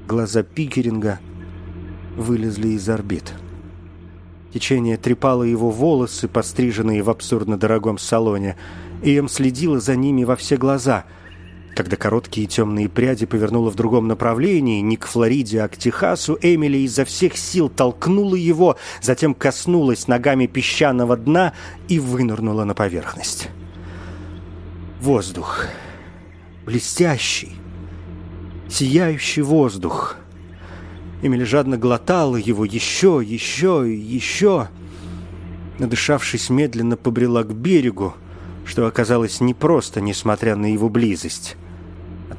Глаза 0.07 0.41
Пикеринга 0.41 1.19
вылезли 2.15 2.69
из 2.69 2.87
орбит. 2.87 3.33
Течение 4.53 4.97
трепало 4.97 5.43
его 5.43 5.69
волосы, 5.69 6.27
постриженные 6.27 7.03
в 7.03 7.09
абсурдно 7.09 7.57
дорогом 7.57 7.97
салоне, 7.97 8.55
и 9.03 9.17
Эм 9.17 9.27
следила 9.27 9.79
за 9.79 9.95
ними 9.95 10.23
во 10.23 10.37
все 10.37 10.55
глаза— 10.55 11.03
когда 11.75 11.97
короткие 11.97 12.47
темные 12.47 12.87
пряди 12.87 13.25
повернуло 13.25 13.71
в 13.71 13.75
другом 13.75 14.07
направлении, 14.07 14.81
не 14.81 14.95
к 14.95 15.07
Флориде, 15.07 15.61
а 15.61 15.67
к 15.67 15.77
Техасу, 15.77 16.37
Эмили 16.41 16.77
изо 16.79 17.03
всех 17.03 17.35
сил 17.37 17.69
толкнула 17.69 18.35
его, 18.35 18.77
затем 19.01 19.33
коснулась 19.33 20.07
ногами 20.07 20.45
песчаного 20.45 21.17
дна 21.17 21.53
и 21.87 21.99
вынырнула 21.99 22.63
на 22.63 22.73
поверхность. 22.73 23.49
Воздух. 25.01 25.65
Блестящий, 26.65 27.53
сияющий 28.69 29.41
воздух. 29.41 30.15
Эмили 31.21 31.43
жадно 31.43 31.77
глотала 31.77 32.37
его 32.37 32.65
еще, 32.65 33.21
еще 33.23 33.85
и 33.89 33.95
еще. 33.95 34.69
Надышавшись, 35.79 36.49
медленно 36.49 36.95
побрела 36.95 37.43
к 37.43 37.53
берегу, 37.53 38.13
что 38.65 38.85
оказалось 38.85 39.41
непросто, 39.41 39.99
несмотря 39.99 40.55
на 40.55 40.71
его 40.71 40.87
близость. 40.87 41.57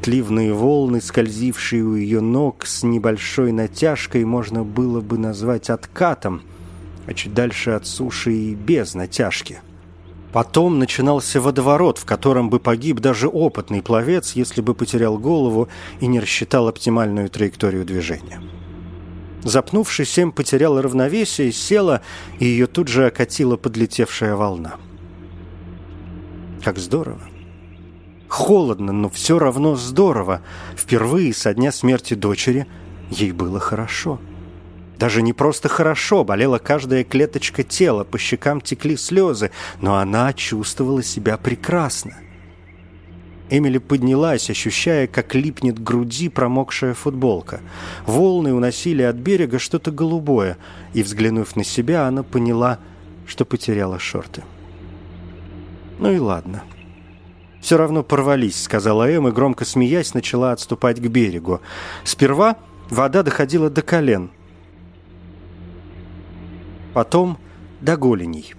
Отливные 0.05 0.53
волны, 0.53 1.01
скользившие 1.01 1.83
у 1.83 1.95
ее 1.95 2.21
ног 2.21 2.67
с 2.67 2.83
небольшой 2.83 3.53
натяжкой, 3.53 4.27
можно 4.27 4.63
было 4.63 5.01
бы 5.01 5.17
назвать 5.17 5.71
откатом, 5.71 6.43
а 7.07 7.15
чуть 7.15 7.33
дальше 7.33 7.71
от 7.71 7.87
суши 7.87 8.35
и 8.35 8.55
без 8.55 8.93
натяжки. 8.93 9.63
Потом 10.31 10.79
начинался 10.79 11.41
водоворот, 11.41 11.97
в 11.97 12.05
котором 12.05 12.51
бы 12.51 12.61
погиб 12.61 13.01
даже 13.01 13.29
опытный 13.29 13.81
пловец, 13.81 14.33
если 14.33 14.61
бы 14.61 14.75
потерял 14.75 15.17
голову 15.17 15.71
и 16.01 16.07
не 16.07 16.21
рассчитал 16.21 16.69
оптимальную 16.69 17.31
траекторию 17.31 17.87
движения. 17.87 18.43
Запнувшись, 19.43 20.19
Эм 20.19 20.33
потеряла 20.33 20.83
равновесие, 20.83 21.51
села, 21.51 22.03
и 22.39 22.45
ее 22.45 22.67
тут 22.67 22.89
же 22.89 23.07
окатила 23.07 23.57
подлетевшая 23.57 24.37
волна. 24.37 24.75
Как 26.63 26.77
здорово! 26.77 27.23
Холодно, 28.35 28.91
но 28.91 29.09
все 29.11 29.39
равно 29.39 29.77
здорово. 29.77 30.43
Впервые 30.77 31.33
со 31.33 31.55
дня 31.55 31.71
смерти 31.71 32.15
дочери 32.15 32.67
ей 33.09 33.31
было 33.31 33.61
хорошо. 33.61 34.19
Даже 34.99 35.23
не 35.23 35.33
просто 35.33 35.69
хорошо, 35.69 36.25
болела 36.25 36.59
каждая 36.59 37.05
клеточка 37.05 37.63
тела, 37.63 38.03
по 38.03 38.19
щекам 38.19 38.61
текли 38.61 38.97
слезы, 38.97 39.53
но 39.81 39.99
она 39.99 40.33
чувствовала 40.33 41.01
себя 41.01 41.37
прекрасно. 41.37 42.17
Эмили 43.51 43.79
поднялась, 43.79 44.51
ощущая, 44.51 45.07
как 45.07 45.37
липнет 45.37 45.79
к 45.79 45.83
груди 45.83 46.29
промокшая 46.29 46.95
футболка. 46.95 47.61
Волны 48.05 48.53
уносили 48.53 49.03
от 49.03 49.15
берега 49.15 49.61
что-то 49.61 49.93
голубое, 49.93 50.59
и, 50.93 51.05
взглянув 51.05 51.55
на 51.55 51.63
себя, 51.63 52.09
она 52.09 52.25
поняла, 52.25 52.81
что 53.29 53.45
потеряла 53.45 54.01
шорты. 54.01 54.43
Ну 56.01 56.11
и 56.11 56.19
ладно. 56.19 56.65
«Все 57.65 57.79
равно 57.79 58.03
порвались»,— 58.03 58.63
сказала 58.65 59.11
Эм 59.11 59.27
и, 59.27 59.33
громко 59.33 59.65
смеясь, 59.65 60.13
начала 60.13 60.53
отступать 60.53 61.01
к 61.01 61.07
берегу. 61.07 61.63
Сперва 62.05 62.59
вода 62.91 63.23
доходила 63.23 63.71
до 63.71 63.81
колен. 63.81 64.31
Потом 66.93 67.39
до 67.81 67.97
голеней. 67.97 68.53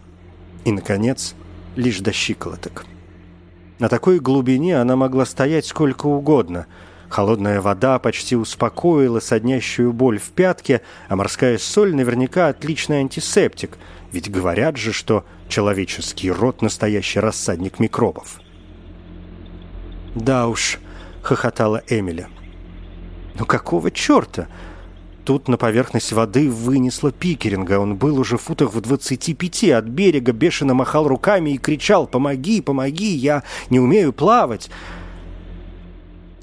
И, 0.63 0.71
наконец, 0.71 1.35
лишь 1.75 1.99
до 1.99 2.11
щиколоток. 2.11 2.87
На 3.77 3.89
такой 3.89 4.17
глубине 4.17 4.81
она 4.81 4.95
могла 4.95 5.25
стоять 5.25 5.67
сколько 5.67 6.07
угодно. 6.07 6.65
Холодная 7.07 7.61
вода 7.61 7.99
почти 7.99 8.35
успокоила 8.35 9.19
соднящую 9.19 9.93
боль 9.93 10.17
в 10.17 10.31
пятке, 10.31 10.81
а 11.09 11.15
морская 11.15 11.59
соль 11.59 11.93
наверняка 11.93 12.47
отличный 12.47 13.01
антисептик, 13.01 13.77
ведь 14.11 14.31
говорят 14.31 14.77
же, 14.77 14.91
что 14.91 15.25
человеческий 15.47 16.31
рот– 16.31 16.61
настоящий 16.63 17.19
рассадник 17.19 17.77
микробов. 17.77 18.39
«Да 20.15 20.47
уж»,– 20.47 20.79
хохотала 21.21 21.83
Эмили. 21.87 22.27
«Ну 23.37 23.45
какого 23.45 23.91
черта?» 23.91 24.47
Тут 25.25 25.47
на 25.47 25.57
поверхность 25.57 26.13
воды 26.13 26.51
вынесло 26.51 27.11
Пикеринга. 27.11 27.79
Он 27.79 27.95
был 27.95 28.19
уже 28.19 28.37
в 28.37 28.43
футах 28.43 28.73
в 28.73 28.81
двадцати 28.81 29.33
пяти 29.33 29.71
от 29.71 29.85
берега, 29.85 30.31
бешено 30.33 30.75
махал 30.75 31.07
руками 31.07 31.49
и 31.49 31.57
кричал 31.57 32.05
«Помоги, 32.05 32.61
помоги, 32.61 33.15
я 33.15 33.41
не 33.71 33.79
умею 33.79 34.13
плавать!» 34.13 34.69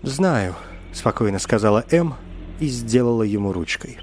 «Знаю»,— 0.03 0.57
спокойно 0.93 1.39
сказала 1.39 1.85
М 1.93 2.15
и 2.59 2.67
сделала 2.67 3.23
ему 3.23 3.53
ручкой. 3.53 3.99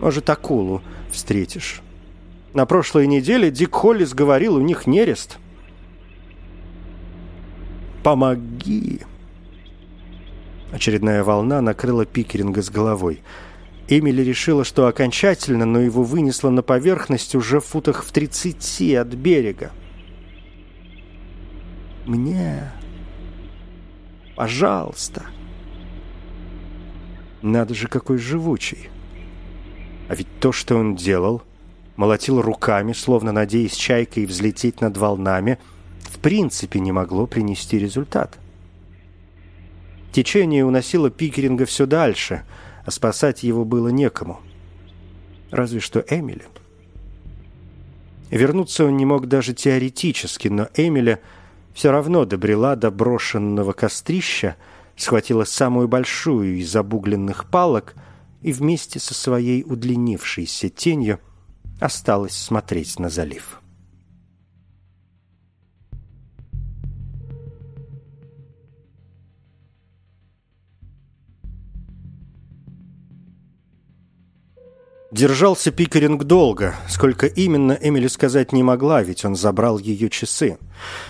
«Может, 0.00 0.28
акулу 0.28 0.82
встретишь. 1.12 1.82
На 2.54 2.66
прошлой 2.66 3.06
неделе 3.06 3.52
Дик 3.52 3.72
Холлис 3.74 4.12
говорил, 4.12 4.56
у 4.56 4.60
них 4.60 4.88
нерест». 4.88 5.38
«Помоги!» 8.02 9.00
Очередная 10.72 11.22
волна 11.22 11.60
накрыла 11.60 12.04
Пикеринга 12.04 12.62
с 12.62 12.70
головой— 12.70 13.20
Эмили 13.88 14.22
решила, 14.22 14.64
что 14.64 14.86
окончательно, 14.86 15.66
но 15.66 15.80
его 15.80 16.02
вынесло 16.02 16.50
на 16.50 16.62
поверхность 16.62 17.34
уже 17.34 17.60
в 17.60 17.66
футах 17.66 18.04
в 18.04 18.12
тридцати 18.12 18.94
от 18.94 19.08
берега. 19.08 19.70
«Мне... 22.06 22.72
пожалуйста...» 24.36 25.24
Надо 27.42 27.74
же, 27.74 27.88
какой 27.88 28.18
живучий. 28.18 28.88
А 30.08 30.14
ведь 30.14 30.28
то, 30.38 30.52
что 30.52 30.76
он 30.76 30.94
делал, 30.94 31.42
молотил 31.96 32.40
руками, 32.40 32.92
словно 32.92 33.32
надеясь 33.32 33.74
чайкой 33.74 34.26
взлететь 34.26 34.80
над 34.80 34.96
волнами, 34.96 35.58
в 36.02 36.18
принципе 36.18 36.80
не 36.80 36.92
могло 36.92 37.26
принести 37.26 37.78
результат. 37.78 38.38
Течение 40.12 40.64
уносило 40.64 41.10
Пикеринга 41.10 41.64
все 41.66 41.86
дальше— 41.86 42.42
а 42.84 42.90
спасать 42.90 43.42
его 43.42 43.64
было 43.64 43.88
некому. 43.88 44.40
Разве 45.50 45.80
что 45.80 46.04
Эмили. 46.08 46.44
Вернуться 48.30 48.86
он 48.86 48.96
не 48.96 49.04
мог 49.04 49.26
даже 49.28 49.52
теоретически, 49.52 50.48
но 50.48 50.68
Эмили 50.74 51.20
все 51.74 51.90
равно 51.90 52.24
добрела 52.24 52.76
до 52.76 52.90
брошенного 52.90 53.72
кострища, 53.72 54.56
схватила 54.96 55.44
самую 55.44 55.88
большую 55.88 56.58
из 56.58 56.74
обугленных 56.74 57.50
палок 57.50 57.94
и 58.40 58.52
вместе 58.52 58.98
со 58.98 59.14
своей 59.14 59.62
удлинившейся 59.62 60.70
тенью 60.70 61.20
осталась 61.78 62.36
смотреть 62.36 62.98
на 62.98 63.10
залив. 63.10 63.61
Держался 75.12 75.70
Пикеринг 75.72 76.24
долго. 76.24 76.74
Сколько 76.88 77.26
именно, 77.26 77.72
Эмили 77.72 78.06
сказать 78.06 78.52
не 78.52 78.62
могла, 78.62 79.02
ведь 79.02 79.26
он 79.26 79.36
забрал 79.36 79.78
ее 79.78 80.08
часы. 80.08 80.56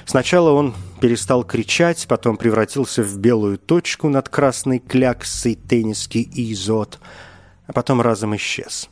Сначала 0.07 0.51
он 0.51 0.75
перестал 1.01 1.45
кричать, 1.45 2.07
потом 2.09 2.37
превратился 2.37 3.05
в 3.05 3.17
белую 3.19 3.59
точку 3.59 4.09
над 4.09 4.29
красной 4.29 4.81
кляксой 4.81 5.55
тенниски 5.55 6.29
изот, 6.35 6.99
а 7.69 7.73
потом 7.73 8.01
разом 8.01 8.35
исчез. 8.35 8.89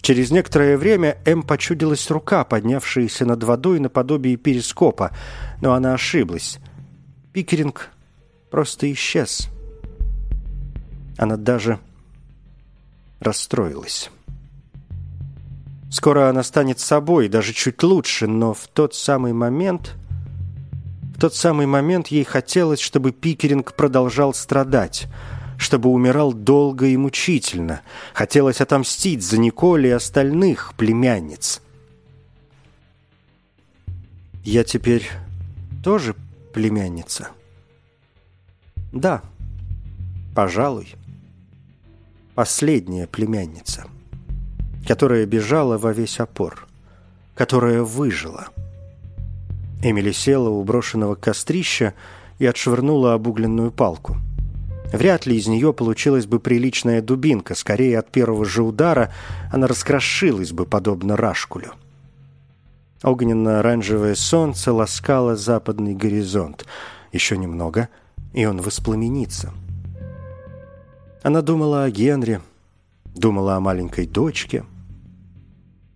Через 0.00 0.30
некоторое 0.30 0.78
время 0.78 1.18
Эм 1.24 1.42
почудилась 1.42 2.08
рука, 2.08 2.44
поднявшаяся 2.44 3.26
над 3.26 3.42
водой 3.42 3.80
наподобие 3.80 4.36
перископа, 4.36 5.10
но 5.60 5.72
она 5.74 5.92
ошиблась. 5.92 6.60
Пикеринг 7.32 7.88
просто 8.48 8.92
исчез. 8.92 9.48
Она 11.18 11.36
даже 11.36 11.80
расстроилась. 13.18 14.08
Скоро 15.90 16.30
она 16.30 16.44
станет 16.44 16.78
собой, 16.78 17.28
даже 17.28 17.52
чуть 17.52 17.82
лучше, 17.82 18.28
но 18.28 18.54
в 18.54 18.68
тот 18.68 18.94
самый 18.94 19.32
момент... 19.32 19.96
В 21.16 21.20
тот 21.20 21.34
самый 21.34 21.66
момент 21.66 22.08
ей 22.08 22.24
хотелось, 22.24 22.80
чтобы 22.80 23.12
Пикеринг 23.12 23.74
продолжал 23.74 24.32
страдать, 24.32 25.06
чтобы 25.58 25.90
умирал 25.90 26.32
долго 26.32 26.86
и 26.86 26.96
мучительно. 26.96 27.82
Хотелось 28.14 28.62
отомстить 28.62 29.22
за 29.22 29.36
Николь 29.36 29.86
и 29.86 29.90
остальных 29.90 30.72
племянниц. 30.78 31.60
«Я 34.44 34.64
теперь 34.64 35.06
тоже 35.84 36.14
племянница?» 36.54 37.28
«Да, 38.92 39.22
пожалуй, 40.34 40.94
последняя 42.34 43.06
племянница» 43.06 43.84
которая 44.86 45.26
бежала 45.26 45.78
во 45.78 45.92
весь 45.92 46.20
опор, 46.20 46.66
которая 47.34 47.82
выжила. 47.82 48.48
Эмили 49.82 50.12
села 50.12 50.48
у 50.48 50.62
брошенного 50.62 51.14
кострища 51.14 51.94
и 52.38 52.46
отшвырнула 52.46 53.14
обугленную 53.14 53.70
палку. 53.70 54.16
Вряд 54.92 55.24
ли 55.24 55.36
из 55.36 55.46
нее 55.46 55.72
получилась 55.72 56.26
бы 56.26 56.40
приличная 56.40 57.00
дубинка, 57.00 57.54
скорее 57.54 57.98
от 57.98 58.10
первого 58.10 58.44
же 58.44 58.62
удара 58.62 59.12
она 59.52 59.66
раскрошилась 59.66 60.52
бы, 60.52 60.66
подобно 60.66 61.16
рашкулю. 61.16 61.72
Огненно-оранжевое 63.02 64.14
солнце 64.14 64.72
ласкало 64.72 65.36
западный 65.36 65.94
горизонт. 65.94 66.66
Еще 67.12 67.38
немного, 67.38 67.88
и 68.34 68.44
он 68.44 68.60
воспламенится. 68.60 69.52
Она 71.22 71.40
думала 71.40 71.84
о 71.84 71.90
Генри, 71.90 72.40
думала 73.14 73.56
о 73.56 73.60
маленькой 73.60 74.06
дочке. 74.06 74.64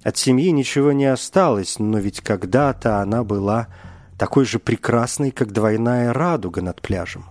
От 0.02 0.16
семьи 0.16 0.50
ничего 0.50 0.92
не 0.92 1.06
осталось, 1.06 1.78
но 1.78 1.98
ведь 1.98 2.20
когда-то 2.20 3.00
она 3.00 3.24
была 3.24 3.68
такой 4.18 4.44
же 4.44 4.58
прекрасной, 4.58 5.30
как 5.30 5.52
двойная 5.52 6.12
радуга 6.12 6.60
над 6.60 6.80
пляжем. 6.82 7.24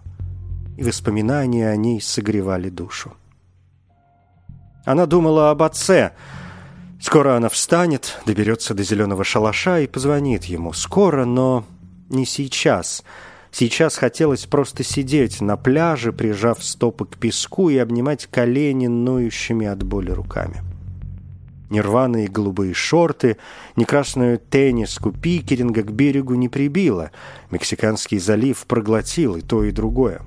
И 0.78 0.84
воспоминания 0.84 1.70
о 1.70 1.76
ней 1.76 2.02
согревали 2.02 2.70
душу. 2.70 3.14
Она 4.86 5.06
думала 5.06 5.52
об 5.52 5.64
отце. 5.64 6.14
Скоро 7.00 7.36
она 7.36 7.50
встанет, 7.50 8.20
доберется 8.26 8.74
до 8.74 8.84
зеленого 8.84 9.24
шалаша 9.24 9.80
и 9.80 9.88
позвонит 9.88 10.46
ему. 10.46 10.74
Скоро, 10.74 11.26
но 11.26 11.66
не 12.10 12.26
сейчас. 12.26 13.04
Сейчас 13.54 13.98
хотелось 13.98 14.48
просто 14.48 14.84
сидеть 14.84 15.40
на 15.40 15.58
пляже, 15.58 16.12
прижав 16.12 16.64
стопы 16.64 17.06
к 17.06 17.18
песку 17.18 17.70
и 17.70 17.78
обнимать 17.78 18.26
колени 18.26 18.88
ноющими 18.88 19.68
от 19.68 19.84
боли 19.84 20.10
руками. 20.10 20.64
Ни 21.70 21.78
рваные 21.80 22.28
голубые 22.28 22.74
шорты, 22.74 23.38
ни 23.76 23.84
красную 23.84 24.40
тенниску 24.40 25.12
пикеринга 25.12 25.84
к 25.84 25.92
берегу 25.92 26.34
не 26.34 26.50
прибило. 26.50 27.12
Мексиканский 27.52 28.18
залив 28.18 28.66
проглотил 28.66 29.36
и 29.36 29.42
то, 29.42 29.64
и 29.64 29.72
другое. 29.72 30.24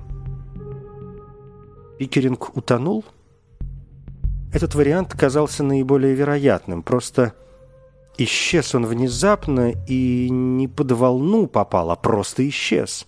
Пикеринг 1.99 2.55
утонул? 2.55 3.03
Этот 4.53 4.73
вариант 4.73 5.13
казался 5.13 5.65
наиболее 5.65 6.15
вероятным. 6.15 6.81
Просто 6.81 7.33
исчез 8.17 8.73
он 8.73 8.85
внезапно 8.85 9.73
и 9.85 10.29
не 10.29 10.69
под 10.69 10.93
волну 10.93 11.47
попал, 11.47 11.91
а 11.91 11.97
просто 11.97 12.47
исчез. 12.47 13.05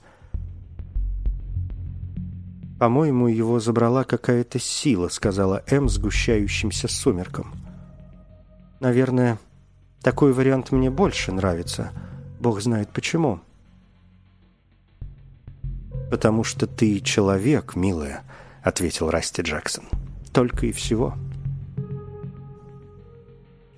«По-моему, 2.79 3.27
его 3.27 3.59
забрала 3.59 4.05
какая-то 4.05 4.57
сила»,— 4.57 5.07
сказала 5.09 5.63
М 5.67 5.89
сгущающимся 5.89 6.87
сумерком. 6.87 7.53
«Наверное, 8.79 9.37
такой 10.01 10.31
вариант 10.31 10.71
мне 10.71 10.89
больше 10.89 11.33
нравится. 11.33 11.91
Бог 12.39 12.61
знает 12.61 12.89
почему». 12.93 13.41
«Потому 16.09 16.45
что 16.45 16.67
ты 16.67 17.01
человек, 17.01 17.75
милая»,— 17.75 18.23
ответил 18.63 19.09
Расти 19.09 19.41
Джексон. 19.41 19.83
«Только 20.31 20.67
и 20.67 20.71
всего». 20.71 21.15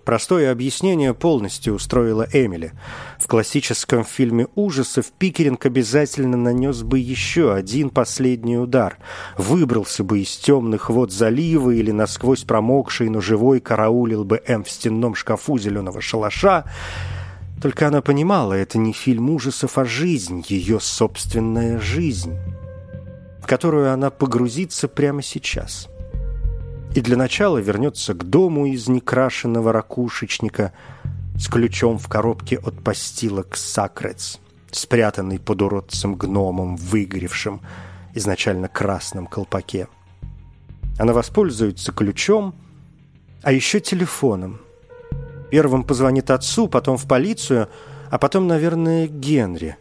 Простое 0.06 0.52
объяснение 0.52 1.14
полностью 1.14 1.76
устроило 1.76 2.28
Эмили. 2.34 2.74
В 3.20 3.28
классическом 3.28 4.04
фильме 4.04 4.48
ужасов 4.56 5.12
Пикеринг 5.18 5.66
обязательно 5.66 6.38
нанес 6.38 6.82
бы 6.82 6.98
еще 6.98 7.54
один 7.54 7.92
последний 7.92 8.58
удар. 8.58 8.98
Выбрался 9.38 10.04
бы 10.04 10.22
из 10.22 10.36
темных 10.38 10.90
вод 10.90 11.12
залива 11.12 11.72
или 11.72 11.92
насквозь 11.92 12.44
промокший, 12.44 13.10
но 13.10 13.22
живой 13.22 13.60
караулил 13.60 14.24
бы 14.24 14.42
Эм 14.48 14.64
в 14.64 14.70
стенном 14.72 15.14
шкафу 15.14 15.60
зеленого 15.60 16.02
шалаша. 16.02 16.66
Только 17.62 17.88
она 17.88 18.02
понимала, 18.02 18.54
это 18.54 18.80
не 18.80 18.92
фильм 18.92 19.30
ужасов, 19.30 19.78
а 19.78 19.86
жизнь, 19.86 20.44
ее 20.48 20.80
собственная 20.80 21.80
жизнь. 21.80 22.36
в 23.40 23.48
которую 23.48 23.92
она 23.92 24.12
погрузится 24.12 24.88
прямо 24.88 25.22
сейчас. 25.24 25.90
И 26.94 27.00
для 27.00 27.16
начала 27.16 27.58
вернется 27.58 28.14
к 28.14 28.24
дому 28.26 28.66
из 28.66 28.90
некрашенного 28.90 29.72
ракушечника 29.72 30.74
с 31.38 31.48
ключом 31.48 31.98
в 31.98 32.10
коробке 32.10 32.58
от 32.58 32.84
постилок 32.84 33.56
Сакрец, 33.56 34.40
спрятанный 34.72 35.40
под 35.40 35.62
уродцем 35.62 36.16
гномом, 36.16 36.76
выгоревшим, 36.76 37.62
изначально 38.14 38.68
красном 38.68 39.26
колпаке. 39.26 39.88
Она 41.00 41.14
воспользуется 41.14 41.94
ключом, 41.94 42.56
а 43.42 43.54
еще 43.54 43.80
телефоном. 43.80 44.60
Первым 45.50 45.86
позвонит 45.86 46.30
отцу, 46.30 46.68
потом 46.68 46.98
в 46.98 47.08
полицию, 47.08 47.70
а 48.10 48.18
потом, 48.18 48.48
наверное, 48.48 49.08
Генри. 49.08 49.78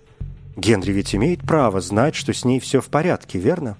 Генри 0.56 0.92
ведь 0.92 1.14
имеет 1.14 1.40
право 1.40 1.80
знать, 1.80 2.14
что 2.14 2.32
с 2.32 2.44
ней 2.44 2.60
все 2.60 2.80
в 2.80 2.86
порядке, 2.86 3.40
верно? 3.40 3.76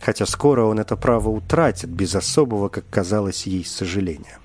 Хотя 0.00 0.26
скоро 0.26 0.64
он 0.64 0.78
это 0.78 0.96
право 0.96 1.28
утратит 1.28 1.90
без 1.90 2.14
особого, 2.14 2.68
как 2.68 2.84
казалось 2.88 3.46
ей, 3.46 3.64
сожаления. 3.64 4.38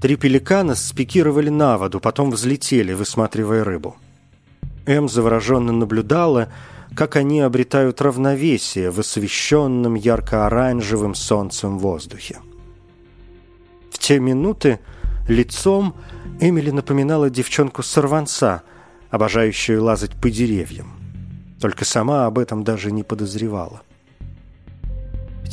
Три 0.00 0.16
пеликана 0.16 0.74
спикировали 0.74 1.48
на 1.48 1.78
воду, 1.78 2.00
потом 2.00 2.30
взлетели, 2.30 2.92
высматривая 2.92 3.64
рыбу. 3.64 3.96
М 4.84 5.08
завороженно 5.08 5.72
наблюдала, 5.72 6.48
как 6.94 7.16
они 7.16 7.40
обретают 7.40 8.02
равновесие 8.02 8.90
в 8.90 8.98
освещенном 8.98 9.94
ярко-оранжевым 9.94 11.14
солнцем 11.14 11.78
воздухе. 11.78 12.38
В 13.90 13.98
те 13.98 14.18
минуты 14.18 14.80
лицом 15.28 15.94
Эмили 16.40 16.70
напоминала 16.70 17.30
девчонку-сорванца, 17.30 18.62
обожающую 19.10 19.82
лазать 19.82 20.20
по 20.20 20.30
деревьям. 20.30 20.92
Только 21.60 21.84
сама 21.84 22.26
об 22.26 22.38
этом 22.38 22.64
даже 22.64 22.90
не 22.90 23.04
подозревала. 23.04 23.82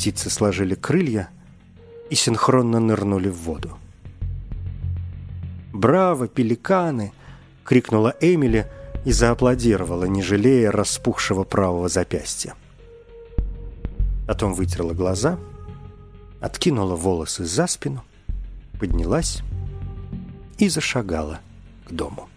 Птицы 0.00 0.30
сложили 0.30 0.74
крылья 0.74 1.28
и 2.08 2.14
синхронно 2.14 2.80
нырнули 2.80 3.28
в 3.28 3.36
воду. 3.36 3.76
«Браво, 5.74 6.26
пеликаны!»— 6.26 7.12
крикнула 7.64 8.16
Эмили— 8.20 8.66
и 9.04 9.12
зааплодировала, 9.12 10.04
не 10.04 10.22
жалея 10.22 10.70
распухшего 10.70 11.44
правого 11.44 11.88
запястья. 11.88 12.54
Потом 14.26 14.54
вытерла 14.54 14.92
глаза, 14.92 15.38
откинула 16.40 16.96
волосы 16.96 17.44
за 17.44 17.66
спину, 17.66 18.04
поднялась 18.78 19.42
и 20.58 20.68
зашагала 20.68 21.40
к 21.88 21.92
дому. 21.92 22.28